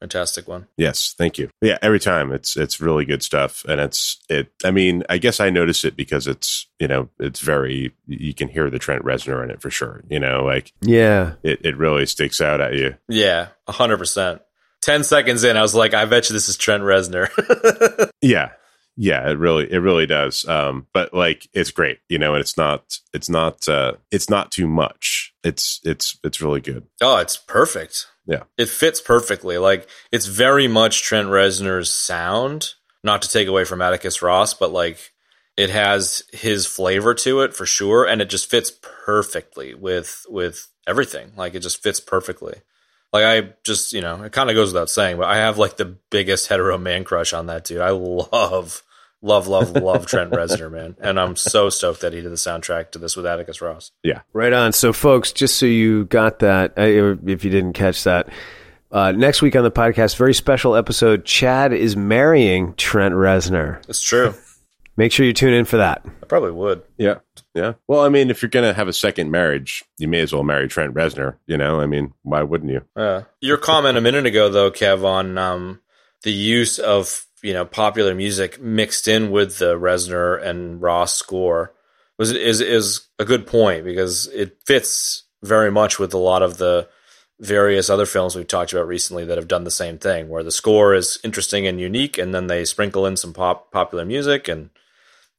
fantastic 0.00 0.46
one. 0.48 0.66
Yes, 0.76 1.14
thank 1.18 1.38
you. 1.38 1.50
Yeah, 1.60 1.78
every 1.82 2.00
time 2.00 2.32
it's 2.32 2.56
it's 2.56 2.80
really 2.80 3.04
good 3.04 3.22
stuff, 3.22 3.64
and 3.68 3.80
it's 3.80 4.18
it. 4.28 4.50
I 4.64 4.70
mean, 4.70 5.04
I 5.08 5.18
guess 5.18 5.40
I 5.40 5.50
notice 5.50 5.84
it 5.84 5.96
because 5.96 6.26
it's 6.26 6.66
you 6.78 6.88
know 6.88 7.08
it's 7.18 7.40
very 7.40 7.92
you 8.06 8.34
can 8.34 8.48
hear 8.48 8.70
the 8.70 8.78
Trent 8.78 9.04
Reznor 9.04 9.42
in 9.44 9.50
it 9.50 9.60
for 9.62 9.70
sure. 9.70 10.02
You 10.08 10.20
know, 10.20 10.44
like 10.44 10.72
Yeah. 10.80 11.34
it 11.42 11.60
it 11.64 11.76
really 11.76 12.06
sticks 12.06 12.40
out 12.40 12.60
at 12.60 12.74
you. 12.74 12.96
Yeah, 13.08 13.48
hundred 13.68 13.98
percent. 13.98 14.42
Ten 14.80 15.02
seconds 15.02 15.42
in, 15.42 15.56
I 15.56 15.62
was 15.62 15.74
like, 15.74 15.92
I 15.92 16.04
bet 16.04 16.28
you 16.30 16.34
this 16.34 16.48
is 16.48 16.56
Trent 16.56 16.82
Reznor. 16.84 17.28
Yeah. 18.20 18.50
Yeah, 19.00 19.30
it 19.30 19.38
really 19.38 19.70
it 19.72 19.78
really 19.78 20.06
does. 20.06 20.44
Um 20.48 20.88
but 20.92 21.14
like 21.14 21.48
it's 21.52 21.70
great, 21.70 21.98
you 22.08 22.18
know, 22.18 22.34
and 22.34 22.40
it's 22.40 22.56
not 22.56 22.98
it's 23.14 23.28
not 23.28 23.68
uh 23.68 23.92
it's 24.10 24.28
not 24.28 24.50
too 24.50 24.66
much. 24.66 25.32
It's 25.44 25.80
it's 25.84 26.18
it's 26.24 26.40
really 26.40 26.60
good. 26.60 26.84
oh, 27.00 27.18
it's 27.18 27.36
perfect. 27.36 28.06
Yeah. 28.28 28.42
it 28.58 28.68
fits 28.68 29.00
perfectly. 29.00 29.58
Like 29.58 29.88
it's 30.12 30.26
very 30.26 30.68
much 30.68 31.02
Trent 31.02 31.28
Reznor's 31.28 31.90
sound. 31.90 32.74
Not 33.02 33.22
to 33.22 33.30
take 33.30 33.48
away 33.48 33.64
from 33.64 33.80
Atticus 33.80 34.22
Ross, 34.22 34.54
but 34.54 34.70
like 34.72 35.12
it 35.56 35.70
has 35.70 36.22
his 36.32 36.66
flavor 36.66 37.14
to 37.14 37.40
it 37.40 37.54
for 37.54 37.64
sure, 37.66 38.04
and 38.06 38.20
it 38.20 38.28
just 38.28 38.50
fits 38.50 38.70
perfectly 38.70 39.74
with 39.74 40.26
with 40.28 40.68
everything. 40.86 41.32
Like 41.36 41.54
it 41.54 41.60
just 41.60 41.82
fits 41.82 42.00
perfectly. 42.00 42.60
Like 43.12 43.24
I 43.24 43.54
just 43.64 43.92
you 43.92 44.00
know 44.02 44.22
it 44.24 44.32
kind 44.32 44.50
of 44.50 44.56
goes 44.56 44.72
without 44.72 44.90
saying, 44.90 45.16
but 45.16 45.26
I 45.28 45.36
have 45.38 45.56
like 45.58 45.76
the 45.76 45.96
biggest 46.10 46.48
hetero 46.48 46.76
man 46.76 47.04
crush 47.04 47.32
on 47.32 47.46
that 47.46 47.64
dude. 47.64 47.80
I 47.80 47.90
love. 47.90 48.82
Love, 49.20 49.48
love, 49.48 49.72
love 49.72 50.06
Trent 50.10 50.30
Reznor, 50.30 50.70
man, 50.70 50.96
and 51.00 51.18
I'm 51.18 51.34
so 51.34 51.70
stoked 51.70 52.02
that 52.02 52.12
he 52.12 52.20
did 52.20 52.30
the 52.30 52.36
soundtrack 52.36 52.92
to 52.92 52.98
this 52.98 53.16
with 53.16 53.26
Atticus 53.26 53.60
Ross. 53.60 53.90
Yeah. 54.04 54.20
Right 54.32 54.52
on. 54.52 54.72
So, 54.72 54.92
folks, 54.92 55.32
just 55.32 55.56
so 55.56 55.66
you 55.66 56.04
got 56.04 56.38
that, 56.38 56.74
if 56.76 57.44
you 57.44 57.50
didn't 57.50 57.72
catch 57.72 58.04
that, 58.04 58.28
Uh, 58.90 59.12
next 59.12 59.42
week 59.42 59.54
on 59.54 59.64
the 59.64 59.70
podcast, 59.70 60.16
very 60.16 60.32
special 60.32 60.74
episode. 60.74 61.24
Chad 61.26 61.74
is 61.74 61.94
marrying 61.96 62.72
Trent 62.76 63.14
Reznor. 63.14 63.86
It's 63.88 64.00
true. 64.02 64.32
Make 64.96 65.12
sure 65.12 65.26
you 65.26 65.34
tune 65.34 65.52
in 65.52 65.64
for 65.66 65.76
that. 65.76 66.02
I 66.22 66.26
probably 66.26 66.52
would. 66.52 66.82
Yeah. 66.96 67.16
Yeah. 67.54 67.74
Well, 67.86 68.00
I 68.00 68.08
mean, 68.08 68.30
if 68.30 68.40
you're 68.40 68.48
going 68.48 68.66
to 68.66 68.72
have 68.74 68.88
a 68.88 68.92
second 68.94 69.30
marriage, 69.30 69.84
you 69.98 70.08
may 70.08 70.20
as 70.20 70.32
well 70.32 70.42
marry 70.42 70.68
Trent 70.68 70.94
Reznor. 70.94 71.36
You 71.46 71.56
know, 71.58 71.80
I 71.80 71.86
mean, 71.86 72.14
why 72.22 72.42
wouldn't 72.42 72.72
you? 72.72 72.80
Yeah. 72.96 73.24
Your 73.42 73.58
comment 73.58 73.98
a 73.98 74.00
minute 74.00 74.24
ago, 74.26 74.48
though, 74.48 74.70
Kev, 74.70 75.04
on 75.04 75.36
um, 75.36 75.80
the 76.22 76.32
use 76.32 76.78
of 76.78 77.26
you 77.42 77.52
know 77.52 77.64
popular 77.64 78.14
music 78.14 78.60
mixed 78.60 79.08
in 79.08 79.30
with 79.30 79.58
the 79.58 79.74
Reznor 79.78 80.42
and 80.42 80.80
Ross 80.82 81.14
score 81.14 81.72
was 82.18 82.30
is 82.32 82.60
is 82.60 83.02
a 83.18 83.24
good 83.24 83.46
point 83.46 83.84
because 83.84 84.26
it 84.28 84.58
fits 84.66 85.24
very 85.42 85.70
much 85.70 85.98
with 85.98 86.12
a 86.14 86.18
lot 86.18 86.42
of 86.42 86.58
the 86.58 86.88
various 87.40 87.88
other 87.88 88.06
films 88.06 88.34
we've 88.34 88.48
talked 88.48 88.72
about 88.72 88.88
recently 88.88 89.24
that 89.24 89.38
have 89.38 89.46
done 89.46 89.62
the 89.62 89.70
same 89.70 89.96
thing, 89.98 90.28
where 90.28 90.42
the 90.42 90.50
score 90.50 90.94
is 90.94 91.20
interesting 91.22 91.66
and 91.68 91.78
unique, 91.80 92.18
and 92.18 92.34
then 92.34 92.48
they 92.48 92.64
sprinkle 92.64 93.06
in 93.06 93.16
some 93.16 93.32
pop 93.32 93.70
popular 93.70 94.04
music 94.04 94.48
and 94.48 94.70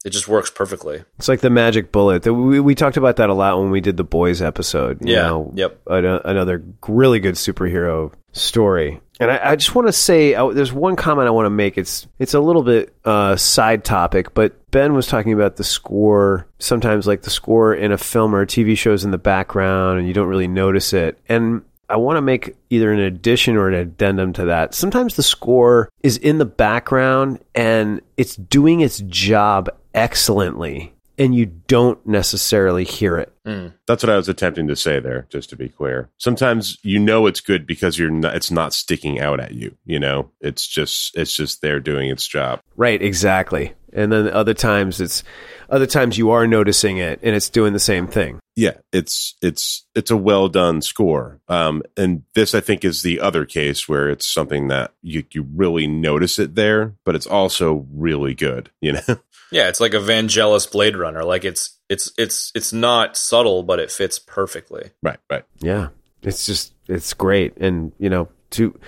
it 0.02 0.08
just 0.10 0.26
works 0.26 0.48
perfectly. 0.50 1.04
It's 1.18 1.28
like 1.28 1.40
the 1.40 1.50
magic 1.50 1.92
bullet. 1.92 2.24
We, 2.24 2.58
we 2.58 2.74
talked 2.74 2.96
about 2.96 3.16
that 3.16 3.28
a 3.28 3.34
lot 3.34 3.58
when 3.58 3.70
we 3.70 3.82
did 3.82 3.98
the 3.98 4.04
boys 4.04 4.40
episode. 4.40 4.96
You 5.06 5.12
Yeah. 5.12 5.26
know, 5.26 5.52
Yep. 5.54 5.80
an- 5.88 6.04
another 6.24 6.64
really 6.88 7.20
good 7.20 7.34
superhero 7.34 8.10
story. 8.32 9.00
And 9.18 9.30
I, 9.30 9.50
I 9.50 9.56
just 9.56 9.74
want 9.74 9.88
to 9.88 9.92
say, 9.92 10.32
there's 10.32 10.72
one 10.72 10.96
comment 10.96 11.28
I 11.28 11.30
want 11.30 11.46
to 11.46 11.50
make. 11.50 11.76
It's 11.76 12.06
it's 12.18 12.34
a 12.34 12.40
little 12.40 12.62
bit 12.62 12.94
uh, 13.04 13.36
side 13.36 13.84
topic, 13.84 14.32
but 14.34 14.70
Ben 14.70 14.94
was 14.94 15.06
talking 15.06 15.32
about 15.32 15.56
the 15.56 15.64
score. 15.64 16.46
Sometimes, 16.58 17.06
like 17.06 17.22
the 17.22 17.30
score 17.30 17.74
in 17.74 17.92
a 17.92 17.98
film 17.98 18.34
or 18.34 18.40
a 18.40 18.46
TV 18.46 18.76
show 18.76 18.92
is 18.92 19.04
in 19.04 19.10
the 19.10 19.18
background, 19.18 19.98
and 19.98 20.08
you 20.08 20.14
don't 20.14 20.28
really 20.28 20.48
notice 20.48 20.92
it. 20.92 21.18
And 21.28 21.62
I 21.90 21.96
want 21.96 22.16
to 22.16 22.22
make 22.22 22.56
either 22.70 22.92
an 22.92 23.00
addition 23.00 23.56
or 23.56 23.68
an 23.68 23.74
addendum 23.74 24.32
to 24.34 24.44
that. 24.46 24.74
Sometimes 24.74 25.16
the 25.16 25.24
score 25.24 25.90
is 26.02 26.16
in 26.16 26.38
the 26.38 26.44
background 26.44 27.40
and 27.54 28.00
it's 28.16 28.36
doing 28.36 28.80
its 28.80 29.00
job 29.00 29.68
excellently, 29.92 30.94
and 31.20 31.34
you 31.34 31.44
don't 31.44 32.04
necessarily 32.06 32.82
hear 32.82 33.18
it. 33.18 33.30
That's 33.86 34.02
what 34.02 34.10
I 34.10 34.16
was 34.16 34.28
attempting 34.28 34.68
to 34.68 34.76
say 34.76 35.00
there, 35.00 35.26
just 35.28 35.50
to 35.50 35.56
be 35.56 35.68
clear. 35.68 36.08
Sometimes 36.16 36.78
you 36.82 36.98
know 36.98 37.26
it's 37.26 37.40
good 37.40 37.66
because 37.66 37.98
you're 37.98 38.10
not, 38.10 38.34
it's 38.34 38.50
not 38.50 38.72
sticking 38.72 39.20
out 39.20 39.38
at 39.40 39.52
you. 39.52 39.76
You 39.84 39.98
know, 39.98 40.30
it's 40.40 40.66
just 40.66 41.16
it's 41.16 41.34
just 41.34 41.60
there 41.60 41.80
doing 41.80 42.10
its 42.10 42.26
job. 42.26 42.60
Right, 42.76 43.00
exactly. 43.02 43.74
And 43.92 44.12
then 44.12 44.28
other 44.28 44.54
times 44.54 45.00
it's 45.00 45.24
other 45.68 45.86
times 45.86 46.16
you 46.16 46.30
are 46.30 46.46
noticing 46.46 46.98
it 46.98 47.20
and 47.22 47.34
it's 47.34 47.48
doing 47.48 47.72
the 47.72 47.80
same 47.80 48.06
thing. 48.06 48.38
Yeah, 48.56 48.74
it's 48.92 49.34
it's 49.42 49.86
it's 49.94 50.10
a 50.10 50.16
well 50.16 50.48
done 50.48 50.80
score. 50.82 51.40
Um, 51.48 51.82
and 51.96 52.22
this 52.34 52.54
I 52.54 52.60
think 52.60 52.84
is 52.84 53.02
the 53.02 53.20
other 53.20 53.44
case 53.44 53.88
where 53.88 54.08
it's 54.08 54.26
something 54.26 54.68
that 54.68 54.92
you 55.02 55.24
you 55.32 55.46
really 55.54 55.86
notice 55.86 56.38
it 56.38 56.54
there, 56.54 56.94
but 57.04 57.16
it's 57.16 57.26
also 57.26 57.86
really 57.92 58.34
good. 58.34 58.70
You 58.80 58.92
know, 58.92 59.00
Yeah, 59.50 59.68
it's 59.68 59.80
like 59.80 59.94
a 59.94 59.98
Vangelis 59.98 60.70
Blade 60.70 60.96
Runner. 60.96 61.24
Like 61.24 61.44
it's 61.44 61.78
it's 61.88 62.12
it's 62.16 62.52
it's 62.54 62.72
not 62.72 63.16
subtle, 63.16 63.62
but 63.62 63.80
it 63.80 63.90
fits 63.90 64.18
perfectly. 64.18 64.90
right, 65.02 65.18
right. 65.30 65.44
Yeah. 65.58 65.88
It's 66.22 66.46
just 66.46 66.74
it's 66.88 67.14
great. 67.14 67.56
And, 67.56 67.92
you 67.98 68.10
know, 68.10 68.28
to 68.50 68.78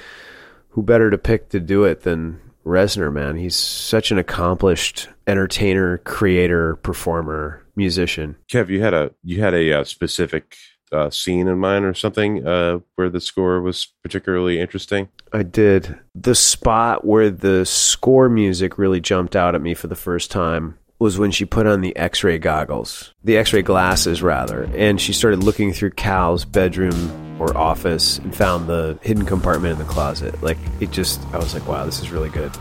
who 0.71 0.83
better 0.83 1.11
to 1.11 1.19
pick 1.19 1.51
to 1.51 1.61
do 1.61 1.85
it 1.85 2.03
than 2.03 2.41
Reznor, 2.65 3.13
man. 3.13 3.37
He's 3.37 3.57
such 3.57 4.11
an 4.11 4.19
accomplished 4.19 5.09
entertainer, 5.27 5.99
creator, 5.99 6.77
performer, 6.77 7.65
musician. 7.75 8.37
Kev, 8.49 8.69
you 8.69 8.83
had 8.83 8.95
a 8.95 9.11
you 9.25 9.41
had 9.41 9.55
a 9.55 9.81
uh, 9.81 9.85
specific 9.85 10.57
uh, 10.93 11.11
scene 11.11 11.49
in 11.49 11.59
mind 11.59 11.85
or 11.85 11.95
something 11.95 12.47
uh, 12.47 12.79
where 12.97 13.09
the 13.09 13.21
score 13.21 13.61
was 13.61 13.87
particularly 14.03 14.61
interesting. 14.61 15.09
I 15.33 15.43
did. 15.43 15.99
The 16.15 16.35
spot 16.35 17.05
where 17.07 17.31
the 17.31 17.65
score 17.65 18.29
music 18.29 18.79
really 18.79 19.01
jumped 19.01 19.35
out 19.35 19.55
at 19.55 19.63
me 19.63 19.75
for 19.75 19.87
the 19.87 19.95
first 19.95 20.31
time 20.31 20.79
was 20.99 21.19
when 21.19 21.33
she 21.33 21.45
put 21.45 21.67
on 21.67 21.81
the 21.81 21.97
x 21.97 22.23
ray 22.23 22.39
goggles, 22.39 23.13
the 23.25 23.37
x 23.37 23.53
ray 23.53 23.63
glasses, 23.63 24.23
rather, 24.23 24.71
and 24.77 25.01
she 25.01 25.13
started 25.13 25.43
looking 25.43 25.73
through 25.73 25.91
Cal's 25.91 26.45
bedroom 26.45 27.41
or 27.41 27.57
office 27.57 28.19
and 28.19 28.33
found 28.37 28.69
the 28.69 28.97
hidden 29.03 29.27
compartment 29.27 29.73
in 29.73 29.79
the 29.85 29.93
closet. 29.93 30.41
Like, 30.45 30.59
it 30.81 30.93
just, 30.93 31.21
I 31.33 31.39
was 31.39 31.55
like, 31.55 31.67
wow, 31.67 31.85
this 31.85 31.99
is 32.01 32.13
really 32.13 32.29
good. 32.29 32.53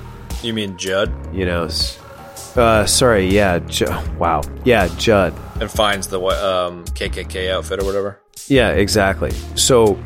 You 0.41 0.53
mean 0.55 0.75
Judd? 0.75 1.11
You 1.31 1.45
know, 1.45 1.65
s- 1.65 1.99
uh, 2.57 2.85
sorry, 2.85 3.27
yeah, 3.27 3.59
Ju- 3.59 3.85
wow. 4.17 4.41
Yeah, 4.65 4.87
Judd. 4.97 5.33
And 5.59 5.69
finds 5.69 6.07
the 6.07 6.19
um, 6.19 6.85
KKK 6.85 7.51
outfit 7.51 7.81
or 7.81 7.85
whatever. 7.85 8.19
Yeah, 8.47 8.69
exactly. 8.71 9.31
So 9.55 9.99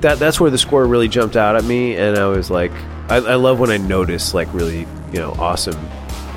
that 0.00 0.18
that's 0.18 0.40
where 0.40 0.50
the 0.50 0.58
score 0.58 0.86
really 0.86 1.08
jumped 1.08 1.36
out 1.36 1.56
at 1.56 1.64
me, 1.64 1.96
and 1.96 2.18
I 2.18 2.26
was 2.26 2.50
like, 2.50 2.72
I, 3.08 3.16
I 3.16 3.34
love 3.36 3.60
when 3.60 3.70
I 3.70 3.76
notice 3.76 4.34
like 4.34 4.52
really 4.52 4.80
you 5.12 5.18
know 5.20 5.32
awesome 5.38 5.78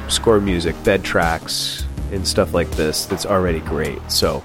score 0.10 0.40
music, 0.40 0.76
bed 0.84 1.04
tracks, 1.04 1.86
and 2.12 2.28
stuff 2.28 2.54
like 2.54 2.70
this. 2.72 3.06
That's 3.06 3.26
already 3.26 3.60
great. 3.60 4.00
So 4.12 4.44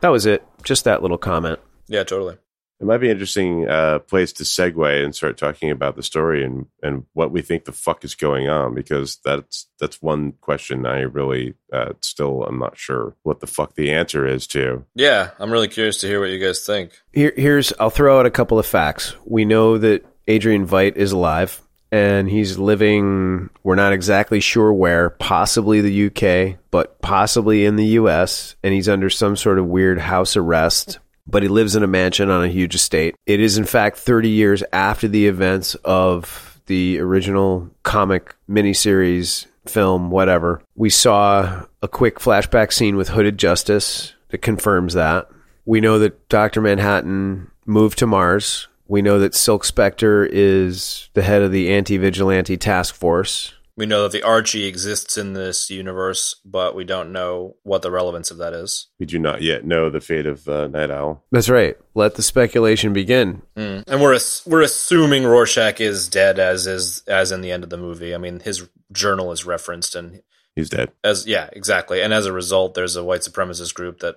that 0.00 0.08
was 0.08 0.26
it. 0.26 0.44
Just 0.62 0.84
that 0.84 1.02
little 1.02 1.18
comment. 1.18 1.58
Yeah, 1.88 2.04
totally. 2.04 2.36
It 2.80 2.86
might 2.86 2.98
be 2.98 3.08
an 3.08 3.12
interesting 3.12 3.68
uh, 3.68 3.98
place 4.00 4.32
to 4.34 4.44
segue 4.44 5.04
and 5.04 5.14
start 5.14 5.36
talking 5.36 5.70
about 5.70 5.96
the 5.96 6.02
story 6.02 6.42
and, 6.42 6.66
and 6.82 7.04
what 7.12 7.30
we 7.30 7.42
think 7.42 7.64
the 7.64 7.72
fuck 7.72 8.04
is 8.04 8.14
going 8.14 8.48
on 8.48 8.74
because 8.74 9.18
that's 9.24 9.66
that's 9.78 10.00
one 10.00 10.32
question 10.40 10.86
I 10.86 11.00
really 11.00 11.54
uh, 11.72 11.92
still 12.00 12.42
I'm 12.44 12.58
not 12.58 12.78
sure 12.78 13.14
what 13.22 13.40
the 13.40 13.46
fuck 13.46 13.74
the 13.74 13.90
answer 13.90 14.26
is 14.26 14.46
to. 14.48 14.86
Yeah, 14.94 15.30
I'm 15.38 15.52
really 15.52 15.68
curious 15.68 15.98
to 15.98 16.06
hear 16.06 16.20
what 16.20 16.30
you 16.30 16.38
guys 16.38 16.60
think. 16.60 16.92
Here, 17.12 17.34
here's 17.36 17.72
I'll 17.78 17.90
throw 17.90 18.18
out 18.18 18.26
a 18.26 18.30
couple 18.30 18.58
of 18.58 18.66
facts. 18.66 19.14
We 19.26 19.44
know 19.44 19.76
that 19.78 20.06
Adrian 20.26 20.66
Veidt 20.66 20.96
is 20.96 21.12
alive 21.12 21.60
and 21.92 22.30
he's 22.30 22.58
living 22.58 23.50
we're 23.62 23.74
not 23.74 23.92
exactly 23.92 24.40
sure 24.40 24.72
where, 24.72 25.10
possibly 25.10 25.80
the 25.80 26.06
UK, 26.06 26.58
but 26.70 27.00
possibly 27.00 27.64
in 27.64 27.76
the 27.76 27.86
US, 27.86 28.54
and 28.62 28.72
he's 28.72 28.88
under 28.88 29.10
some 29.10 29.36
sort 29.36 29.58
of 29.58 29.66
weird 29.66 29.98
house 29.98 30.36
arrest. 30.36 30.98
But 31.30 31.42
he 31.42 31.48
lives 31.48 31.76
in 31.76 31.82
a 31.82 31.88
mansion 31.88 32.30
on 32.30 32.44
a 32.44 32.48
huge 32.48 32.74
estate. 32.74 33.14
It 33.26 33.40
is 33.40 33.56
in 33.56 33.64
fact 33.64 33.98
30 33.98 34.28
years 34.28 34.62
after 34.72 35.06
the 35.06 35.26
events 35.26 35.74
of 35.76 36.60
the 36.66 36.98
original 37.00 37.70
comic 37.82 38.34
miniseries 38.48 39.46
film 39.66 40.10
whatever. 40.10 40.62
We 40.74 40.90
saw 40.90 41.64
a 41.82 41.88
quick 41.88 42.18
flashback 42.18 42.72
scene 42.72 42.96
with 42.96 43.10
Hooded 43.10 43.38
Justice 43.38 44.14
that 44.28 44.38
confirms 44.38 44.94
that. 44.94 45.28
We 45.64 45.80
know 45.80 45.98
that 45.98 46.28
Dr. 46.28 46.60
Manhattan 46.60 47.50
moved 47.66 47.98
to 47.98 48.06
Mars. 48.06 48.68
We 48.88 49.02
know 49.02 49.18
that 49.20 49.34
Silk 49.34 49.64
Spectre 49.64 50.24
is 50.24 51.10
the 51.14 51.22
head 51.22 51.42
of 51.42 51.52
the 51.52 51.72
anti 51.72 51.96
vigilante 51.96 52.56
task 52.56 52.94
force. 52.94 53.54
We 53.76 53.86
know 53.86 54.02
that 54.02 54.12
the 54.12 54.22
Archie 54.22 54.66
exists 54.66 55.16
in 55.16 55.32
this 55.32 55.70
universe, 55.70 56.34
but 56.44 56.74
we 56.74 56.84
don't 56.84 57.12
know 57.12 57.56
what 57.62 57.82
the 57.82 57.90
relevance 57.90 58.30
of 58.30 58.36
that 58.38 58.52
is. 58.52 58.88
We 58.98 59.06
do 59.06 59.18
not 59.18 59.42
yet 59.42 59.64
know 59.64 59.88
the 59.88 60.00
fate 60.00 60.26
of 60.26 60.46
uh, 60.48 60.66
Night 60.66 60.90
Owl. 60.90 61.24
That's 61.32 61.48
right. 61.48 61.76
Let 61.94 62.16
the 62.16 62.22
speculation 62.22 62.92
begin. 62.92 63.42
Mm. 63.56 63.84
And 63.86 64.02
we're 64.02 64.14
ass- 64.14 64.42
we're 64.46 64.62
assuming 64.62 65.24
Rorschach 65.24 65.80
is 65.80 66.08
dead 66.08 66.38
as 66.38 66.66
is 66.66 67.02
as 67.06 67.32
in 67.32 67.40
the 67.40 67.52
end 67.52 67.64
of 67.64 67.70
the 67.70 67.78
movie. 67.78 68.14
I 68.14 68.18
mean, 68.18 68.40
his 68.40 68.68
journal 68.92 69.32
is 69.32 69.46
referenced, 69.46 69.94
and 69.94 70.22
He's 70.56 70.68
dead. 70.68 70.90
as 71.04 71.26
yeah, 71.26 71.48
exactly. 71.52 72.02
And 72.02 72.12
as 72.12 72.26
a 72.26 72.32
result, 72.32 72.74
there's 72.74 72.96
a 72.96 73.04
white 73.04 73.20
supremacist 73.22 73.72
group 73.74 74.00
that 74.00 74.16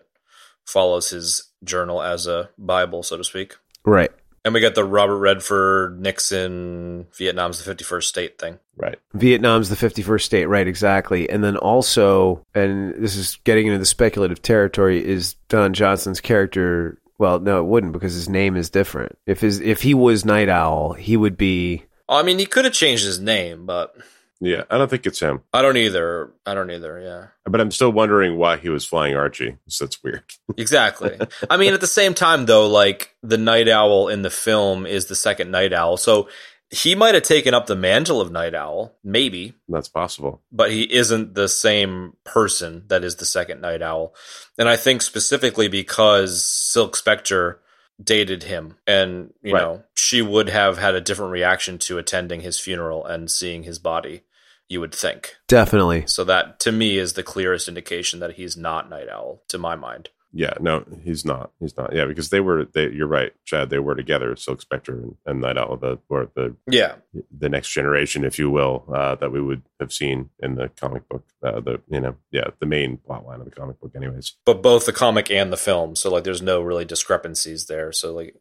follows 0.65 1.09
his 1.09 1.51
journal 1.63 2.01
as 2.01 2.27
a 2.27 2.49
bible, 2.57 3.03
so 3.03 3.17
to 3.17 3.23
speak. 3.23 3.55
Right. 3.85 4.11
And 4.45 4.53
we 4.53 4.59
got 4.59 4.75
the 4.75 4.83
Robert 4.83 5.17
Redford 5.17 6.01
Nixon 6.01 7.07
Vietnam's 7.13 7.63
the 7.63 7.73
51st 7.73 8.03
state 8.03 8.39
thing. 8.39 8.59
Right. 8.75 8.99
Vietnam's 9.13 9.69
the 9.69 9.75
51st 9.75 10.21
state, 10.21 10.45
right, 10.47 10.67
exactly. 10.67 11.29
And 11.29 11.43
then 11.43 11.55
also, 11.55 12.45
and 12.53 12.93
this 12.95 13.15
is 13.15 13.37
getting 13.45 13.67
into 13.67 13.79
the 13.79 13.85
speculative 13.85 14.41
territory, 14.41 15.05
is 15.05 15.35
Don 15.47 15.73
Johnson's 15.73 16.19
character. 16.19 16.97
Well, 17.17 17.39
no, 17.39 17.59
it 17.59 17.67
wouldn't 17.67 17.93
because 17.93 18.13
his 18.13 18.27
name 18.27 18.57
is 18.57 18.69
different. 18.69 19.17
If 19.25 19.39
his 19.39 19.61
if 19.61 19.81
he 19.83 19.93
was 19.93 20.25
Night 20.25 20.49
Owl, 20.49 20.93
he 20.93 21.15
would 21.15 21.37
be 21.37 21.85
I 22.09 22.23
mean, 22.23 22.39
he 22.39 22.45
could 22.45 22.65
have 22.65 22.73
changed 22.73 23.05
his 23.05 23.19
name, 23.19 23.65
but 23.65 23.95
Yeah, 24.45 24.63
I 24.69 24.77
don't 24.77 24.89
think 24.89 25.05
it's 25.05 25.21
him. 25.21 25.41
I 25.53 25.61
don't 25.61 25.77
either. 25.77 26.31
I 26.45 26.53
don't 26.53 26.69
either. 26.69 26.99
Yeah. 26.99 27.27
But 27.49 27.61
I'm 27.61 27.71
still 27.71 27.91
wondering 27.91 28.37
why 28.37 28.57
he 28.57 28.67
was 28.67 28.83
flying 28.85 29.15
Archie. 29.15 29.55
So 29.69 29.85
that's 29.85 30.03
weird. 30.03 30.23
Exactly. 30.57 31.17
I 31.49 31.57
mean, 31.57 31.73
at 31.73 31.79
the 31.81 31.87
same 31.87 32.13
time, 32.13 32.45
though, 32.45 32.67
like 32.67 33.15
the 33.23 33.37
Night 33.37 33.67
Owl 33.69 34.09
in 34.09 34.21
the 34.21 34.29
film 34.29 34.85
is 34.85 35.05
the 35.05 35.15
second 35.15 35.49
Night 35.51 35.71
Owl, 35.73 35.95
so 35.97 36.27
he 36.69 36.93
might 36.95 37.13
have 37.15 37.23
taken 37.23 37.53
up 37.53 37.65
the 37.67 37.75
mantle 37.75 38.19
of 38.19 38.31
Night 38.31 38.53
Owl, 38.53 38.95
maybe, 39.03 39.53
That's 39.69 39.87
possible. 39.87 40.41
but 40.51 40.71
he 40.71 40.83
isn't 40.93 41.35
the 41.35 41.47
same 41.47 42.17
person 42.23 42.83
that 42.87 43.03
is 43.03 43.15
the 43.15 43.25
second 43.25 43.61
Night 43.61 43.81
Owl. 43.81 44.13
And 44.57 44.67
I 44.67 44.75
think 44.75 45.01
specifically 45.03 45.67
because 45.67 46.43
Silk 46.43 46.95
Spectre 46.95 47.59
dated 48.03 48.43
him, 48.43 48.75
and 48.87 49.33
you 49.43 49.53
Right. 49.53 49.61
know, 49.61 49.83
she 49.95 50.21
would 50.21 50.49
have 50.49 50.77
had 50.79 50.95
a 50.95 51.01
different 51.01 51.31
reaction 51.31 51.77
to 51.79 51.97
attending 51.99 52.41
his 52.41 52.59
funeral 52.59 53.05
and 53.05 53.29
seeing 53.31 53.63
his 53.63 53.79
body. 53.79 54.23
You 54.73 54.79
would 54.81 54.95
think. 54.95 55.35
definitely 55.47 56.03
So 56.07 56.23
that 56.23 56.59
to 56.61 56.71
me 56.71 56.97
is 56.97 57.13
the 57.13 57.23
clearest 57.23 57.67
indication 57.67 58.19
that 58.21 58.33
he's 58.39 58.57
not 58.57 58.89
Night 58.89 59.07
Owl, 59.09 59.43
to 59.49 59.57
my 59.57 59.75
mind. 59.75 60.09
Yeah, 60.35 60.55
no, 60.59 60.83
he's 61.03 61.23
not. 61.23 61.51
He's 61.59 61.77
not. 61.77 61.93
Yeah, 61.93 62.05
because 62.05 62.29
they 62.31 62.39
were. 62.39 62.65
They, 62.65 62.89
you're 62.89 63.05
right, 63.19 63.33
Chad. 63.45 63.69
They 63.69 63.77
were 63.77 63.93
together, 63.93 64.35
Silk 64.35 64.61
Spectre 64.61 64.93
and, 64.93 65.15
and 65.27 65.39
Night 65.41 65.59
Owl, 65.59 65.77
the 65.77 65.99
or 66.09 66.27
the 66.35 66.55
Yeah, 66.65 66.95
the 67.43 67.49
next 67.49 67.69
generation, 67.71 68.25
if 68.25 68.39
you 68.39 68.49
will, 68.49 68.83
uh, 68.91 69.13
that 69.21 69.31
we 69.31 69.39
would 69.39 69.61
have 69.79 69.93
seen 69.93 70.31
in 70.39 70.55
the 70.55 70.69
comic 70.69 71.07
book. 71.07 71.23
Uh, 71.45 71.59
the 71.59 71.81
you 71.87 71.99
know, 71.99 72.15
yeah, 72.31 72.47
the 72.59 72.65
main 72.65 72.97
plot 72.97 73.27
line 73.27 73.41
of 73.41 73.45
the 73.45 73.51
comic 73.51 73.79
book, 73.79 73.91
anyways. 73.95 74.33
but 74.43 74.63
both 74.63 74.87
the 74.87 74.91
comic 75.05 75.29
and 75.29 75.53
the 75.53 75.57
film, 75.69 75.95
so 75.95 76.09
like 76.11 76.23
there's 76.23 76.41
no 76.41 76.61
really 76.61 76.85
discrepancies 76.85 77.67
there. 77.67 77.91
So 77.91 78.11
like, 78.15 78.35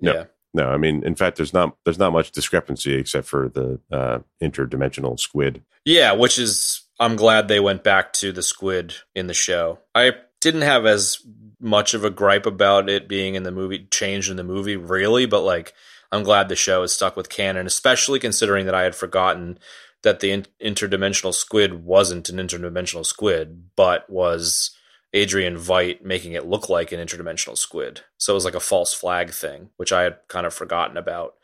No. 0.00 0.12
yeah, 0.14 0.24
No, 0.52 0.68
I 0.68 0.76
mean, 0.76 1.04
in 1.04 1.14
fact, 1.14 1.36
there's 1.36 1.52
not 1.52 1.76
there's 1.84 1.98
not 1.98 2.12
much 2.12 2.32
discrepancy 2.32 2.94
except 2.94 3.26
for 3.26 3.48
the 3.48 3.80
uh, 3.90 4.18
interdimensional 4.42 5.18
squid. 5.18 5.62
yeah, 5.84 6.12
which 6.12 6.38
is 6.38 6.82
I'm 6.98 7.16
glad 7.16 7.48
they 7.48 7.60
went 7.60 7.84
back 7.84 8.12
to 8.14 8.32
the 8.32 8.42
squid 8.42 8.94
in 9.14 9.26
the 9.26 9.34
show. 9.34 9.78
I 9.94 10.12
didn't 10.40 10.62
have 10.62 10.86
as 10.86 11.18
much 11.60 11.94
of 11.94 12.04
a 12.04 12.10
gripe 12.10 12.46
about 12.46 12.88
it 12.88 13.08
being 13.08 13.34
in 13.34 13.42
the 13.42 13.52
movie, 13.52 13.86
changed 13.90 14.30
in 14.30 14.36
the 14.36 14.44
movie, 14.44 14.76
really, 14.76 15.26
but 15.26 15.42
like 15.42 15.74
I'm 16.10 16.22
glad 16.22 16.48
the 16.48 16.56
show 16.56 16.82
is 16.82 16.92
stuck 16.92 17.16
with 17.16 17.28
canon, 17.28 17.66
especially 17.66 18.18
considering 18.18 18.66
that 18.66 18.74
I 18.74 18.82
had 18.82 18.94
forgotten 18.94 19.58
that 20.02 20.20
the 20.20 20.30
in- 20.30 20.46
interdimensional 20.62 21.34
squid 21.34 21.84
wasn't 21.84 22.28
an 22.28 22.36
interdimensional 22.36 23.04
squid, 23.04 23.70
but 23.76 24.08
was 24.08 24.70
Adrian 25.12 25.56
Veidt 25.56 26.02
making 26.04 26.32
it 26.34 26.46
look 26.46 26.68
like 26.68 26.92
an 26.92 27.00
interdimensional 27.04 27.56
squid. 27.58 28.02
So 28.16 28.32
it 28.32 28.34
was 28.34 28.44
like 28.44 28.54
a 28.54 28.60
false 28.60 28.94
flag 28.94 29.30
thing, 29.30 29.70
which 29.76 29.92
I 29.92 30.02
had 30.02 30.18
kind 30.28 30.46
of 30.46 30.54
forgotten 30.54 30.96
about 30.96 31.34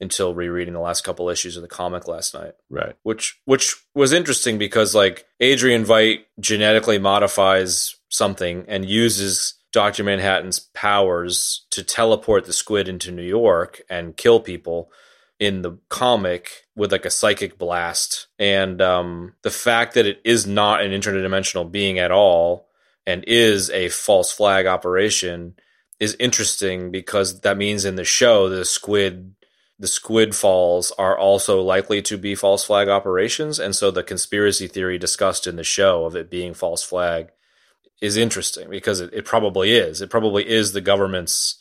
until 0.00 0.32
rereading 0.34 0.72
the 0.72 0.80
last 0.80 1.04
couple 1.04 1.28
issues 1.28 1.56
of 1.56 1.62
the 1.62 1.68
comic 1.68 2.08
last 2.08 2.32
night 2.32 2.54
Right. 2.70 2.96
which 3.02 3.38
which 3.44 3.76
was 3.94 4.12
interesting 4.12 4.56
because 4.56 4.94
like 4.94 5.26
Adrian 5.40 5.84
Veidt 5.84 6.20
genetically 6.40 6.98
modifies 6.98 7.96
something 8.08 8.64
and 8.66 8.86
uses 8.88 9.54
Dr. 9.72 10.02
Manhattan's 10.02 10.58
powers 10.58 11.66
to 11.70 11.82
teleport 11.84 12.46
the 12.46 12.52
squid 12.54 12.88
into 12.88 13.12
New 13.12 13.22
York 13.22 13.82
and 13.90 14.16
kill 14.16 14.40
people 14.40 14.90
in 15.38 15.60
the 15.62 15.76
comic 15.90 16.66
with 16.74 16.92
like 16.92 17.04
a 17.04 17.10
psychic 17.10 17.58
blast 17.58 18.28
and 18.38 18.80
um 18.80 19.34
the 19.42 19.50
fact 19.50 19.92
that 19.94 20.06
it 20.06 20.20
is 20.24 20.46
not 20.46 20.80
an 20.82 20.92
interdimensional 20.92 21.70
being 21.70 21.98
at 21.98 22.10
all 22.10 22.66
and 23.06 23.24
is 23.26 23.70
a 23.70 23.88
false 23.88 24.32
flag 24.32 24.66
operation 24.66 25.54
is 25.98 26.16
interesting 26.18 26.90
because 26.90 27.40
that 27.40 27.56
means 27.56 27.84
in 27.84 27.96
the 27.96 28.04
show 28.04 28.48
the 28.48 28.64
squid 28.64 29.34
the 29.78 29.86
squid 29.86 30.36
falls 30.36 30.92
are 30.98 31.16
also 31.16 31.62
likely 31.62 32.02
to 32.02 32.18
be 32.18 32.34
false 32.34 32.64
flag 32.64 32.88
operations. 32.88 33.58
And 33.58 33.74
so 33.74 33.90
the 33.90 34.02
conspiracy 34.02 34.68
theory 34.68 34.98
discussed 34.98 35.46
in 35.46 35.56
the 35.56 35.64
show 35.64 36.04
of 36.04 36.14
it 36.14 36.30
being 36.30 36.52
false 36.52 36.82
flag 36.82 37.30
is 38.02 38.18
interesting 38.18 38.68
because 38.68 39.00
it, 39.00 39.08
it 39.14 39.24
probably 39.24 39.72
is. 39.72 40.02
It 40.02 40.10
probably 40.10 40.46
is 40.46 40.72
the 40.72 40.82
government's 40.82 41.59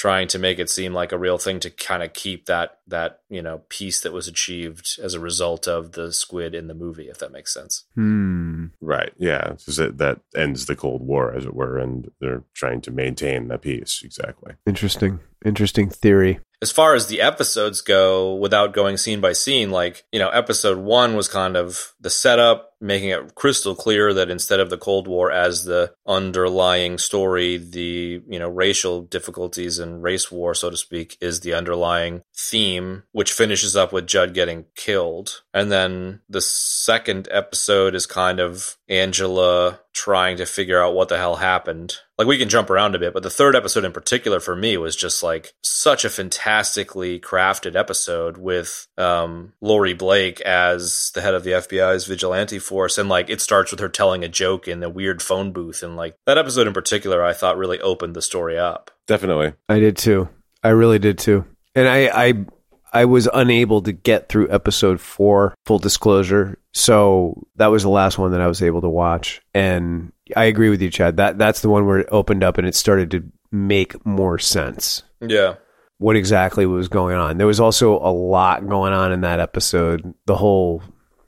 trying 0.00 0.26
to 0.26 0.38
make 0.38 0.58
it 0.58 0.70
seem 0.70 0.94
like 0.94 1.12
a 1.12 1.18
real 1.18 1.36
thing 1.36 1.60
to 1.60 1.68
kind 1.68 2.02
of 2.02 2.10
keep 2.14 2.46
that 2.46 2.78
that 2.86 3.20
you 3.28 3.42
know 3.42 3.60
peace 3.68 4.00
that 4.00 4.14
was 4.14 4.26
achieved 4.26 4.98
as 5.02 5.12
a 5.12 5.20
result 5.20 5.68
of 5.68 5.92
the 5.92 6.10
squid 6.10 6.54
in 6.54 6.68
the 6.68 6.74
movie 6.74 7.10
if 7.10 7.18
that 7.18 7.30
makes 7.30 7.52
sense 7.52 7.84
Hmm. 7.94 8.66
Right. 8.80 9.12
Yeah. 9.18 9.50
Because 9.50 9.76
that 9.76 10.20
ends 10.34 10.66
the 10.66 10.76
Cold 10.76 11.02
War, 11.02 11.34
as 11.34 11.44
it 11.44 11.54
were, 11.54 11.78
and 11.78 12.10
they're 12.20 12.44
trying 12.54 12.80
to 12.82 12.90
maintain 12.90 13.48
that 13.48 13.60
peace. 13.62 14.00
Exactly. 14.02 14.54
Interesting. 14.66 15.20
Interesting 15.44 15.90
theory. 15.90 16.40
as 16.62 16.70
far 16.70 16.94
as 16.94 17.06
the 17.06 17.22
episodes 17.22 17.80
go, 17.80 18.34
without 18.34 18.74
going 18.74 18.98
scene 18.98 19.20
by 19.20 19.32
scene, 19.32 19.70
like, 19.70 20.04
you 20.12 20.18
know, 20.18 20.28
episode 20.28 20.76
one 20.76 21.16
was 21.16 21.26
kind 21.26 21.56
of 21.56 21.94
the 22.00 22.10
setup, 22.10 22.74
making 22.82 23.08
it 23.08 23.34
crystal 23.34 23.74
clear 23.74 24.12
that 24.12 24.30
instead 24.30 24.60
of 24.60 24.68
the 24.68 24.76
Cold 24.76 25.08
War 25.08 25.30
as 25.30 25.64
the 25.64 25.92
underlying 26.06 26.98
story, 26.98 27.56
the, 27.56 28.22
you 28.28 28.38
know, 28.38 28.48
racial 28.48 29.00
difficulties 29.02 29.78
and 29.78 30.02
race 30.02 30.30
war, 30.30 30.54
so 30.54 30.68
to 30.68 30.76
speak, 30.76 31.16
is 31.20 31.40
the 31.40 31.54
underlying 31.54 32.22
theme, 32.36 33.04
which 33.12 33.32
finishes 33.32 33.74
up 33.74 33.90
with 33.90 34.06
Judd 34.06 34.34
getting 34.34 34.66
killed. 34.76 35.42
And 35.54 35.72
then 35.72 36.20
the 36.28 36.42
second 36.42 37.26
episode 37.30 37.94
is 37.94 38.04
kind 38.04 38.38
of 38.38 38.76
Angela 38.86 39.80
trying 40.00 40.38
to 40.38 40.46
figure 40.46 40.82
out 40.82 40.94
what 40.94 41.08
the 41.08 41.18
hell 41.18 41.36
happened. 41.36 41.96
Like 42.16 42.26
we 42.26 42.38
can 42.38 42.48
jump 42.48 42.70
around 42.70 42.94
a 42.94 42.98
bit, 42.98 43.12
but 43.12 43.22
the 43.22 43.28
third 43.28 43.54
episode 43.54 43.84
in 43.84 43.92
particular 43.92 44.40
for 44.40 44.56
me 44.56 44.76
was 44.78 44.96
just 44.96 45.22
like 45.22 45.52
such 45.62 46.04
a 46.04 46.10
fantastically 46.10 47.20
crafted 47.20 47.76
episode 47.76 48.38
with 48.38 48.86
um 48.96 49.52
Lori 49.60 49.92
Blake 49.94 50.40
as 50.42 51.10
the 51.14 51.20
head 51.20 51.34
of 51.34 51.44
the 51.44 51.52
FBI's 51.52 52.06
vigilante 52.06 52.58
force 52.58 52.96
and 52.96 53.08
like 53.08 53.28
it 53.28 53.40
starts 53.40 53.70
with 53.70 53.80
her 53.80 53.88
telling 53.88 54.24
a 54.24 54.28
joke 54.28 54.66
in 54.68 54.80
the 54.80 54.88
weird 54.88 55.20
phone 55.22 55.52
booth 55.52 55.82
and 55.82 55.96
like 55.96 56.16
that 56.26 56.38
episode 56.38 56.66
in 56.66 56.72
particular 56.72 57.22
I 57.22 57.32
thought 57.32 57.58
really 57.58 57.80
opened 57.80 58.16
the 58.16 58.22
story 58.22 58.58
up. 58.58 58.90
Definitely. 59.06 59.52
I 59.68 59.80
did 59.80 59.96
too. 59.96 60.28
I 60.62 60.68
really 60.68 60.98
did 60.98 61.18
too. 61.18 61.44
And 61.74 61.88
I, 61.88 62.28
I, 62.28 62.44
I 62.92 63.04
was 63.06 63.28
unable 63.32 63.82
to 63.82 63.92
get 63.92 64.28
through 64.28 64.50
episode 64.50 65.00
four. 65.00 65.54
Full 65.66 65.78
disclosure. 65.78 66.58
So 66.72 67.46
that 67.56 67.68
was 67.68 67.82
the 67.82 67.90
last 67.90 68.18
one 68.18 68.32
that 68.32 68.40
I 68.40 68.46
was 68.46 68.62
able 68.62 68.80
to 68.82 68.88
watch. 68.88 69.40
And 69.54 70.12
I 70.36 70.44
agree 70.44 70.70
with 70.70 70.80
you, 70.80 70.90
Chad. 70.90 71.16
That 71.16 71.38
that's 71.38 71.60
the 71.60 71.68
one 71.68 71.86
where 71.86 71.98
it 71.98 72.08
opened 72.12 72.44
up 72.44 72.58
and 72.58 72.66
it 72.66 72.74
started 72.74 73.10
to 73.12 73.24
make 73.50 74.04
more 74.06 74.38
sense. 74.38 75.02
Yeah. 75.20 75.54
What 75.98 76.16
exactly 76.16 76.64
was 76.64 76.88
going 76.88 77.16
on? 77.16 77.36
There 77.36 77.46
was 77.46 77.60
also 77.60 77.98
a 77.98 78.12
lot 78.12 78.66
going 78.68 78.92
on 78.92 79.12
in 79.12 79.20
that 79.22 79.40
episode. 79.40 80.14
The 80.26 80.36
whole 80.36 80.82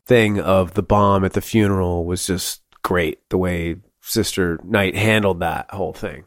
thing 0.07 0.41
of 0.41 0.75
the 0.75 0.83
bomb 0.83 1.25
at 1.25 1.35
the 1.35 1.41
funeral 1.41 2.05
was 2.05 2.27
just 2.27 2.63
great. 2.83 3.29
The 3.29 3.39
way 3.39 3.77
Sister 4.01 4.59
Night 4.65 4.97
handled 4.97 5.41
that 5.41 5.71
whole 5.71 5.93
thing. 5.93 6.25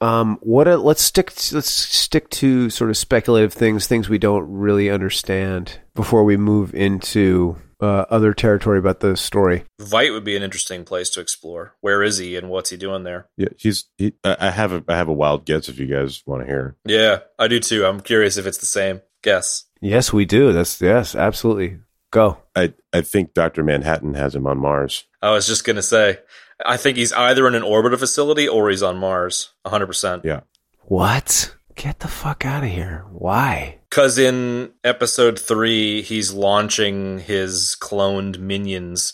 Um, 0.00 0.38
what? 0.42 0.68
A, 0.68 0.76
let's 0.76 1.02
stick. 1.02 1.32
Let's 1.52 1.70
stick 1.70 2.28
to 2.30 2.68
sort 2.68 2.90
of 2.90 2.96
speculative 2.96 3.52
things, 3.52 3.86
things 3.86 4.08
we 4.08 4.18
don't 4.18 4.48
really 4.50 4.90
understand, 4.90 5.80
before 5.94 6.24
we 6.24 6.36
move 6.36 6.74
into 6.74 7.56
uh, 7.80 8.04
other 8.10 8.32
territory 8.32 8.78
about 8.78 9.00
the 9.00 9.16
story. 9.16 9.64
Veidt 9.80 10.12
would 10.12 10.24
be 10.24 10.36
an 10.36 10.42
interesting 10.42 10.84
place 10.84 11.10
to 11.10 11.20
explore. 11.20 11.74
Where 11.80 12.02
is 12.02 12.18
he 12.18 12.36
and 12.36 12.48
what's 12.50 12.70
he 12.70 12.76
doing 12.76 13.04
there? 13.04 13.28
Yeah. 13.36 13.48
He's. 13.56 13.84
He, 13.98 14.12
I 14.22 14.36
I 14.40 14.50
have 14.50 14.72
a. 14.72 14.84
I 14.88 14.96
have 14.96 15.08
a 15.08 15.12
wild 15.12 15.44
guess 15.44 15.68
if 15.68 15.78
you 15.78 15.86
guys 15.86 16.22
want 16.26 16.42
to 16.42 16.46
hear. 16.46 16.76
Yeah, 16.84 17.20
I 17.38 17.48
do 17.48 17.60
too. 17.60 17.84
I'm 17.84 18.00
curious 18.00 18.36
if 18.36 18.46
it's 18.46 18.58
the 18.58 18.66
same. 18.66 19.00
Guess. 19.22 19.64
Yes, 19.80 20.12
we 20.12 20.24
do. 20.24 20.52
That's 20.52 20.80
yes, 20.80 21.14
absolutely. 21.14 21.78
Go. 22.10 22.38
I. 22.54 22.74
I 22.92 23.00
think 23.00 23.34
Doctor 23.34 23.62
Manhattan 23.64 24.14
has 24.14 24.34
him 24.34 24.46
on 24.46 24.58
Mars. 24.58 25.04
I 25.22 25.30
was 25.30 25.46
just 25.46 25.64
gonna 25.64 25.82
say, 25.82 26.18
I 26.64 26.76
think 26.76 26.96
he's 26.96 27.12
either 27.12 27.48
in 27.48 27.54
an 27.54 27.62
orbital 27.62 27.98
facility 27.98 28.46
or 28.46 28.70
he's 28.70 28.82
on 28.82 28.98
Mars. 28.98 29.52
100. 29.62 29.86
percent 29.86 30.24
Yeah. 30.24 30.40
What? 30.82 31.54
Get 31.76 32.00
the 32.00 32.08
fuck 32.08 32.44
out 32.46 32.62
of 32.64 32.70
here. 32.70 33.04
Why? 33.10 33.78
Because 33.90 34.16
in 34.18 34.72
episode 34.84 35.38
three, 35.38 36.02
he's 36.02 36.32
launching 36.32 37.18
his 37.18 37.76
cloned 37.80 38.38
minions 38.38 39.12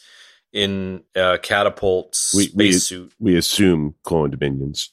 in 0.52 1.02
a 1.14 1.38
catapult 1.38 2.18
We- 2.34 2.50
we- 2.54 2.72
spacesuit. 2.72 3.12
We 3.18 3.36
assume 3.36 3.94
cloned 4.04 4.32
dominions. 4.32 4.90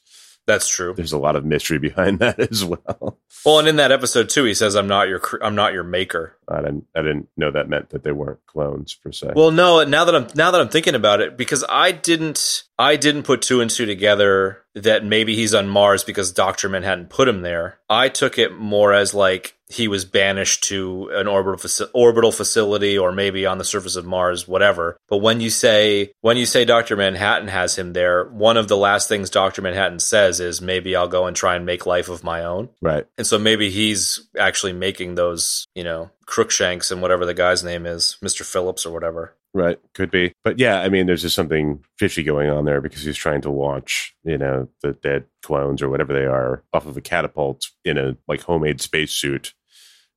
That's 0.48 0.66
true. 0.66 0.94
There's 0.94 1.12
a 1.12 1.18
lot 1.18 1.36
of 1.36 1.44
mystery 1.44 1.78
behind 1.78 2.18
that 2.20 2.40
as 2.40 2.64
well. 2.64 3.18
Well, 3.44 3.58
and 3.58 3.68
in 3.68 3.76
that 3.76 3.92
episode 3.92 4.30
too, 4.30 4.44
he 4.44 4.54
says, 4.54 4.74
"I'm 4.74 4.88
not 4.88 5.06
your, 5.08 5.20
I'm 5.42 5.54
not 5.54 5.74
your 5.74 5.84
maker." 5.84 6.38
I 6.48 6.62
didn't. 6.62 6.86
I 6.96 7.02
didn't 7.02 7.28
know 7.36 7.50
that 7.50 7.68
meant 7.68 7.90
that 7.90 8.02
they 8.02 8.12
weren't 8.12 8.44
clones 8.46 8.94
per 8.94 9.12
se. 9.12 9.34
Well, 9.36 9.50
no. 9.50 9.84
Now 9.84 10.06
that 10.06 10.14
I'm 10.14 10.26
now 10.34 10.50
that 10.50 10.60
I'm 10.60 10.70
thinking 10.70 10.94
about 10.94 11.20
it, 11.20 11.36
because 11.36 11.66
I 11.68 11.92
didn't 11.92 12.64
I 12.78 12.96
didn't 12.96 13.24
put 13.24 13.42
two 13.42 13.60
and 13.60 13.70
two 13.70 13.84
together 13.84 14.64
that 14.74 15.04
maybe 15.04 15.36
he's 15.36 15.52
on 15.52 15.68
Mars 15.68 16.02
because 16.02 16.32
Doctor 16.32 16.70
Manhattan 16.70 17.06
put 17.08 17.28
him 17.28 17.42
there. 17.42 17.80
I 17.90 18.08
took 18.08 18.38
it 18.38 18.56
more 18.56 18.94
as 18.94 19.12
like 19.12 19.57
he 19.68 19.88
was 19.88 20.04
banished 20.04 20.64
to 20.64 21.10
an 21.12 21.26
orbital 21.26 21.58
faci- 21.58 21.90
orbital 21.92 22.32
facility 22.32 22.96
or 22.96 23.12
maybe 23.12 23.44
on 23.46 23.58
the 23.58 23.64
surface 23.64 23.96
of 23.96 24.06
Mars, 24.06 24.48
whatever. 24.48 24.96
But 25.08 25.18
when 25.18 25.40
you 25.40 25.50
say 25.50 26.12
when 26.20 26.36
you 26.36 26.46
say 26.46 26.64
Doctor 26.64 26.96
Manhattan 26.96 27.48
has 27.48 27.76
him 27.76 27.92
there, 27.92 28.24
one 28.24 28.56
of 28.56 28.68
the 28.68 28.76
last 28.76 29.08
things 29.08 29.30
Doctor 29.30 29.62
Manhattan 29.62 30.00
says 30.00 30.40
is 30.40 30.62
maybe 30.62 30.96
I'll 30.96 31.08
go 31.08 31.26
and 31.26 31.36
try 31.36 31.56
and 31.56 31.66
make 31.66 31.86
life 31.86 32.08
of 32.08 32.24
my 32.24 32.44
own. 32.44 32.70
right. 32.80 33.06
And 33.16 33.26
so 33.26 33.38
maybe 33.38 33.70
he's 33.70 34.28
actually 34.38 34.72
making 34.72 35.14
those, 35.14 35.66
you 35.74 35.84
know, 35.84 36.10
Crookshanks 36.26 36.90
and 36.90 37.00
whatever 37.00 37.24
the 37.24 37.34
guy's 37.34 37.64
name 37.64 37.86
is, 37.86 38.18
Mr. 38.22 38.42
Phillips 38.42 38.84
or 38.84 38.92
whatever. 38.92 39.34
Right. 39.54 39.78
Could 39.94 40.10
be. 40.10 40.34
But 40.44 40.58
yeah, 40.58 40.80
I 40.80 40.88
mean, 40.90 41.06
there's 41.06 41.22
just 41.22 41.34
something 41.34 41.82
fishy 41.98 42.22
going 42.22 42.50
on 42.50 42.64
there 42.64 42.80
because 42.80 43.02
he's 43.02 43.16
trying 43.16 43.40
to 43.42 43.50
launch, 43.50 44.14
you 44.22 44.36
know, 44.36 44.68
the 44.82 44.92
dead 44.92 45.24
clones 45.42 45.80
or 45.80 45.88
whatever 45.88 46.12
they 46.12 46.26
are 46.26 46.62
off 46.72 46.86
of 46.86 46.96
a 46.96 47.00
catapult 47.00 47.66
in 47.84 47.96
a 47.96 48.16
like 48.28 48.42
homemade 48.42 48.80
spacesuit. 48.80 49.54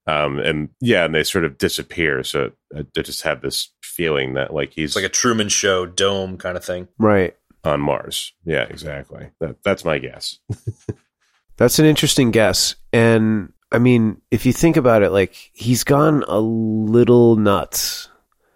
Um, 0.08 0.39
and 0.39 0.70
yeah, 0.80 1.06
and 1.06 1.14
they 1.14 1.24
sort 1.24 1.45
of 1.45 1.58
disappear. 1.58 2.24
So 2.24 2.52
I, 2.76 2.86
I 2.97 3.02
just 3.02 3.22
have 3.24 3.41
this 3.41 3.70
feeling 3.82 4.34
that 4.34 4.54
like 4.54 4.74
he's 4.74 4.91
It's 4.91 4.95
like 4.95 5.06
a 5.06 5.10
Truman 5.10 5.49
Show 5.49 5.86
dome 5.86 6.38
kind 6.38 6.58
of 6.58 6.66
thing. 6.66 6.88
Right. 6.97 7.36
on 7.64 7.82
Mars. 7.82 8.34
Yeah, 8.43 8.64
exactly. 8.64 9.30
That, 9.39 9.62
that's 9.64 9.86
my 9.86 9.99
guess. 9.99 10.39
That's 11.58 11.78
an 11.78 11.86
interesting 11.86 12.32
guess. 12.32 12.76
And 12.91 13.54
I 13.72 13.78
mean, 13.78 14.20
if 14.32 14.47
you 14.47 14.54
think 14.54 14.78
about 14.78 15.04
it, 15.04 15.12
like 15.12 15.52
he's 15.54 15.84
gone 15.84 16.24
a 16.28 16.39
little 16.39 17.36
nuts 17.36 18.10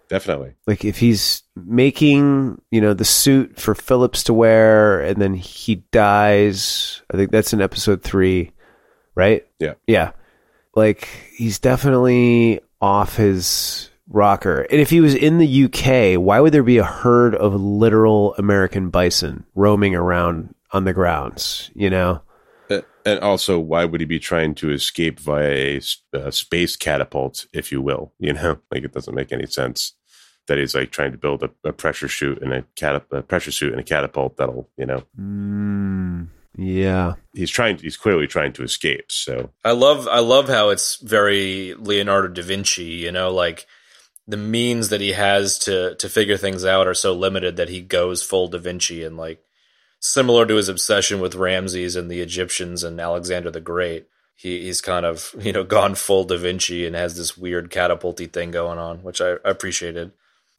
definitely. 0.08 0.54
Like 0.66 0.84
if 0.84 0.98
he's 0.98 1.42
making, 1.54 2.60
you 2.70 2.80
know, 2.80 2.94
the 2.94 3.04
suit 3.04 3.58
for 3.58 3.74
Phillips 3.74 4.24
to 4.24 4.34
wear 4.34 5.00
and 5.00 5.20
then 5.20 5.34
he 5.34 5.76
dies, 5.92 7.02
I 7.10 7.16
think 7.16 7.30
that's 7.30 7.52
in 7.52 7.60
episode 7.60 8.02
3, 8.02 8.52
right? 9.14 9.46
Yeah. 9.58 9.74
Yeah. 9.86 10.12
Like 10.76 11.08
he's 11.34 11.58
definitely 11.58 12.60
off 12.80 13.16
his 13.16 13.90
rocker. 14.08 14.60
And 14.70 14.80
if 14.80 14.90
he 14.90 15.00
was 15.00 15.14
in 15.14 15.38
the 15.38 15.64
UK, 15.64 16.20
why 16.20 16.38
would 16.38 16.52
there 16.52 16.62
be 16.62 16.78
a 16.78 16.84
herd 16.84 17.34
of 17.34 17.54
literal 17.54 18.34
American 18.36 18.90
bison 18.90 19.44
roaming 19.54 19.96
around 19.96 20.54
on 20.72 20.84
the 20.84 20.92
grounds, 20.92 21.70
you 21.74 21.90
know? 21.90 22.20
And 23.06 23.20
also, 23.20 23.60
why 23.60 23.84
would 23.84 24.00
he 24.00 24.04
be 24.04 24.18
trying 24.18 24.56
to 24.56 24.72
escape 24.72 25.20
via 25.20 25.78
a 25.78 25.80
uh, 26.12 26.30
space 26.32 26.74
catapult, 26.74 27.46
if 27.52 27.70
you 27.70 27.80
will? 27.80 28.12
You 28.18 28.32
know, 28.32 28.58
like 28.72 28.82
it 28.82 28.92
doesn't 28.92 29.14
make 29.14 29.32
any 29.32 29.46
sense 29.46 29.92
that 30.48 30.58
he's 30.58 30.74
like 30.74 30.90
trying 30.90 31.12
to 31.12 31.18
build 31.18 31.44
a, 31.44 31.50
a 31.64 31.72
pressure 31.72 32.08
suit 32.08 32.42
and 32.42 32.52
a, 32.52 32.62
catap- 32.74 33.12
a 33.12 33.22
pressure 33.22 33.52
suit 33.52 33.72
and 33.72 33.80
a 33.80 33.84
catapult 33.84 34.36
that'll, 34.36 34.68
you 34.76 34.86
know, 34.86 35.04
Mm, 35.18 36.28
yeah. 36.56 37.14
he's 37.32 37.50
trying. 37.50 37.78
He's 37.78 37.96
clearly 37.96 38.26
trying 38.26 38.52
to 38.54 38.62
escape. 38.62 39.12
So 39.12 39.50
I 39.64 39.72
love 39.72 40.08
I 40.08 40.20
love 40.20 40.48
how 40.48 40.70
it's 40.70 40.96
very 40.96 41.74
Leonardo 41.74 42.28
da 42.28 42.42
Vinci, 42.42 42.84
you 42.84 43.12
know, 43.12 43.30
like 43.30 43.66
the 44.26 44.36
means 44.36 44.88
that 44.88 45.00
he 45.00 45.12
has 45.12 45.58
to 45.60 45.94
to 45.96 46.08
figure 46.08 46.36
things 46.36 46.64
out 46.64 46.86
are 46.86 46.94
so 46.94 47.12
limited 47.12 47.56
that 47.56 47.68
he 47.68 47.80
goes 47.80 48.22
full 48.22 48.48
da 48.48 48.58
Vinci 48.58 49.04
and 49.04 49.16
like 49.16 49.42
similar 50.00 50.46
to 50.46 50.56
his 50.56 50.68
obsession 50.68 51.20
with 51.20 51.34
Ramses 51.34 51.96
and 51.96 52.10
the 52.10 52.20
Egyptians 52.20 52.82
and 52.82 53.00
Alexander 53.00 53.50
the 53.50 53.60
Great. 53.60 54.06
He 54.34 54.62
he's 54.62 54.80
kind 54.80 55.06
of, 55.06 55.34
you 55.40 55.52
know, 55.52 55.64
gone 55.64 55.94
full 55.94 56.24
da 56.24 56.36
Vinci 56.36 56.86
and 56.86 56.96
has 56.96 57.16
this 57.16 57.36
weird 57.36 57.70
catapulty 57.70 58.26
thing 58.26 58.50
going 58.50 58.78
on, 58.78 59.02
which 59.02 59.20
I, 59.20 59.32
I 59.44 59.50
appreciated. 59.50 60.12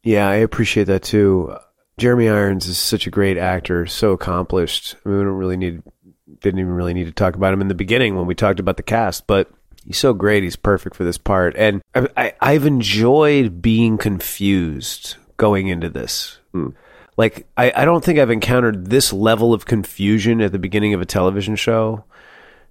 Yeah, 0.04 0.28
I 0.28 0.36
appreciate 0.36 0.84
that 0.84 1.02
too. 1.02 1.56
Jeremy 1.98 2.28
Irons 2.28 2.66
is 2.66 2.78
such 2.78 3.06
a 3.06 3.10
great 3.10 3.36
actor, 3.36 3.86
so 3.86 4.12
accomplished. 4.12 4.94
I 5.04 5.08
mean, 5.08 5.18
we 5.18 5.24
don't 5.24 5.34
really 5.34 5.56
need, 5.56 5.82
didn't 6.40 6.60
even 6.60 6.72
really 6.72 6.94
need 6.94 7.06
to 7.06 7.12
talk 7.12 7.34
about 7.34 7.52
him 7.52 7.60
in 7.60 7.68
the 7.68 7.74
beginning 7.74 8.16
when 8.16 8.26
we 8.26 8.34
talked 8.34 8.60
about 8.60 8.76
the 8.76 8.82
cast, 8.82 9.26
but 9.26 9.50
he's 9.84 9.98
so 9.98 10.14
great. 10.14 10.44
He's 10.44 10.56
perfect 10.56 10.94
for 10.94 11.04
this 11.04 11.18
part. 11.18 11.56
And 11.56 11.82
I, 11.94 12.08
I, 12.16 12.32
I've 12.40 12.66
enjoyed 12.66 13.60
being 13.60 13.98
confused 13.98 15.16
going 15.38 15.68
into 15.68 15.88
this. 15.88 16.38
Hmm. 16.52 16.68
Like, 17.16 17.48
I, 17.56 17.72
I 17.74 17.84
don't 17.84 18.04
think 18.04 18.20
I've 18.20 18.30
encountered 18.30 18.90
this 18.90 19.12
level 19.12 19.52
of 19.52 19.66
confusion 19.66 20.40
at 20.40 20.52
the 20.52 20.58
beginning 20.58 20.94
of 20.94 21.00
a 21.00 21.06
television 21.06 21.56
show, 21.56 22.04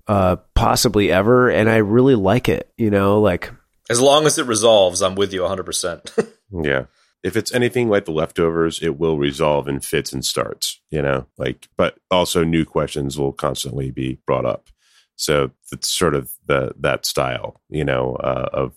uh, 0.07 0.37
possibly 0.53 1.11
ever. 1.11 1.49
And 1.49 1.69
I 1.69 1.77
really 1.77 2.15
like 2.15 2.47
it, 2.47 2.71
you 2.77 2.89
know, 2.89 3.19
like, 3.19 3.51
As 3.89 3.99
long 3.99 4.25
as 4.25 4.37
it 4.37 4.45
resolves, 4.45 5.01
I'm 5.01 5.15
with 5.15 5.33
you 5.33 5.41
100%. 5.41 6.31
yeah, 6.63 6.85
if 7.23 7.35
it's 7.35 7.53
anything 7.53 7.89
like 7.89 8.05
the 8.05 8.11
leftovers, 8.11 8.81
it 8.81 8.99
will 8.99 9.17
resolve 9.17 9.67
in 9.67 9.79
fits 9.79 10.13
and 10.13 10.23
starts. 10.23 10.79
You 10.89 11.01
know, 11.01 11.27
like, 11.37 11.67
but 11.77 11.97
also 12.11 12.43
new 12.43 12.65
questions 12.65 13.17
will 13.17 13.33
constantly 13.33 13.91
be 13.91 14.19
brought 14.25 14.45
up. 14.45 14.69
So 15.15 15.51
it's 15.71 15.87
sort 15.87 16.15
of 16.15 16.31
the 16.45 16.73
that 16.79 17.05
style, 17.05 17.59
you 17.69 17.83
know, 17.83 18.15
uh, 18.17 18.49
of 18.53 18.73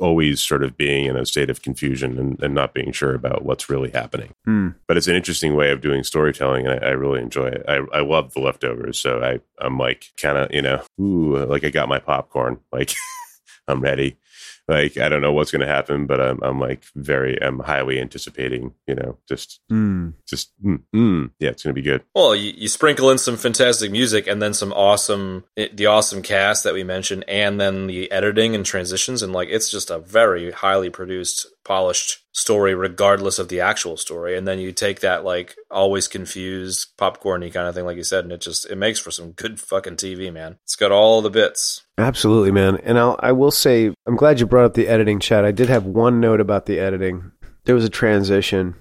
always 0.00 0.40
sort 0.40 0.64
of 0.64 0.76
being 0.76 1.04
in 1.04 1.16
a 1.16 1.24
state 1.24 1.48
of 1.48 1.62
confusion 1.62 2.18
and, 2.18 2.42
and 2.42 2.54
not 2.54 2.74
being 2.74 2.90
sure 2.90 3.14
about 3.14 3.44
what's 3.44 3.70
really 3.70 3.90
happening. 3.90 4.34
hmm. 4.44 4.70
But 4.88 4.96
it's 4.96 5.06
an 5.06 5.14
interesting 5.14 5.54
way 5.54 5.70
of 5.70 5.80
doing 5.80 6.02
storytelling, 6.02 6.66
and 6.66 6.84
I, 6.84 6.88
I 6.88 6.90
really 6.90 7.20
enjoy 7.20 7.46
it. 7.46 7.64
I, 7.68 7.80
I 7.92 8.00
love 8.00 8.34
the 8.34 8.40
leftovers, 8.40 8.98
so 8.98 9.22
I 9.22 9.40
I'm 9.64 9.78
like 9.78 10.12
kind 10.20 10.38
of 10.38 10.52
you 10.52 10.62
know, 10.62 10.82
ooh, 11.00 11.36
like 11.46 11.64
I 11.64 11.70
got 11.70 11.88
my 11.88 11.98
popcorn, 11.98 12.58
like 12.72 12.94
I'm 13.68 13.80
ready. 13.80 14.18
Like 14.66 14.96
I 14.96 15.08
don't 15.10 15.20
know 15.20 15.32
what's 15.32 15.50
going 15.50 15.60
to 15.60 15.66
happen, 15.66 16.06
but 16.06 16.20
I'm 16.20 16.38
I'm 16.42 16.58
like 16.58 16.84
very 16.94 17.40
I'm 17.42 17.58
highly 17.58 18.00
anticipating. 18.00 18.74
You 18.86 18.94
know, 18.94 19.18
just 19.28 19.60
Mm. 19.70 20.14
just 20.26 20.52
mm, 20.64 20.80
mm, 20.94 21.30
yeah, 21.38 21.50
it's 21.50 21.62
going 21.62 21.74
to 21.74 21.80
be 21.80 21.84
good. 21.86 22.02
Well, 22.14 22.34
you, 22.34 22.52
you 22.56 22.68
sprinkle 22.68 23.10
in 23.10 23.18
some 23.18 23.36
fantastic 23.36 23.90
music 23.90 24.26
and 24.26 24.40
then 24.40 24.54
some 24.54 24.72
awesome, 24.72 25.44
the 25.56 25.86
awesome 25.86 26.22
cast 26.22 26.64
that 26.64 26.74
we 26.74 26.82
mentioned, 26.84 27.24
and 27.28 27.60
then 27.60 27.86
the 27.88 28.10
editing 28.10 28.54
and 28.54 28.64
transitions, 28.64 29.22
and 29.22 29.32
like 29.32 29.48
it's 29.50 29.70
just 29.70 29.90
a 29.90 29.98
very 29.98 30.50
highly 30.50 30.88
produced, 30.90 31.46
polished 31.64 32.18
story, 32.32 32.74
regardless 32.74 33.38
of 33.38 33.48
the 33.48 33.60
actual 33.60 33.96
story. 33.96 34.36
And 34.36 34.46
then 34.46 34.58
you 34.58 34.72
take 34.72 35.00
that 35.00 35.24
like 35.24 35.56
always 35.70 36.08
confused, 36.08 36.96
popcorny 36.98 37.52
kind 37.52 37.68
of 37.68 37.74
thing, 37.74 37.84
like 37.84 37.96
you 37.96 38.04
said, 38.04 38.24
and 38.24 38.32
it 38.32 38.40
just 38.40 38.66
it 38.70 38.76
makes 38.76 38.98
for 38.98 39.10
some 39.10 39.32
good 39.32 39.60
fucking 39.60 39.96
TV, 39.96 40.32
man. 40.32 40.58
It's 40.64 40.76
got 40.76 40.92
all 40.92 41.22
the 41.22 41.30
bits. 41.30 41.82
Absolutely, 41.96 42.50
man. 42.50 42.76
And 42.78 42.98
I'll, 42.98 43.16
I 43.20 43.32
will 43.32 43.50
say, 43.50 43.94
I'm 44.06 44.16
glad 44.16 44.40
you 44.40 44.46
brought 44.46 44.64
up 44.66 44.74
the 44.74 44.88
editing 44.88 45.20
chat. 45.20 45.44
I 45.44 45.52
did 45.52 45.68
have 45.68 45.86
one 45.86 46.20
note 46.20 46.40
about 46.40 46.66
the 46.66 46.78
editing. 46.78 47.32
There 47.64 47.74
was 47.74 47.84
a 47.84 47.88
transition 47.90 48.74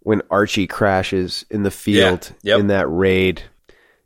when 0.00 0.22
Archie 0.30 0.66
crashes 0.66 1.44
in 1.50 1.62
the 1.64 1.70
field 1.70 2.32
Yeah, 2.42 2.54
yep. 2.54 2.60
in 2.60 2.66
that 2.68 2.88
raid. 2.88 3.42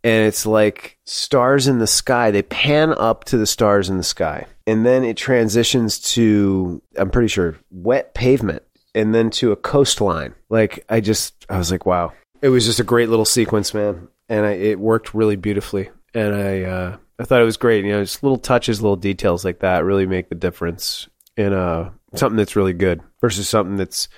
And 0.05 0.27
it's 0.27 0.47
like 0.47 0.99
stars 1.05 1.69
in 1.69 1.79
the 1.79 1.87
sky. 1.87 2.31
They 2.31 2.43
pan 2.43 2.93
up 2.97 3.25
to 3.25 3.37
the 3.37 3.47
stars 3.47 3.89
in 3.89 3.99
the 3.99 4.03
sky. 4.03 4.47
And 4.67 4.87
then 4.87 5.05
it 5.05 5.17
transitions 5.17 5.99
to, 6.15 6.81
I'm 6.97 7.11
pretty 7.11 7.29
sure, 7.29 7.57
wet 7.71 8.15
pavement 8.15 8.63
and 8.95 9.15
then 9.15 9.31
to 9.31 9.53
a 9.53 9.57
coastline. 9.57 10.35
Like, 10.49 10.85
I 10.89 11.01
just, 11.01 11.47
I 11.49 11.59
was 11.59 11.71
like, 11.71 11.87
wow. 11.87 12.13
It 12.43 12.49
was 12.49 12.67
just 12.67 12.81
a 12.81 12.85
great 12.85 13.09
little 13.09 13.25
sequence, 13.25 13.75
man. 13.75 14.09
And 14.29 14.47
I, 14.47 14.53
it 14.53 14.79
worked 14.79 15.15
really 15.15 15.37
beautifully. 15.37 15.91
And 16.15 16.35
I, 16.35 16.63
uh, 16.63 16.97
I 17.19 17.25
thought 17.25 17.41
it 17.41 17.47
was 17.47 17.57
great. 17.57 17.85
You 17.85 17.93
know, 17.93 18.03
just 18.03 18.23
little 18.23 18.39
touches, 18.39 18.83
little 18.83 18.97
details 18.97 19.45
like 19.45 19.61
that 19.61 19.85
really 19.85 20.07
make 20.07 20.29
the 20.29 20.35
difference 20.35 21.09
in 21.37 21.53
uh, 21.53 21.91
something 22.15 22.37
that's 22.37 22.57
really 22.57 22.73
good 22.73 23.01
versus 23.21 23.49
something 23.49 23.77
that's, 23.77 24.09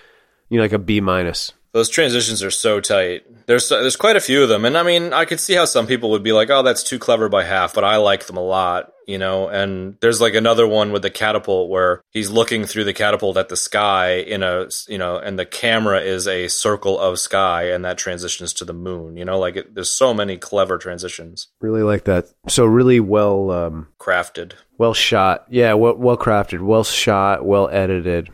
you 0.49 0.59
know, 0.59 0.65
like 0.65 0.73
a 0.73 0.79
B 0.79 1.01
minus. 1.01 1.53
Those 1.75 1.89
transitions 1.89 2.41
are 2.45 2.53
so 2.53 2.79
tight. 2.81 3.25
There's 3.47 3.68
there's 3.68 3.97
quite 3.97 4.16
a 4.16 4.20
few 4.20 4.45
of 4.45 4.49
them, 4.49 4.64
and 4.64 4.79
I 4.79 4.85
mean, 4.85 5.12
I 5.12 5.25
could 5.25 5.41
see 5.41 5.55
how 5.55 5.64
some 5.64 5.89
people 5.89 6.11
would 6.12 6.22
be 6.22 6.33
like, 6.33 6.49
"Oh, 6.49 6.62
that's 6.62 6.85
too 6.85 7.01
clever 7.01 7.29
by 7.29 7.43
half," 7.43 7.75
but 7.75 7.83
I 7.83 7.97
like 7.97 8.27
them 8.27 8.37
a 8.37 8.43
lot, 8.43 8.93
you 9.09 9.18
know. 9.18 9.49
And 9.49 9.97
there's 10.01 10.20
like 10.20 10.35
another 10.37 10.68
one 10.68 10.93
with 10.93 11.03
the 11.03 11.11
catapult 11.11 11.68
where 11.68 12.01
he's 12.12 12.31
looking 12.31 12.64
through 12.64 12.85
the 12.85 12.93
catapult 12.95 13.37
at 13.37 13.49
the 13.49 13.57
sky 13.57 14.18
in 14.18 14.45
a, 14.45 14.68
you 14.87 14.99
know, 14.99 15.18
and 15.18 15.37
the 15.37 15.45
camera 15.45 16.01
is 16.01 16.29
a 16.29 16.47
circle 16.47 16.97
of 16.99 17.18
sky, 17.18 17.64
and 17.64 17.85
that 17.85 17.99
transitions 17.99 18.53
to 18.55 18.64
the 18.64 18.72
moon. 18.72 19.16
You 19.16 19.25
know, 19.25 19.41
like 19.41 19.57
it, 19.57 19.75
there's 19.75 19.91
so 19.91 20.14
many 20.14 20.37
clever 20.39 20.79
transitions 20.79 21.49
Really 21.61 21.83
like 21.83 22.05
that. 22.05 22.27
So 22.47 22.64
really 22.66 23.01
well, 23.01 23.51
um, 23.51 23.89
crafted. 23.99 24.53
well 24.79 24.95
shot. 24.95 25.47
Yeah, 25.51 25.75
well, 25.75 25.97
well 25.97 26.16
crafted, 26.16 26.61
well 26.61 26.85
shot, 26.85 27.45
well 27.45 27.68
edited. 27.68 28.31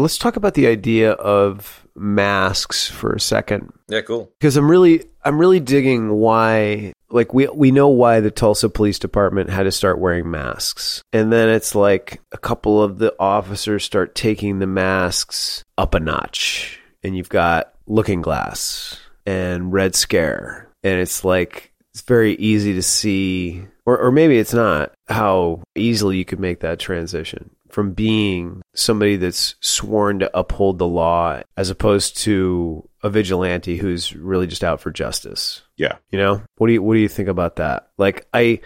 Let's 0.00 0.18
talk 0.18 0.36
about 0.36 0.54
the 0.54 0.66
idea 0.66 1.12
of 1.12 1.86
masks 1.94 2.88
for 2.88 3.12
a 3.12 3.20
second. 3.20 3.72
Yeah, 3.88 4.00
cool. 4.00 4.32
because 4.38 4.56
I'm 4.56 4.70
really 4.70 5.04
I'm 5.24 5.38
really 5.38 5.60
digging 5.60 6.10
why 6.10 6.92
like 7.10 7.34
we 7.34 7.46
we 7.48 7.70
know 7.70 7.88
why 7.88 8.20
the 8.20 8.30
Tulsa 8.30 8.68
Police 8.68 8.98
Department 8.98 9.50
had 9.50 9.64
to 9.64 9.72
start 9.72 9.98
wearing 9.98 10.30
masks. 10.30 11.02
And 11.12 11.32
then 11.32 11.48
it's 11.48 11.74
like 11.74 12.20
a 12.32 12.38
couple 12.38 12.82
of 12.82 12.98
the 12.98 13.14
officers 13.18 13.84
start 13.84 14.14
taking 14.14 14.58
the 14.58 14.66
masks 14.66 15.64
up 15.76 15.94
a 15.94 16.00
notch. 16.00 16.80
And 17.02 17.16
you've 17.16 17.28
got 17.28 17.74
Looking 17.86 18.22
Glass 18.22 18.98
and 19.26 19.72
Red 19.72 19.94
Scare. 19.94 20.68
And 20.82 21.00
it's 21.00 21.24
like 21.24 21.72
it's 21.92 22.02
very 22.02 22.34
easy 22.34 22.74
to 22.74 22.82
see 22.82 23.64
or 23.84 23.98
or 23.98 24.12
maybe 24.12 24.38
it's 24.38 24.54
not 24.54 24.92
how 25.08 25.62
easily 25.74 26.16
you 26.16 26.24
could 26.24 26.40
make 26.40 26.60
that 26.60 26.78
transition 26.78 27.50
from 27.72 27.92
being 27.92 28.62
somebody 28.74 29.16
that's 29.16 29.54
sworn 29.60 30.20
to 30.20 30.38
uphold 30.38 30.78
the 30.78 30.86
law 30.86 31.42
as 31.56 31.70
opposed 31.70 32.16
to 32.18 32.88
a 33.02 33.10
vigilante 33.10 33.76
who's 33.76 34.14
really 34.14 34.46
just 34.46 34.64
out 34.64 34.80
for 34.80 34.90
justice. 34.90 35.62
Yeah, 35.76 35.96
You 36.10 36.18
know, 36.18 36.42
what 36.56 36.66
do 36.66 36.74
you 36.74 36.82
what 36.82 36.94
do 36.94 37.00
you 37.00 37.08
think 37.08 37.28
about 37.28 37.56
that? 37.56 37.88
Like, 37.96 38.26
I 38.34 38.60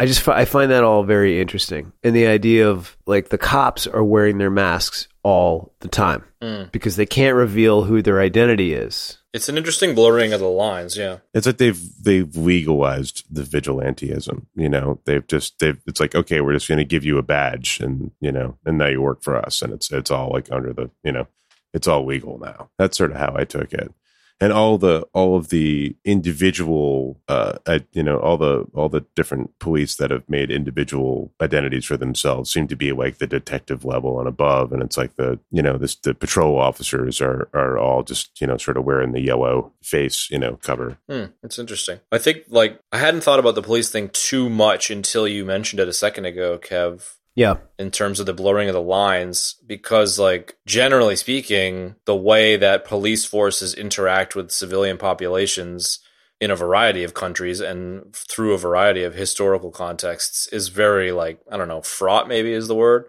I 0.00 0.06
just 0.06 0.26
I 0.28 0.44
find 0.44 0.70
that 0.70 0.84
all 0.84 1.02
very 1.02 1.40
interesting, 1.40 1.92
and 2.02 2.14
the 2.14 2.26
idea 2.26 2.68
of 2.70 2.96
like 3.06 3.30
the 3.30 3.38
cops 3.38 3.86
are 3.86 4.04
wearing 4.04 4.38
their 4.38 4.50
masks 4.50 5.08
all 5.24 5.74
the 5.80 5.88
time 5.88 6.24
Mm. 6.40 6.70
because 6.70 6.94
they 6.94 7.04
can't 7.04 7.34
reveal 7.34 7.82
who 7.82 8.00
their 8.00 8.20
identity 8.20 8.72
is. 8.72 9.18
It's 9.34 9.48
an 9.48 9.58
interesting 9.58 9.96
blurring 9.96 10.32
of 10.32 10.38
the 10.38 10.48
lines. 10.48 10.96
Yeah. 10.96 11.18
it's 11.34 11.46
like 11.46 11.58
they've 11.58 11.80
they've 12.00 12.34
legalized 12.36 13.24
the 13.28 13.42
vigilanteism. 13.42 14.46
You 14.54 14.68
know, 14.68 15.00
they've 15.04 15.26
just 15.26 15.58
they've 15.58 15.80
it's 15.86 15.98
like 16.00 16.14
okay, 16.14 16.40
we're 16.40 16.52
just 16.54 16.68
going 16.68 16.78
to 16.78 16.84
give 16.84 17.04
you 17.04 17.18
a 17.18 17.22
badge, 17.22 17.80
and 17.80 18.12
you 18.20 18.30
know, 18.30 18.56
and 18.64 18.78
now 18.78 18.86
you 18.86 19.02
work 19.02 19.22
for 19.22 19.36
us, 19.36 19.62
and 19.62 19.72
it's 19.72 19.90
it's 19.90 20.10
all 20.12 20.30
like 20.32 20.50
under 20.52 20.72
the 20.72 20.90
you 21.02 21.10
know, 21.12 21.26
it's 21.74 21.88
all 21.88 22.06
legal 22.06 22.38
now. 22.38 22.70
That's 22.78 22.96
sort 22.96 23.10
of 23.10 23.16
how 23.16 23.34
I 23.36 23.44
took 23.44 23.72
it. 23.72 23.92
And 24.40 24.52
all 24.52 24.78
the 24.78 25.06
all 25.12 25.36
of 25.36 25.48
the 25.48 25.96
individual, 26.04 27.20
uh, 27.28 27.58
I, 27.66 27.84
you 27.92 28.02
know, 28.02 28.18
all 28.18 28.36
the 28.36 28.66
all 28.72 28.88
the 28.88 29.04
different 29.16 29.58
police 29.58 29.96
that 29.96 30.10
have 30.10 30.28
made 30.28 30.50
individual 30.50 31.32
identities 31.40 31.84
for 31.84 31.96
themselves 31.96 32.50
seem 32.50 32.68
to 32.68 32.76
be 32.76 32.92
like 32.92 33.18
the 33.18 33.26
detective 33.26 33.84
level 33.84 34.18
and 34.20 34.28
above. 34.28 34.72
And 34.72 34.82
it's 34.82 34.96
like 34.96 35.16
the 35.16 35.40
you 35.50 35.62
know 35.62 35.76
this 35.76 35.96
the 35.96 36.14
patrol 36.14 36.58
officers 36.58 37.20
are 37.20 37.48
are 37.52 37.78
all 37.78 38.02
just 38.02 38.40
you 38.40 38.46
know 38.46 38.56
sort 38.56 38.76
of 38.76 38.84
wearing 38.84 39.12
the 39.12 39.20
yellow 39.20 39.72
face 39.82 40.30
you 40.30 40.38
know 40.38 40.56
cover. 40.62 40.98
Hmm, 41.08 41.26
it's 41.42 41.58
interesting. 41.58 42.00
I 42.12 42.18
think 42.18 42.44
like 42.48 42.80
I 42.92 42.98
hadn't 42.98 43.22
thought 43.22 43.40
about 43.40 43.56
the 43.56 43.62
police 43.62 43.90
thing 43.90 44.10
too 44.12 44.48
much 44.48 44.90
until 44.90 45.26
you 45.26 45.44
mentioned 45.44 45.80
it 45.80 45.88
a 45.88 45.92
second 45.92 46.26
ago, 46.26 46.58
Kev. 46.58 47.17
Yeah. 47.38 47.58
in 47.78 47.92
terms 47.92 48.18
of 48.18 48.26
the 48.26 48.34
blurring 48.34 48.68
of 48.68 48.74
the 48.74 48.82
lines 48.82 49.54
because 49.64 50.18
like 50.18 50.56
generally 50.66 51.14
speaking 51.14 51.94
the 52.04 52.16
way 52.16 52.56
that 52.56 52.84
police 52.84 53.24
forces 53.24 53.74
interact 53.74 54.34
with 54.34 54.50
civilian 54.50 54.98
populations 54.98 56.00
in 56.40 56.50
a 56.50 56.56
variety 56.56 57.04
of 57.04 57.14
countries 57.14 57.60
and 57.60 58.12
through 58.12 58.54
a 58.54 58.58
variety 58.58 59.04
of 59.04 59.14
historical 59.14 59.70
contexts 59.70 60.48
is 60.48 60.66
very 60.66 61.12
like 61.12 61.38
i 61.48 61.56
don't 61.56 61.68
know 61.68 61.80
fraught 61.80 62.26
maybe 62.26 62.52
is 62.52 62.66
the 62.66 62.74
word 62.74 63.04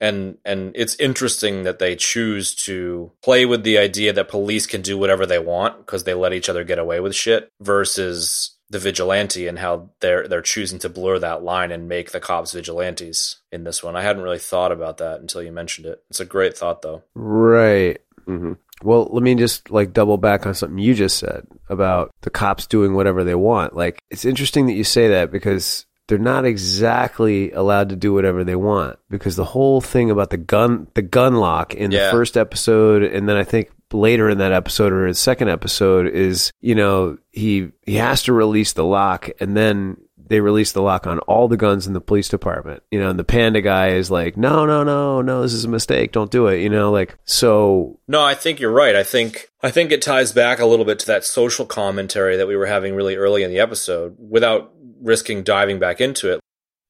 and 0.00 0.38
and 0.44 0.72
it's 0.74 0.96
interesting 0.96 1.62
that 1.62 1.78
they 1.78 1.94
choose 1.94 2.56
to 2.56 3.12
play 3.22 3.46
with 3.46 3.62
the 3.62 3.78
idea 3.78 4.12
that 4.12 4.28
police 4.28 4.66
can 4.66 4.82
do 4.82 4.98
whatever 4.98 5.24
they 5.24 5.38
want 5.38 5.78
because 5.78 6.02
they 6.02 6.14
let 6.14 6.32
each 6.32 6.48
other 6.48 6.64
get 6.64 6.80
away 6.80 6.98
with 6.98 7.14
shit 7.14 7.52
versus 7.60 8.56
the 8.70 8.80
vigilante 8.80 9.46
and 9.46 9.60
how 9.60 9.90
they're 10.00 10.26
they're 10.26 10.42
choosing 10.42 10.80
to 10.80 10.88
blur 10.88 11.18
that 11.20 11.44
line 11.44 11.70
and 11.70 11.88
make 11.88 12.10
the 12.10 12.20
cops 12.20 12.52
vigilantes 12.52 13.37
in 13.52 13.64
this 13.64 13.82
one. 13.82 13.96
I 13.96 14.02
hadn't 14.02 14.22
really 14.22 14.38
thought 14.38 14.72
about 14.72 14.98
that 14.98 15.20
until 15.20 15.42
you 15.42 15.52
mentioned 15.52 15.86
it. 15.86 16.02
It's 16.10 16.20
a 16.20 16.24
great 16.24 16.56
thought 16.56 16.82
though. 16.82 17.02
Right. 17.14 17.98
hmm 18.26 18.52
Well, 18.82 19.08
let 19.10 19.22
me 19.22 19.34
just 19.34 19.70
like 19.70 19.92
double 19.92 20.18
back 20.18 20.46
on 20.46 20.54
something 20.54 20.78
you 20.78 20.94
just 20.94 21.18
said 21.18 21.46
about 21.68 22.12
the 22.22 22.30
cops 22.30 22.66
doing 22.66 22.94
whatever 22.94 23.24
they 23.24 23.34
want. 23.34 23.74
Like, 23.74 24.00
it's 24.10 24.24
interesting 24.24 24.66
that 24.66 24.74
you 24.74 24.84
say 24.84 25.08
that 25.08 25.30
because 25.30 25.86
they're 26.08 26.18
not 26.18 26.44
exactly 26.46 27.52
allowed 27.52 27.90
to 27.90 27.96
do 27.96 28.14
whatever 28.14 28.42
they 28.44 28.56
want 28.56 28.98
because 29.10 29.36
the 29.36 29.44
whole 29.44 29.80
thing 29.80 30.10
about 30.10 30.30
the 30.30 30.36
gun, 30.38 30.86
the 30.94 31.02
gun 31.02 31.36
lock 31.36 31.74
in 31.74 31.90
Yeah. 31.90 32.06
the 32.06 32.10
first 32.12 32.36
episode, 32.36 33.02
and 33.02 33.28
then 33.28 33.36
I 33.36 33.44
think 33.44 33.70
later 33.92 34.28
in 34.30 34.38
that 34.38 34.52
episode 34.52 34.92
or 34.92 35.06
his 35.06 35.18
second 35.18 35.48
episode 35.48 36.06
is, 36.06 36.50
you 36.60 36.74
know, 36.74 37.18
he 37.30 37.70
he 37.84 37.96
has 37.96 38.22
to 38.24 38.32
release 38.32 38.72
the 38.72 38.84
lock, 38.84 39.28
and 39.40 39.56
then 39.56 39.96
they 40.28 40.40
release 40.40 40.72
the 40.72 40.82
lock 40.82 41.06
on 41.06 41.18
all 41.20 41.48
the 41.48 41.56
guns 41.56 41.86
in 41.86 41.92
the 41.92 42.00
police 42.00 42.28
department. 42.28 42.82
You 42.90 43.00
know, 43.00 43.10
and 43.10 43.18
the 43.18 43.24
panda 43.24 43.60
guy 43.60 43.88
is 43.88 44.10
like, 44.10 44.36
no, 44.36 44.66
no, 44.66 44.84
no, 44.84 45.22
no, 45.22 45.42
this 45.42 45.52
is 45.52 45.64
a 45.64 45.68
mistake. 45.68 46.12
Don't 46.12 46.30
do 46.30 46.46
it. 46.46 46.60
You 46.60 46.68
know, 46.68 46.90
like 46.90 47.16
so. 47.24 47.98
No, 48.06 48.22
I 48.22 48.34
think 48.34 48.60
you're 48.60 48.72
right. 48.72 48.94
I 48.94 49.02
think 49.02 49.50
I 49.62 49.70
think 49.70 49.90
it 49.90 50.02
ties 50.02 50.32
back 50.32 50.60
a 50.60 50.66
little 50.66 50.84
bit 50.84 50.98
to 51.00 51.06
that 51.06 51.24
social 51.24 51.66
commentary 51.66 52.36
that 52.36 52.46
we 52.46 52.56
were 52.56 52.66
having 52.66 52.94
really 52.94 53.16
early 53.16 53.42
in 53.42 53.50
the 53.50 53.60
episode 53.60 54.16
without 54.18 54.72
risking 55.00 55.42
diving 55.42 55.78
back 55.78 56.00
into 56.00 56.32
it. 56.32 56.40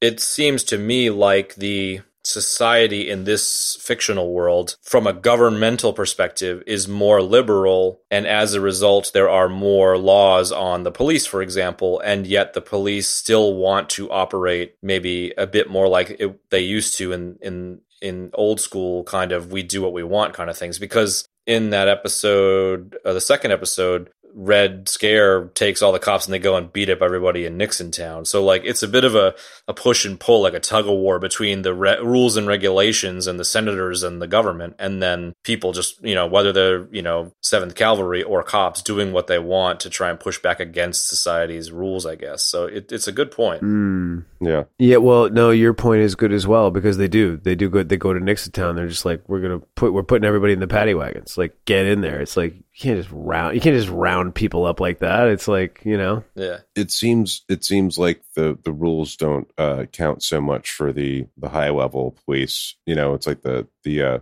It 0.01 0.21
seems 0.21 0.63
to 0.65 0.79
me 0.79 1.11
like 1.11 1.55
the 1.57 2.01
society 2.29 3.09
in 3.09 3.25
this 3.25 3.77
fictional 3.81 4.33
world 4.33 4.77
from 4.83 5.07
a 5.07 5.13
governmental 5.13 5.93
perspective 5.93 6.63
is 6.67 6.87
more 6.87 7.23
liberal 7.23 8.01
and 8.11 8.27
as 8.27 8.55
a 8.55 8.61
result 8.61 9.11
there 9.15 9.29
are 9.29 9.49
more 9.49 9.97
laws 9.97 10.53
on 10.53 10.83
the 10.83 10.93
police 10.93 11.27
for 11.27 11.43
example 11.43 12.01
and 12.01 12.27
yet 12.27 12.53
the 12.53 12.61
police 12.61 13.09
still 13.09 13.55
want 13.55 13.89
to 13.89 14.11
operate 14.11 14.75
maybe 14.83 15.33
a 15.39 15.47
bit 15.47 15.71
more 15.71 15.89
like 15.89 16.11
it, 16.19 16.39
they 16.51 16.61
used 16.61 16.97
to 16.97 17.13
in 17.13 17.39
in 17.41 17.81
in 18.01 18.31
old 18.35 18.61
school 18.61 19.05
kind 19.05 19.33
of 19.33 19.51
we 19.53 19.63
do 19.63 19.83
what 19.83 19.93
we 19.93 20.03
want 20.03 20.35
kind 20.35 20.51
of 20.51 20.57
things 20.57 20.79
because 20.79 21.29
in 21.47 21.71
that 21.71 21.89
episode 21.89 22.97
uh, 23.05 23.13
the 23.13 23.21
second 23.21 23.51
episode 23.51 24.11
red 24.41 24.89
scare 24.89 25.47
takes 25.49 25.83
all 25.83 25.91
the 25.91 25.99
cops 25.99 26.27
and 26.27 26.33
they 26.33 26.39
go 26.39 26.55
and 26.57 26.73
beat 26.73 26.89
up 26.89 27.03
everybody 27.03 27.45
in 27.45 27.57
nixon 27.57 27.91
town 27.91 28.25
so 28.25 28.45
like 28.45 28.63
it's 28.65 28.85
a 28.85 28.89
bit 28.89 29.03
of 29.03 29.17
a, 29.17 29.35
a 29.67 29.75
push 29.75 30.05
and 30.05 30.21
pull 30.21 30.41
like 30.43 30.55
a 30.55 30.61
tug 30.61 30.85
of 30.87 30.93
war 30.93 31.19
between 31.19 31.63
the 31.63 31.75
re- 31.75 31.99
rules 31.99 32.37
and 32.37 32.47
regulations 32.47 33.27
and 33.27 33.41
the 33.41 33.45
senators 33.45 34.05
and 34.05 34.23
the 34.23 34.29
government 34.29 34.77
and 34.79 35.03
then 35.03 35.33
people 35.43 35.73
just 35.73 36.01
you 36.05 36.15
know 36.15 36.27
whether 36.27 36.53
they're 36.53 36.87
you 36.93 37.03
know 37.03 37.33
seventh 37.43 37.75
cavalry 37.75 38.23
or 38.23 38.45
cops 38.45 38.81
doing 38.81 39.13
what 39.13 39.27
they 39.27 39.41
want 39.41 39.81
to 39.81 39.91
try 39.91 40.09
and 40.09 40.21
push 40.21 40.39
back 40.41 40.61
against 40.61 41.09
society's 41.09 41.73
rules 41.73 42.07
i 42.07 42.15
guess 42.15 42.45
so 42.45 42.67
it, 42.67 42.93
it's 42.93 43.09
a 43.09 43.13
good 43.13 43.33
point 43.33 43.61
Mm. 43.61 44.25
Yeah. 44.41 44.65
Yeah, 44.79 44.99
well, 44.99 45.29
no, 45.31 45.51
your 45.51 45.75
point 45.75 46.03
is 46.03 46.15
good 46.15 46.33
as 46.33 46.47
well 46.47 46.71
because 46.71 46.97
they 46.97 47.09
do. 47.09 47.37
They 47.37 47.55
do 47.55 47.69
good. 47.69 47.89
They 47.89 47.97
go 47.97 48.13
to 48.13 48.21
Nixon 48.21 48.53
Town. 48.53 48.77
They're 48.77 48.89
just 48.89 49.05
like, 49.05 49.29
we're 49.29 49.41
gonna 49.41 49.59
put, 49.75 49.93
we're 49.93 50.03
putting 50.03 50.27
everybody 50.27 50.53
in 50.53 50.61
the 50.61 50.69
paddy 50.69 50.95
wagons. 50.95 51.37
Like, 51.37 51.57
get 51.65 51.87
in 51.87 52.01
there. 52.01 52.21
It's 52.21 52.37
like 52.37 52.55
you 52.79 52.83
can't 52.83 52.99
just 52.99 53.11
round, 53.13 53.57
you 53.57 53.61
can't 53.61 53.77
just 53.77 53.89
round 53.89 54.37
people 54.37 54.65
up 54.65 54.79
like 54.79 55.01
that. 55.01 55.27
It's 55.29 55.49
like 55.49 55.81
you 55.85 55.97
know, 55.97 56.23
yeah 56.37 56.59
It 56.77 56.93
seems 56.93 57.43
it 57.49 57.65
seems 57.65 57.99
like 57.99 58.23
the 58.37 58.57
the 58.63 58.73
rules 58.73 59.17
don't 59.17 59.51
uh, 59.59 59.87
count 59.91 60.23
so 60.23 60.41
much 60.41 60.71
for 60.71 60.93
the 60.93 61.27
the 61.37 61.49
high 61.49 61.71
level 61.71 62.17
police. 62.25 62.77
You 62.87 62.95
know, 62.95 63.15
it's 63.15 63.27
like 63.27 63.43
the 63.43 63.67
the 63.83 64.03
uh, 64.03 64.19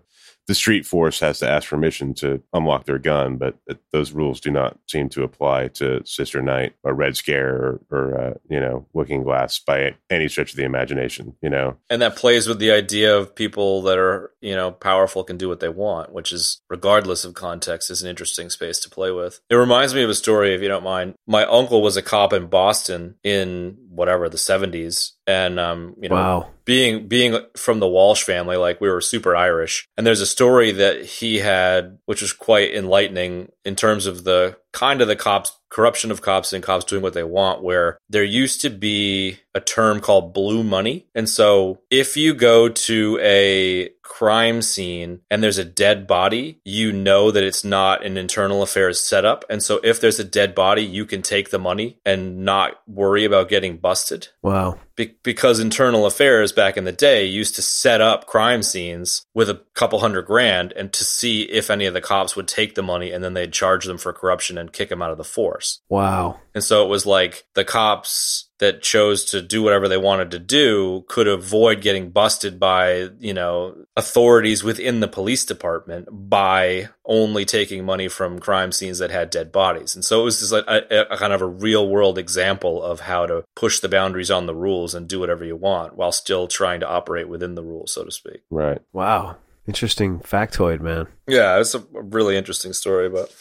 the 0.47 0.55
street 0.55 0.87
force 0.87 1.21
has 1.21 1.39
to 1.41 1.49
ask 1.49 1.69
permission 1.69 2.15
to 2.15 2.43
unlock 2.53 2.85
their 2.85 2.99
gun, 2.99 3.37
but 3.37 3.57
those 3.93 4.13
rules 4.13 4.41
do 4.41 4.51
not 4.51 4.79
seem 4.89 5.09
to 5.11 5.23
apply 5.23 5.69
to 5.69 6.05
Sister 6.05 6.43
Night 6.43 6.75
or 6.83 6.95
Red 6.95 7.17
Scare 7.17 7.55
or, 7.55 7.81
or 7.91 8.21
uh, 8.21 8.35
you 8.49 8.61
know 8.61 8.87
Looking 8.95 9.23
Glass 9.23 9.59
by 9.59 9.97
any 10.11 10.29
stretch 10.29 10.53
of 10.53 10.57
the 10.57 10.65
imagination. 10.65 11.35
You 11.43 11.51
know, 11.51 11.77
and 11.91 12.01
that 12.03 12.17
plays 12.17 12.47
with 12.47 12.59
the 12.59 12.71
idea 12.71 13.17
of 13.17 13.35
people 13.35 13.83
that 13.83 13.99
are 13.99 14.33
you 14.41 14.55
know 14.55 14.71
powerful 14.71 15.25
can 15.25 15.37
do 15.37 15.49
what 15.49 15.61
they 15.61 15.69
want 15.69 16.13
which 16.13 16.33
is 16.33 16.63
regardless 16.71 17.25
of 17.25 17.35
context 17.35 17.91
is 17.91 18.03
an 18.03 18.09
interesting 18.09 18.49
space 18.49 18.79
to 18.79 18.89
play 18.89 19.11
with 19.11 19.41
it 19.51 19.57
reminds 19.57 19.93
me 19.93 20.03
of 20.03 20.11
a 20.11 20.15
story 20.15 20.55
if 20.55 20.63
you 20.63 20.69
don't 20.69 20.85
mind 20.85 21.15
my 21.27 21.45
uncle 21.47 21.83
was 21.83 21.97
a 21.97 22.03
cop 22.03 22.33
in 22.33 22.47
boston 22.47 23.17
in 23.25 23.77
whatever 23.97 24.29
the 24.29 24.37
70s 24.37 25.13
and 25.27 25.59
um 25.59 25.95
you 26.01 26.09
know 26.09 26.15
wow, 26.15 26.51
being 26.65 27.09
being 27.09 27.39
from 27.57 27.81
the 27.81 27.89
Walsh 27.89 28.23
family, 28.23 28.57
like 28.57 28.81
we 28.81 28.91
were 28.91 29.01
super 29.01 29.35
Irish. 29.35 29.89
And 29.97 30.07
there's 30.07 30.21
a 30.21 30.27
story 30.27 30.73
that 30.73 31.05
he 31.05 31.39
had, 31.39 31.99
which 32.07 32.21
was 32.21 32.33
quite 32.33 32.75
enlightening 32.75 33.51
in 33.65 33.77
terms 33.77 34.07
of 34.07 34.25
the 34.25 34.57
kind 34.73 35.01
of 35.01 35.09
the 35.09 35.17
cops 35.17 35.53
corruption 35.71 36.11
of 36.11 36.23
cops 36.23 36.53
and 36.53 36.63
cops 36.63 36.85
doing 36.85 37.03
what 37.03 37.13
they 37.13 37.25
want 37.25 37.63
where 37.63 37.99
there 38.09 38.25
used 38.25 38.61
to 38.61 38.71
be 38.71 39.39
a 39.55 39.61
term 39.61 40.01
called 40.01 40.33
blue 40.33 40.63
money. 40.63 41.07
And 41.15 41.29
so 41.29 41.81
if 41.91 42.17
you 42.17 42.35
go 42.35 42.69
to 42.69 43.19
a 43.21 43.91
crime 44.09 44.63
scene 44.63 45.21
and 45.31 45.43
there's 45.43 45.59
a 45.59 45.65
dead 45.65 46.07
body 46.07 46.61
you 46.65 46.93
know 46.93 47.31
that 47.31 47.45
it's 47.45 47.65
not 47.65 48.05
an 48.05 48.17
internal 48.17 48.63
affairs 48.63 48.99
setup. 49.01 49.45
And 49.51 49.63
so 49.63 49.81
if 49.83 50.01
there's 50.01 50.19
a 50.19 50.25
dead 50.25 50.55
body 50.55 50.83
you 50.83 51.05
can 51.05 51.23
take 51.23 51.51
the 51.51 51.59
money 51.59 51.99
and 52.05 52.45
not 52.45 52.81
worry 52.87 53.25
about 53.25 53.49
getting 53.49 53.77
busted. 53.79 54.29
Wow, 54.43 54.79
be- 54.95 55.17
because 55.23 55.61
internal 55.61 56.07
affairs 56.07 56.53
back 56.53 56.77
in 56.77 56.85
the 56.85 56.93
day 56.93 57.25
used 57.27 57.55
to 57.57 57.63
set 57.63 58.01
up 58.01 58.27
crime 58.27 58.63
scenes 58.63 59.27
with 59.35 59.51
a 59.51 59.63
couple 59.75 59.99
hundred 59.99 60.23
grand 60.27 60.73
and 60.73 60.93
to 60.93 61.05
see 61.05 61.43
if 61.43 61.71
any 61.71 61.87
of 61.87 61.95
the 61.95 62.01
cops 62.01 62.37
would 62.37 62.49
take 62.49 62.75
the 62.75 62.83
money 62.83 63.11
and 63.13 63.23
then 63.23 63.35
they'd 63.35 63.53
charge 63.53 63.85
them 63.85 63.99
for 63.99 64.13
corruption 64.13 64.57
and 64.59 64.73
kick 64.73 64.89
them 64.89 65.03
out 65.03 65.11
of 65.11 65.19
the 65.19 65.25
force. 65.25 65.81
wow, 65.89 66.41
And 66.55 66.65
so 66.65 66.85
it 66.85 66.89
was 66.89 67.05
like 67.07 67.45
the 67.55 67.65
cops 67.65 68.46
that 68.59 68.83
chose 68.83 69.25
to 69.27 69.43
do 69.43 69.63
whatever 69.63 69.89
they 69.89 69.97
wanted 69.97 70.31
to 70.31 70.39
do 70.39 71.05
could 71.09 71.29
avoid 71.29 71.83
getting 71.83 72.11
busted 72.11 72.59
by, 72.59 73.09
you 73.19 73.35
know, 73.35 73.77
authorities 73.97 74.65
within 74.65 75.01
the 75.01 75.09
police 75.09 75.45
department 75.45 76.09
by 76.11 76.89
only 77.05 77.45
taking 77.45 77.85
money 77.85 78.09
from 78.09 78.39
crime 78.39 78.73
scenes 78.73 78.99
that 78.99 79.11
had 79.11 79.31
dead 79.31 79.53
bodies. 79.53 79.95
And 79.95 80.05
so 80.05 80.21
it 80.21 80.25
was 80.25 80.41
just 80.41 80.53
like 80.53 80.65
a, 80.67 81.07
a 81.11 81.17
kind 81.17 81.33
of 81.33 81.43
a 81.43 81.47
real 81.47 81.89
world 81.89 82.19
example 82.19 82.83
of 82.83 83.01
how 83.01 83.27
to 83.27 83.45
push 83.55 83.81
the 83.81 83.89
boundaries 83.89 84.31
on 84.31 84.47
the 84.47 84.55
rules 84.55 84.95
and 84.95 85.07
do 85.07 85.21
whatever 85.21 85.45
you 85.45 85.57
want 85.57 85.97
while 85.97 86.13
still 86.13 86.49
trying 86.49 86.81
to 86.81 86.89
operate 86.89 87.29
within 87.29 87.55
the 87.55 87.63
rules, 87.63 87.93
so 87.93 88.05
to 88.05 88.11
speak. 88.11 88.43
right? 88.51 88.81
wow. 88.93 89.37
Interesting 89.67 90.21
factoid, 90.21 90.81
man. 90.81 91.09
Yeah, 91.27 91.59
it's 91.59 91.75
a 91.75 91.85
really 91.93 92.37
interesting 92.37 92.73
story, 92.73 93.09
but 93.09 93.35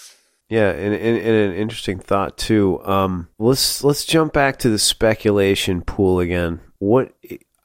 Yeah, 0.50 0.70
and, 0.70 0.94
and, 0.94 1.18
and 1.18 1.52
an 1.52 1.54
interesting 1.54 2.00
thought 2.00 2.38
too. 2.38 2.84
Um, 2.86 3.30
let's 3.40 3.84
let's 3.84 4.06
jump 4.06 4.34
back 4.34 4.60
to 4.60 4.70
the 4.70 4.80
speculation 4.80 5.82
pool 5.82 6.20
again. 6.20 6.60
What 6.78 7.14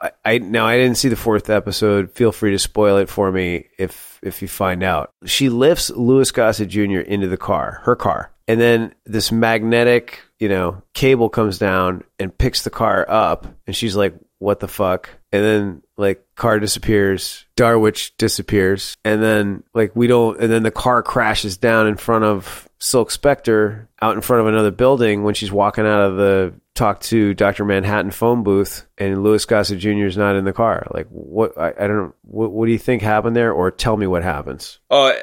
I, 0.00 0.12
I 0.24 0.38
now 0.38 0.66
I 0.66 0.76
didn't 0.76 0.96
see 0.96 1.08
the 1.08 1.16
fourth 1.16 1.50
episode. 1.50 2.10
Feel 2.12 2.32
free 2.32 2.52
to 2.52 2.58
spoil 2.58 2.96
it 2.96 3.08
for 3.08 3.30
me 3.30 3.66
if 3.78 4.18
if 4.22 4.40
you 4.40 4.48
find 4.48 4.82
out. 4.82 5.12
She 5.26 5.50
lifts 5.50 5.90
Louis 5.90 6.30
Gossett 6.30 6.70
Jr. 6.70 7.00
into 7.00 7.28
the 7.28 7.36
car, 7.36 7.80
her 7.84 7.96
car, 7.96 8.32
and 8.48 8.58
then 8.58 8.94
this 9.04 9.30
magnetic, 9.30 10.20
you 10.38 10.48
know, 10.48 10.82
cable 10.94 11.28
comes 11.28 11.58
down 11.58 12.02
and 12.18 12.36
picks 12.36 12.62
the 12.62 12.70
car 12.70 13.04
up, 13.08 13.46
and 13.66 13.76
she's 13.76 13.94
like, 13.94 14.14
"What 14.38 14.60
the 14.60 14.68
fuck?" 14.68 15.10
And 15.32 15.44
then 15.44 15.82
like 15.98 16.24
car 16.34 16.58
disappears, 16.58 17.44
Darwich 17.56 18.16
disappears, 18.16 18.96
and 19.04 19.22
then 19.22 19.64
like 19.74 19.94
we 19.94 20.06
don't, 20.06 20.40
and 20.40 20.50
then 20.50 20.62
the 20.62 20.70
car 20.70 21.02
crashes 21.02 21.58
down 21.58 21.86
in 21.86 21.96
front 21.96 22.24
of 22.24 22.69
Silk 22.80 23.10
Spectre 23.10 23.88
out 24.00 24.16
in 24.16 24.22
front 24.22 24.40
of 24.40 24.46
another 24.46 24.70
building 24.70 25.22
when 25.22 25.34
she's 25.34 25.52
walking 25.52 25.86
out 25.86 26.02
of 26.02 26.16
the 26.16 26.54
talk 26.74 27.00
to 27.00 27.34
Dr. 27.34 27.66
Manhattan 27.66 28.10
phone 28.10 28.42
booth 28.42 28.86
and 28.96 29.22
Louis 29.22 29.44
Gossett 29.44 29.78
Jr. 29.78 30.06
is 30.06 30.16
not 30.16 30.34
in 30.34 30.46
the 30.46 30.52
car. 30.54 30.86
Like 30.90 31.06
what, 31.10 31.58
I, 31.58 31.68
I 31.68 31.86
don't 31.86 31.96
know. 31.96 32.14
What, 32.22 32.52
what 32.52 32.66
do 32.66 32.72
you 32.72 32.78
think 32.78 33.02
happened 33.02 33.36
there? 33.36 33.52
Or 33.52 33.70
tell 33.70 33.98
me 33.98 34.06
what 34.06 34.22
happens. 34.22 34.78
Oh, 34.88 35.14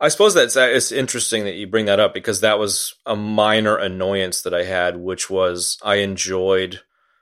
I 0.00 0.08
suppose 0.08 0.32
that's 0.32 0.56
it's 0.56 0.90
interesting 0.90 1.44
that 1.44 1.54
you 1.54 1.66
bring 1.66 1.84
that 1.86 2.00
up 2.00 2.14
because 2.14 2.40
that 2.40 2.58
was 2.58 2.94
a 3.04 3.14
minor 3.14 3.76
annoyance 3.76 4.42
that 4.42 4.54
I 4.54 4.64
had, 4.64 4.96
which 4.96 5.28
was 5.28 5.76
I 5.82 5.96
enjoyed 5.96 6.80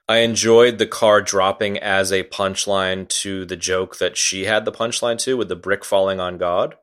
I 0.09 0.19
enjoyed 0.19 0.79
the 0.79 0.87
car 0.87 1.21
dropping 1.23 1.79
as 1.79 2.13
a 2.13 2.25
punchline 2.25 3.09
to 3.21 3.45
the 3.45 3.57
joke 3.57 3.99
that 3.99 4.17
she 4.17 4.45
had 4.45 4.65
the 4.65 4.73
punchline 4.73 5.19
to 5.19 5.37
with 5.37 5.49
the 5.49 5.57
brick 5.57 5.85
falling 5.85 6.19
on 6.19 6.37
God. 6.37 6.77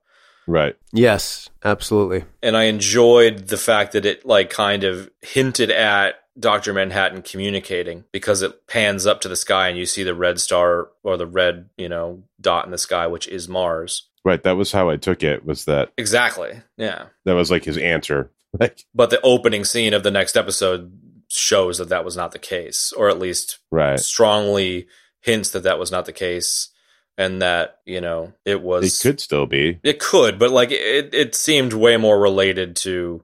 Right. 0.48 0.76
Yes, 0.94 1.50
absolutely. 1.64 2.24
And 2.42 2.56
I 2.56 2.64
enjoyed 2.64 3.50
the 3.50 3.58
fact 3.58 3.92
that 3.92 4.06
it 4.06 4.26
like 4.26 4.50
kind 4.50 4.86
of 4.86 5.10
hinted 5.22 5.70
at 5.70 6.16
Dr. 6.40 6.74
Manhattan 6.74 7.22
communicating 7.22 8.06
because 8.12 8.42
it 8.42 8.66
pans 8.68 9.06
up 9.06 9.22
to 9.22 9.30
the 9.30 9.36
sky 9.36 9.68
and 9.68 9.78
you 9.78 9.86
see 9.86 10.04
the 10.04 10.16
red 10.16 10.40
star 10.40 10.90
or 11.04 11.18
the 11.18 11.28
red, 11.28 11.70
you 11.78 11.90
know, 11.90 12.24
dot 12.40 12.66
in 12.66 12.72
the 12.72 12.78
sky, 12.78 13.08
which 13.08 13.28
is 13.28 13.50
Mars. 13.50 14.08
Right. 14.24 14.42
That 14.44 14.58
was 14.58 14.72
how 14.72 14.90
I 14.90 14.98
took 14.98 15.24
it. 15.24 15.46
Was 15.46 15.66
that 15.66 15.92
Exactly. 15.98 16.62
Yeah. 16.78 17.08
that 17.26 17.34
was 17.34 17.52
like 17.52 17.66
his 17.66 17.78
answer? 17.78 18.32
Like 18.58 18.86
But 18.96 19.10
the 19.10 19.20
opening 19.22 19.66
scene 19.66 19.94
of 19.94 20.04
the 20.04 20.10
next 20.10 20.38
episode 20.38 20.98
shows 21.28 21.80
that 21.80 21.90
that 21.90 22.06
was 22.06 22.16
not 22.16 22.32
the 22.32 22.40
case, 22.40 22.94
or 22.94 23.10
at 23.10 23.20
least 23.20 23.60
right. 23.72 24.00
strongly 24.00 24.88
hints 25.20 25.50
that 25.50 25.64
that 25.64 25.78
was 25.78 25.92
not 25.92 26.06
the 26.06 26.14
case 26.14 26.70
and 27.18 27.42
that, 27.42 27.80
you 27.86 28.02
know, 28.02 28.34
it 28.46 28.62
was. 28.62 29.00
It 29.00 29.04
could 29.04 29.20
still 29.20 29.46
be. 29.46 29.80
It 29.84 30.00
could, 30.00 30.38
but 30.40 30.52
like 30.52 30.72
it, 30.72 31.14
it 31.14 31.36
seemed 31.36 31.74
way 31.74 31.98
more 31.98 32.20
related 32.20 32.76
to 32.78 33.24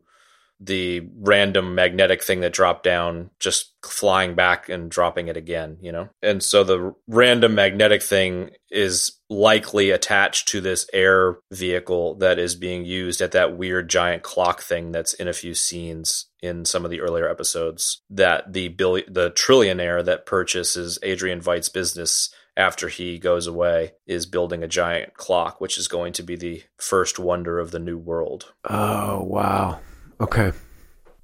the 0.59 1.01
random 1.19 1.75
magnetic 1.75 2.23
thing 2.23 2.39
that 2.39 2.53
dropped 2.53 2.83
down, 2.83 3.29
just 3.39 3.73
flying 3.83 4.33
back 4.33 4.69
and 4.69 4.89
dropping 4.89 5.27
it 5.27 5.35
again, 5.35 5.77
you 5.81 5.91
know? 5.91 6.09
And 6.21 6.41
so 6.41 6.63
the 6.63 6.95
random 7.07 7.55
magnetic 7.55 8.01
thing 8.01 8.51
is 8.69 9.19
likely 9.29 9.91
attached 9.91 10.47
to 10.49 10.61
this 10.61 10.87
air 10.93 11.39
vehicle 11.51 12.15
that 12.15 12.39
is 12.39 12.55
being 12.55 12.85
used 12.85 13.19
at 13.19 13.33
that 13.33 13.57
weird 13.57 13.89
giant 13.89 14.23
clock 14.23 14.61
thing 14.61 14.91
that's 14.91 15.13
in 15.13 15.27
a 15.27 15.33
few 15.33 15.53
scenes 15.53 16.27
in 16.41 16.63
some 16.63 16.85
of 16.85 16.91
the 16.91 17.01
earlier 17.01 17.27
episodes 17.27 18.01
that 18.09 18.53
the 18.53 18.69
billion, 18.69 19.11
the 19.11 19.31
trillionaire 19.31 20.03
that 20.05 20.25
purchases 20.25 20.97
Adrian 21.03 21.41
Veidt's 21.41 21.69
business 21.69 22.29
after 22.55 22.87
he 22.87 23.17
goes 23.17 23.47
away 23.47 23.93
is 24.05 24.25
building 24.25 24.63
a 24.63 24.67
giant 24.67 25.15
clock, 25.15 25.59
which 25.59 25.77
is 25.77 25.87
going 25.87 26.13
to 26.13 26.23
be 26.23 26.35
the 26.35 26.63
first 26.77 27.17
wonder 27.19 27.59
of 27.59 27.71
the 27.71 27.79
new 27.79 27.97
world. 27.97 28.53
Oh 28.69 29.23
wow. 29.23 29.79
Okay. 30.21 30.51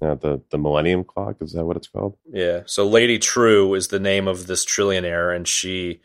Uh, 0.01 0.15
the 0.15 0.41
the 0.49 0.57
Millennium 0.57 1.03
Clock 1.03 1.37
is 1.41 1.53
that 1.53 1.65
what 1.65 1.75
it's 1.75 1.87
called? 1.87 2.15
Yeah. 2.31 2.61
So 2.65 2.87
Lady 2.87 3.19
Trieu 3.19 3.73
is 3.73 3.89
the 3.89 3.99
name 3.99 4.27
of 4.27 4.47
this 4.47 4.65
trillionaire, 4.65 5.35
and 5.35 5.47
she 5.47 6.01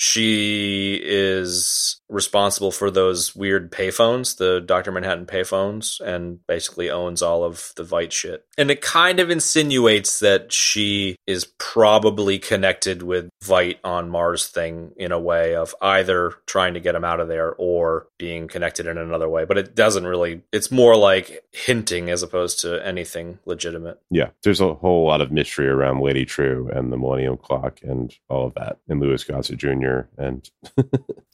she 0.00 1.00
is 1.02 2.00
responsible 2.08 2.70
for 2.70 2.88
those 2.88 3.34
weird 3.34 3.70
payphones, 3.72 4.36
the 4.36 4.60
Dr. 4.60 4.92
Manhattan 4.92 5.26
payphones, 5.26 6.00
and 6.00 6.44
basically 6.46 6.88
owns 6.88 7.20
all 7.20 7.42
of 7.42 7.72
the 7.74 7.82
Veidt 7.82 8.12
shit. 8.12 8.46
And 8.56 8.70
it 8.70 8.80
kind 8.80 9.18
of 9.18 9.28
insinuates 9.28 10.20
that 10.20 10.52
she 10.52 11.16
is 11.26 11.46
probably 11.58 12.38
connected 12.38 13.02
with 13.02 13.28
Veidt 13.44 13.78
on 13.82 14.08
Mars 14.08 14.46
thing 14.46 14.92
in 14.96 15.10
a 15.10 15.18
way 15.18 15.56
of 15.56 15.74
either 15.82 16.32
trying 16.46 16.74
to 16.74 16.80
get 16.80 16.94
him 16.94 17.04
out 17.04 17.20
of 17.20 17.26
there 17.26 17.54
or 17.58 18.06
being 18.18 18.46
connected 18.46 18.86
in 18.86 18.98
another 18.98 19.28
way. 19.28 19.44
But 19.44 19.58
it 19.58 19.74
doesn't 19.74 20.06
really, 20.06 20.42
it's 20.52 20.70
more 20.70 20.96
like 20.96 21.44
hinting 21.52 22.08
as 22.08 22.22
opposed 22.22 22.60
to 22.60 22.84
anything 22.86 23.40
legitimate. 23.46 24.00
Yeah. 24.10 24.30
There's 24.44 24.60
a 24.60 24.74
whole 24.74 25.06
lot 25.06 25.20
of 25.20 25.32
mystery 25.32 25.68
around 25.68 26.00
Lady 26.00 26.24
Trieu 26.24 26.70
and 26.72 26.92
the 26.92 26.96
Millennium 26.96 27.36
Clock 27.36 27.80
and 27.82 28.16
all 28.30 28.46
of 28.46 28.54
that, 28.54 28.78
and 28.88 29.00
Louis 29.00 29.22
Gossett 29.24 29.58
Jr. 29.58 29.87
and 30.16 30.48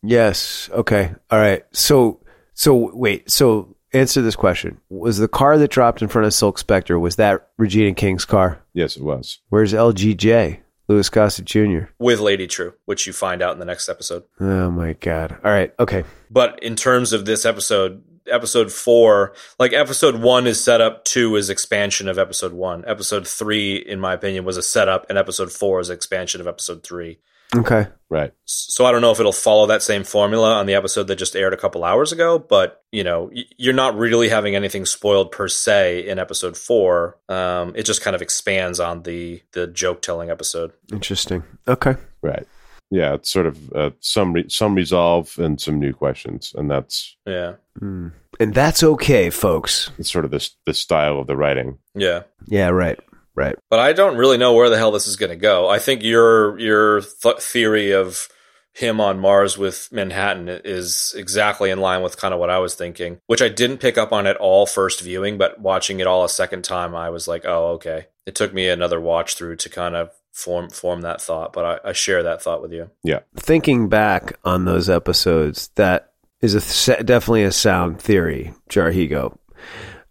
Yes. 0.03 0.69
Okay. 0.73 1.15
All 1.31 1.39
right. 1.39 1.65
So 1.73 2.21
so 2.55 2.91
wait. 2.95 3.31
So 3.31 3.75
answer 3.93 4.21
this 4.23 4.37
question: 4.37 4.79
Was 4.91 5.19
the 5.19 5.29
car 5.29 5.57
that 5.59 5.71
dropped 5.71 6.03
in 6.03 6.09
front 6.09 6.27
of 6.27 6.35
Silk 6.35 6.59
Spectre 6.59 6.99
was 6.99 7.17
that 7.17 7.49
Regina 7.57 7.95
King's 7.95 8.25
car? 8.25 8.61
yes, 8.73 8.97
it 8.97 9.03
was. 9.03 9.41
Where's 9.49 9.73
LGJ? 9.73 10.61
Louis 10.87 11.09
Gossett 11.09 11.47
Jr. 11.47 11.85
with 11.99 12.21
Lady 12.21 12.47
Trieu, 12.47 12.75
which 12.85 13.07
you 13.07 13.15
find 13.15 13.41
out 13.41 13.55
in 13.55 13.59
the 13.59 13.65
next 13.65 13.89
episode. 13.89 14.25
Oh 14.39 14.71
my 14.71 14.93
God. 14.93 15.39
All 15.43 15.51
right. 15.51 15.73
Okay. 15.79 16.05
But 16.31 16.63
in 16.63 16.77
terms 16.77 17.15
of 17.15 17.25
this 17.25 17.47
episode, 17.47 18.03
episode 18.31 18.71
four, 18.71 19.33
like 19.59 19.73
episode 19.73 20.17
one 20.17 20.47
is 20.47 20.63
setup, 20.63 21.07
two 21.07 21.37
is 21.37 21.49
expansion 21.49 22.07
of 22.07 22.19
episode 22.19 22.53
one. 22.53 22.85
Episode 22.87 23.27
three, 23.27 23.77
in 23.77 23.99
my 23.99 24.13
opinion, 24.13 24.45
was 24.45 24.59
a 24.59 24.63
setup, 24.63 25.07
and 25.09 25.17
episode 25.17 25.51
four 25.51 25.81
is 25.81 25.89
expansion 25.89 26.43
of 26.43 26.47
episode 26.47 26.83
three. 26.83 27.19
Okay. 27.57 27.87
Right. 28.11 28.33
So 28.45 28.85
I 28.85 28.93
don't 28.93 29.01
know 29.01 29.11
if 29.11 29.19
it'll 29.19 29.33
follow 29.33 29.67
that 29.67 29.83
same 29.83 30.05
formula 30.05 30.55
on 30.55 30.67
the 30.67 30.75
episode 30.75 31.05
that 31.09 31.17
just 31.17 31.35
aired 31.35 31.53
a 31.53 31.57
couple 31.57 31.83
hours 31.85 32.13
ago, 32.13 32.39
but 32.39 32.83
you 32.93 33.03
know, 33.03 33.31
you're 33.57 33.75
not 33.75 33.97
really 33.97 34.29
having 34.29 34.55
anything 34.55 34.87
spoiled 34.87 35.33
per 35.33 35.49
se 35.49 36.07
in 36.07 36.19
episode 36.19 36.57
four. 36.57 37.19
Um, 37.29 37.73
it 37.75 37.85
just 37.85 38.03
kind 38.03 38.15
of 38.15 38.23
expands 38.23 38.79
on 38.79 39.03
the 39.03 39.43
the 39.53 39.67
joke 39.67 40.01
telling 40.03 40.31
episode. 40.31 40.73
Interesting. 40.93 41.43
Okay. 41.67 41.97
Right. 42.23 42.47
Yeah, 42.91 43.15
it's 43.15 43.31
sort 43.31 43.47
of 43.47 43.73
uh, 43.73 43.91
some 44.01 44.33
re- 44.35 44.49
some 44.49 44.75
resolve 44.77 45.37
and 45.39 45.61
some 45.61 45.81
new 45.81 45.93
questions, 45.93 46.53
and 46.57 46.71
that's 46.71 47.17
Yeah, 47.27 47.55
Hmm. 47.81 48.09
And 48.39 48.53
that's 48.55 48.83
okay, 48.83 49.31
folks. 49.31 49.91
it's 49.99 50.11
sort 50.13 50.25
of 50.25 50.31
this 50.31 50.55
the 50.67 50.75
style 50.75 51.19
of 51.19 51.27
the 51.27 51.37
writing. 51.37 51.79
yeah. 51.97 52.23
Yeah. 52.47 52.69
Right. 52.69 53.01
Right. 53.37 53.57
but 53.70 53.80
I 53.80 53.93
don't 53.93 54.16
really 54.16 54.39
know 54.39 54.53
where 54.55 54.70
the 54.70 54.76
hell 54.78 54.93
this 54.93 55.07
is 55.07 55.16
going 55.16 55.30
to 55.30 55.37
go. 55.37 55.68
I 55.68 55.78
think 55.78 56.03
your 56.03 56.59
your 56.59 57.01
th- 57.01 57.39
theory 57.41 57.93
of 57.93 58.28
him 58.72 59.01
on 59.01 59.18
Mars 59.20 59.57
with 59.57 59.89
Manhattan 59.93 60.49
is 60.49 61.14
exactly 61.16 61.70
in 61.70 61.80
line 61.80 62.03
with 62.03 62.16
kind 62.16 62.35
of 62.35 62.41
what 62.41 62.51
I 62.51 62.59
was 62.59 62.74
thinking, 62.74 63.20
which 63.26 63.41
I 63.43 63.49
didn't 63.49 63.78
pick 63.78 63.97
up 63.97 64.12
on 64.12 64.26
at 64.26 64.37
all 64.37 64.66
first 64.66 65.01
viewing, 65.01 65.39
but 65.39 65.61
watching 65.61 66.01
it 66.01 66.07
all 66.09 66.24
a 66.24 66.28
second 66.28 66.64
time, 66.64 66.95
I 66.95 67.11
was 67.11 67.28
like, 67.28 67.45
oh, 67.45 67.72
okay. 67.74 68.07
It 68.26 68.35
took 68.35 68.53
me 68.53 68.68
another 68.68 69.01
watch 69.01 69.35
through 69.37 69.57
to 69.57 69.68
kind 69.68 69.95
of 69.95 70.11
form 70.32 70.70
form 70.70 71.03
that 71.03 71.20
thought, 71.22 71.53
but 71.53 71.64
I, 71.85 71.91
I 71.91 71.93
share 71.93 72.24
that 72.24 72.43
thought 72.43 72.62
with 72.62 72.72
you. 72.72 72.91
Yeah. 73.05 73.20
Thinking 73.37 73.89
back 73.89 74.39
on 74.45 74.64
those 74.64 74.89
episodes, 74.91 75.68
that 75.76 76.12
is 76.41 76.55
a 76.57 76.61
th- 76.61 77.07
definitely 77.07 77.45
a 77.45 77.53
sound 77.53 78.01
theory, 78.01 78.53
Jarheego. 78.68 79.37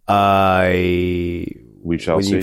I 0.08 1.46
We 1.82 1.98
shall 1.98 2.16
when 2.16 2.24
see. 2.24 2.36
you 2.36 2.42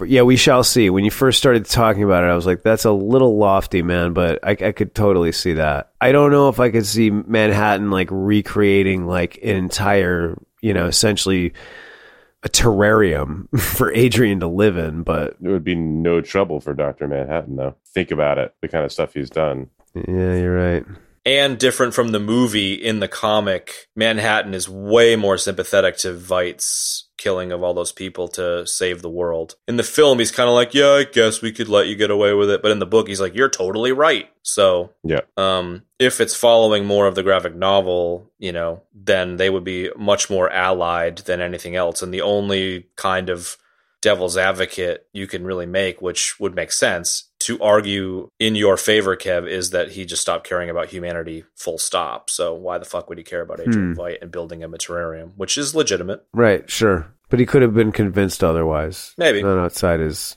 f- 0.00 0.08
yeah, 0.08 0.22
we 0.22 0.36
shall 0.36 0.64
see. 0.64 0.90
When 0.90 1.04
you 1.04 1.10
first 1.10 1.38
started 1.38 1.64
talking 1.64 2.02
about 2.02 2.24
it, 2.24 2.28
I 2.28 2.34
was 2.34 2.46
like, 2.46 2.62
"That's 2.62 2.84
a 2.84 2.92
little 2.92 3.36
lofty, 3.36 3.82
man," 3.82 4.12
but 4.12 4.38
I, 4.42 4.50
I 4.50 4.72
could 4.72 4.94
totally 4.94 5.32
see 5.32 5.54
that. 5.54 5.92
I 6.00 6.12
don't 6.12 6.30
know 6.30 6.48
if 6.48 6.60
I 6.60 6.70
could 6.70 6.86
see 6.86 7.10
Manhattan 7.10 7.90
like 7.90 8.08
recreating 8.10 9.06
like 9.06 9.38
an 9.42 9.56
entire, 9.56 10.36
you 10.60 10.74
know, 10.74 10.86
essentially 10.86 11.52
a 12.42 12.48
terrarium 12.48 13.48
for 13.60 13.92
Adrian 13.92 14.40
to 14.40 14.46
live 14.46 14.76
in, 14.76 15.02
but 15.02 15.36
it 15.42 15.48
would 15.48 15.64
be 15.64 15.74
no 15.74 16.20
trouble 16.20 16.60
for 16.60 16.74
Doctor 16.74 17.08
Manhattan, 17.08 17.56
though. 17.56 17.76
Think 17.86 18.10
about 18.10 18.38
it, 18.38 18.54
the 18.60 18.68
kind 18.68 18.84
of 18.84 18.92
stuff 18.92 19.14
he's 19.14 19.30
done. 19.30 19.70
yeah, 19.94 20.34
you're 20.34 20.54
right. 20.54 20.84
And 21.26 21.58
different 21.58 21.92
from 21.94 22.12
the 22.12 22.20
movie 22.20 22.72
in 22.72 23.00
the 23.00 23.08
comic, 23.08 23.88
Manhattan 23.94 24.54
is 24.54 24.68
way 24.68 25.16
more 25.16 25.36
sympathetic 25.36 25.98
to 25.98 26.14
Veidt's 26.14 27.07
killing 27.18 27.52
of 27.52 27.62
all 27.62 27.74
those 27.74 27.92
people 27.92 28.28
to 28.28 28.66
save 28.66 29.02
the 29.02 29.10
world. 29.10 29.56
In 29.66 29.76
the 29.76 29.82
film, 29.82 30.18
he's 30.18 30.30
kind 30.30 30.48
of 30.48 30.54
like, 30.54 30.72
"Yeah, 30.72 30.92
I 30.92 31.04
guess 31.04 31.42
we 31.42 31.52
could 31.52 31.68
let 31.68 31.88
you 31.88 31.96
get 31.96 32.10
away 32.10 32.32
with 32.32 32.50
it," 32.50 32.62
but 32.62 32.70
in 32.70 32.78
the 32.78 32.86
book, 32.86 33.08
he's 33.08 33.20
like, 33.20 33.34
"You're 33.34 33.50
totally 33.50 33.92
right." 33.92 34.30
So, 34.42 34.90
Yeah. 35.04 35.20
um, 35.36 35.82
if 35.98 36.20
it's 36.20 36.34
following 36.34 36.86
more 36.86 37.06
of 37.06 37.14
the 37.14 37.22
graphic 37.22 37.54
novel, 37.54 38.30
you 38.38 38.52
know, 38.52 38.82
then 38.94 39.36
they 39.36 39.50
would 39.50 39.64
be 39.64 39.90
much 39.96 40.30
more 40.30 40.50
allied 40.50 41.18
than 41.18 41.40
anything 41.40 41.76
else. 41.76 42.00
And 42.00 42.14
the 42.14 42.22
only 42.22 42.86
kind 42.96 43.28
of 43.28 43.56
devil's 44.00 44.36
advocate 44.36 45.06
you 45.12 45.26
can 45.26 45.44
really 45.44 45.66
make, 45.66 46.00
which 46.00 46.38
would 46.40 46.54
make 46.54 46.72
sense 46.72 47.24
to 47.48 47.58
argue 47.62 48.28
in 48.38 48.54
your 48.54 48.76
favor, 48.76 49.16
Kev, 49.16 49.48
is 49.48 49.70
that 49.70 49.90
he 49.92 50.04
just 50.04 50.20
stopped 50.20 50.46
caring 50.46 50.68
about 50.68 50.88
humanity 50.88 51.44
full 51.56 51.78
stop. 51.78 52.28
So 52.28 52.52
why 52.52 52.76
the 52.76 52.84
fuck 52.84 53.08
would 53.08 53.16
he 53.16 53.24
care 53.24 53.40
about 53.40 53.60
Adrian 53.60 53.94
Hmm. 53.94 53.98
Veidt 54.00 54.18
and 54.20 54.30
building 54.30 54.62
a 54.62 54.68
terrarium, 54.68 55.32
which 55.36 55.56
is 55.56 55.74
legitimate? 55.74 56.24
Right, 56.34 56.68
sure. 56.70 57.06
But 57.30 57.40
he 57.40 57.46
could 57.46 57.62
have 57.62 57.72
been 57.72 57.90
convinced 57.90 58.44
otherwise. 58.44 59.14
Maybe. 59.16 59.42
Not 59.42 59.56
outside 59.58 60.00
his 60.00 60.36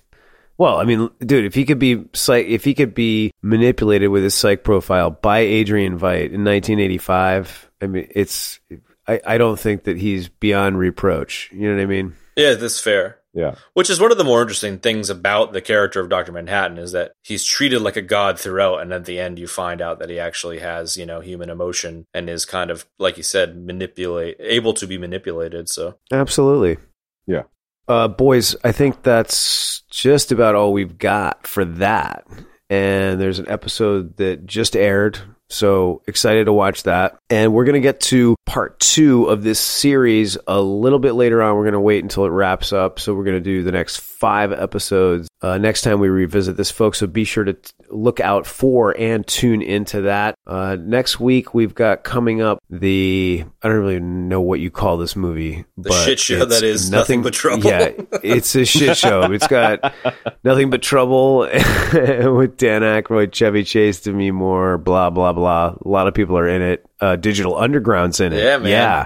Well, 0.57 0.78
I 0.78 0.86
mean, 0.86 1.09
dude, 1.20 1.43
if 1.43 1.53
he 1.53 1.66
could 1.66 1.80
be 1.80 2.05
psych 2.14 2.45
if 2.45 2.64
he 2.64 2.74
could 2.74 2.93
be 2.93 3.32
manipulated 3.41 4.09
with 4.09 4.24
his 4.24 4.36
psych 4.36 4.64
profile 4.64 5.09
by 5.09 5.39
Adrian 5.39 5.99
Veidt 5.99 6.32
in 6.32 6.45
1985, 6.45 7.70
I 7.82 7.88
mean, 7.88 8.07
it's 8.12 8.59
I, 9.07 9.20
I 9.26 9.38
don't 9.38 9.59
think 9.59 9.84
that 9.84 9.97
he's 9.97 10.30
beyond 10.30 10.78
reproach. 10.78 11.49
You 11.51 11.70
know 11.70 11.76
what 11.76 11.82
I 11.84 11.86
mean? 11.88 12.14
Yeah, 12.38 12.53
that's 12.53 12.80
fair. 12.80 13.18
Yeah. 13.34 13.56
Which 13.74 13.90
is 13.90 14.00
one 14.00 14.12
of 14.12 14.18
the 14.18 14.24
more 14.24 14.42
interesting 14.42 14.80
things 14.80 15.10
about 15.10 15.54
the 15.54 15.62
character 15.62 16.00
of 16.00 16.10
Dr. 16.10 16.32
Manhattan 16.32 16.78
is 16.78 16.92
that 16.92 17.14
he's 17.24 17.46
treated 17.46 17.82
like 17.82 17.96
a 17.96 18.02
god 18.02 18.40
throughout, 18.40 18.82
and 18.82 18.92
at 18.92 19.06
the 19.06 19.20
end 19.20 19.40
you 19.40 19.48
find 19.48 19.82
out 19.82 20.00
that 20.00 20.10
he 20.10 20.20
actually 20.20 20.60
has, 20.60 20.98
you 20.98 21.06
know, 21.06 21.22
human 21.22 21.50
emotion 21.50 22.06
and 22.14 22.30
is 22.30 22.46
kind 22.46 22.70
of, 22.70 22.86
like 23.00 23.18
you 23.18 23.24
said, 23.24 23.58
manipulate 23.58 24.36
able 24.40 24.74
to 24.74 24.88
be 24.88 24.98
manipulated. 24.98 25.70
So 25.70 25.98
Absolutely. 26.12 26.78
Yeah. 27.26 27.44
Uh, 27.88 28.08
boys, 28.08 28.56
I 28.64 28.72
think 28.72 29.04
that's 29.04 29.82
just 29.90 30.32
about 30.32 30.56
all 30.56 30.74
we've 30.74 30.98
got 30.98 31.48
for 31.48 31.66
that. 31.66 32.26
And 32.70 33.20
there's 33.20 33.40
an 33.40 33.50
episode 33.50 34.18
that 34.18 34.46
just 34.46 34.78
aired 34.78 35.20
So 35.52 36.02
excited 36.08 36.45
to 36.45 36.54
watch 36.54 36.84
that. 36.84 37.18
And 37.30 37.54
we're 37.54 37.66
going 37.66 37.76
to 37.76 37.82
get 37.82 37.99
to 38.02 38.36
part 38.45 38.80
two 38.80 39.26
of 39.26 39.43
this 39.43 39.60
series 39.60 40.38
a 40.47 40.62
little 40.62 40.99
bit 40.99 41.14
later 41.14 41.41
on. 41.41 41.56
We're 41.56 41.64
going 41.64 41.74
to 41.74 41.80
wait 41.80 42.04
until 42.04 42.26
it 42.26 42.30
wraps 42.30 42.74
up. 42.74 42.99
So 42.99 43.14
we're 43.14 43.24
going 43.24 43.38
to 43.38 43.41
do 43.41 43.64
the 43.64 43.72
next 43.72 43.99
five 43.99 44.52
episodes 44.52 45.28
uh, 45.43 45.58
next 45.58 45.82
time 45.82 45.99
we 45.99 46.08
revisit 46.08 46.56
this, 46.56 46.70
folks. 46.70 46.99
So 46.99 47.08
be 47.08 47.24
sure 47.24 47.43
to 47.43 47.54
t- 47.54 47.72
look 47.89 48.20
out 48.20 48.45
for 48.45 48.95
and 48.97 49.26
tune 49.26 49.64
into 49.64 50.02
that. 50.04 50.36
Uh, 50.45 50.78
next 50.80 51.20
week, 51.20 51.56
we've 51.56 51.74
got 51.74 52.04
coming 52.04 52.41
up 52.43 52.60
the, 52.70 53.43
I 53.64 53.68
don't 53.68 53.78
really 53.78 53.99
know 53.99 54.39
what 54.39 54.60
you 54.60 54.70
call 54.70 54.97
this 54.97 55.16
movie. 55.16 55.66
The 55.78 55.91
shit 56.06 56.20
show 56.20 56.45
that 56.45 56.62
is 56.62 56.91
nothing, 56.91 57.22
nothing 57.22 57.24
but 57.24 57.34
trouble. 57.34 57.70
Yeah, 57.70 57.91
it's 58.24 58.54
a 58.56 58.66
shit 58.66 58.97
show. 58.97 59.32
It's 59.32 59.47
got 59.47 59.95
nothing 60.43 60.70
but 60.70 60.84
trouble 60.84 61.39
with 61.39 62.58
Dan 62.58 62.84
Aykroyd, 62.84 63.32
Chevy 63.32 63.64
Chase, 63.64 64.02
Demi 64.02 64.30
Moore, 64.30 64.78
blah, 64.78 65.10
blah, 65.10 65.34
blah. 65.34 65.41
A 65.48 65.88
lot 65.88 66.08
of 66.08 66.14
people 66.14 66.38
are 66.38 66.48
in 66.48 66.62
it. 66.62 66.86
Uh, 67.00 67.16
Digital 67.16 67.58
Underground's 67.58 68.20
in 68.20 68.34
it. 68.34 68.44
Yeah, 68.44 68.58
man. 68.58 68.70
Yeah. 68.70 69.06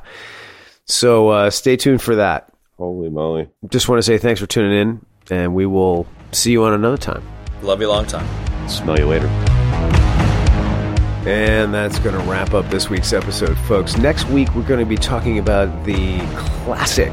So 0.86 1.30
uh, 1.30 1.50
stay 1.50 1.78
tuned 1.78 2.02
for 2.02 2.16
that. 2.18 2.52
Holy 2.78 3.10
moly. 3.10 3.50
Just 3.70 3.88
want 3.88 4.00
to 4.00 4.04
say 4.04 4.18
thanks 4.18 4.40
for 4.42 4.48
tuning 4.48 4.78
in, 4.78 5.06
and 5.32 5.56
we 5.56 5.66
will 5.66 6.08
see 6.32 6.52
you 6.52 6.64
on 6.66 6.74
another 6.74 6.98
time. 6.98 7.24
Love 7.62 7.82
you 7.82 7.88
long 7.88 8.06
time. 8.06 8.28
Smell 8.68 9.00
you 9.00 9.06
later. 9.08 9.28
And 11.28 11.74
that's 11.74 11.98
going 11.98 12.16
to 12.16 12.30
wrap 12.30 12.54
up 12.54 12.70
this 12.70 12.88
week's 12.88 13.12
episode, 13.12 13.58
folks. 13.60 13.98
Next 13.98 14.28
week, 14.30 14.54
we're 14.54 14.68
going 14.68 14.80
to 14.80 14.86
be 14.86 14.98
talking 14.98 15.40
about 15.40 15.84
the 15.84 16.20
classic 16.36 17.12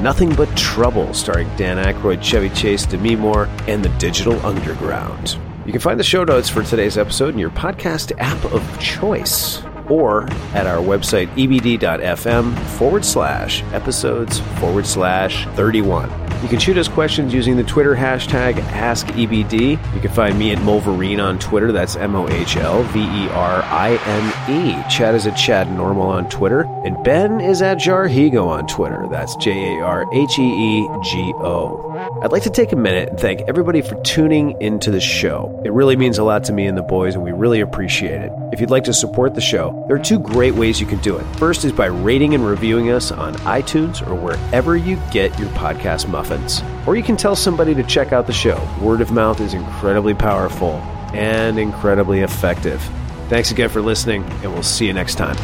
Nothing 0.00 0.34
But 0.34 0.54
Trouble, 0.56 1.14
starring 1.14 1.48
Dan 1.56 1.76
Aykroyd, 1.76 2.20
Chevy 2.22 2.48
Chase, 2.50 2.86
Demi 2.86 3.14
Moore, 3.14 3.48
and 3.68 3.84
the 3.84 3.88
Digital 3.98 4.44
Underground. 4.44 5.38
You 5.64 5.70
can 5.72 5.80
find 5.80 5.98
the 5.98 6.04
show 6.04 6.24
notes 6.24 6.48
for 6.48 6.62
today's 6.62 6.98
episode 6.98 7.34
in 7.34 7.38
your 7.38 7.50
podcast 7.50 8.12
app 8.18 8.44
of 8.46 8.80
choice 8.80 9.62
or 9.88 10.24
at 10.54 10.66
our 10.66 10.78
website, 10.78 11.28
ebd.fm 11.36 12.58
forward 12.78 13.04
slash 13.04 13.62
episodes 13.72 14.40
forward 14.58 14.86
slash 14.86 15.46
31. 15.54 16.31
You 16.42 16.48
can 16.48 16.58
shoot 16.58 16.76
us 16.76 16.88
questions 16.88 17.34
using 17.34 17.56
the 17.56 17.62
Twitter 17.64 17.94
hashtag 17.94 18.54
AskEBD. 18.54 19.94
You 19.94 20.00
can 20.00 20.10
find 20.10 20.38
me 20.38 20.52
at 20.52 20.58
Mohlverine 20.58 21.22
on 21.22 21.38
Twitter. 21.38 21.72
That's 21.72 21.96
M 21.96 22.14
O 22.14 22.28
H 22.28 22.56
L 22.56 22.82
V 22.84 23.00
E 23.00 23.28
R 23.28 23.62
I 23.62 23.98
N 24.06 24.50
E. 24.50 24.90
Chad 24.90 25.14
is 25.14 25.26
at 25.26 25.36
Chad 25.36 25.70
Normal 25.70 26.06
on 26.06 26.28
Twitter. 26.28 26.62
And 26.84 27.02
Ben 27.04 27.40
is 27.40 27.62
at 27.62 27.78
Jarheego 27.78 28.46
on 28.46 28.66
Twitter. 28.66 29.06
That's 29.10 29.36
J 29.36 29.76
A 29.78 29.84
R 29.84 30.06
H 30.12 30.38
E 30.38 30.42
E 30.42 30.88
G 31.04 31.32
O. 31.36 32.20
I'd 32.22 32.32
like 32.32 32.42
to 32.44 32.50
take 32.50 32.72
a 32.72 32.76
minute 32.76 33.10
and 33.10 33.20
thank 33.20 33.42
everybody 33.42 33.82
for 33.82 34.00
tuning 34.02 34.60
into 34.60 34.90
the 34.90 35.00
show. 35.00 35.60
It 35.64 35.72
really 35.72 35.96
means 35.96 36.18
a 36.18 36.24
lot 36.24 36.44
to 36.44 36.52
me 36.52 36.66
and 36.66 36.76
the 36.76 36.82
boys, 36.82 37.14
and 37.14 37.22
we 37.22 37.32
really 37.32 37.60
appreciate 37.60 38.20
it. 38.20 38.32
If 38.52 38.60
you'd 38.60 38.70
like 38.70 38.84
to 38.84 38.92
support 38.92 39.34
the 39.34 39.40
show, 39.40 39.84
there 39.86 39.96
are 39.96 40.02
two 40.02 40.18
great 40.18 40.54
ways 40.54 40.80
you 40.80 40.86
can 40.86 40.98
do 40.98 41.16
it. 41.16 41.24
First 41.36 41.64
is 41.64 41.72
by 41.72 41.86
rating 41.86 42.34
and 42.34 42.46
reviewing 42.46 42.90
us 42.90 43.12
on 43.12 43.34
iTunes 43.36 44.06
or 44.06 44.14
wherever 44.14 44.76
you 44.76 44.96
get 45.10 45.38
your 45.38 45.48
podcast 45.50 46.08
muffins. 46.22 46.62
Or 46.86 46.96
you 46.96 47.02
can 47.02 47.16
tell 47.16 47.36
somebody 47.36 47.74
to 47.74 47.82
check 47.82 48.12
out 48.12 48.26
the 48.26 48.32
show. 48.32 48.60
Word 48.80 49.00
of 49.00 49.10
mouth 49.10 49.40
is 49.40 49.54
incredibly 49.54 50.14
powerful 50.14 50.74
and 51.12 51.58
incredibly 51.58 52.20
effective. 52.20 52.80
Thanks 53.28 53.50
again 53.50 53.68
for 53.68 53.80
listening, 53.80 54.24
and 54.42 54.52
we'll 54.52 54.62
see 54.62 54.86
you 54.86 54.92
next 54.92 55.16
time. 55.16 55.36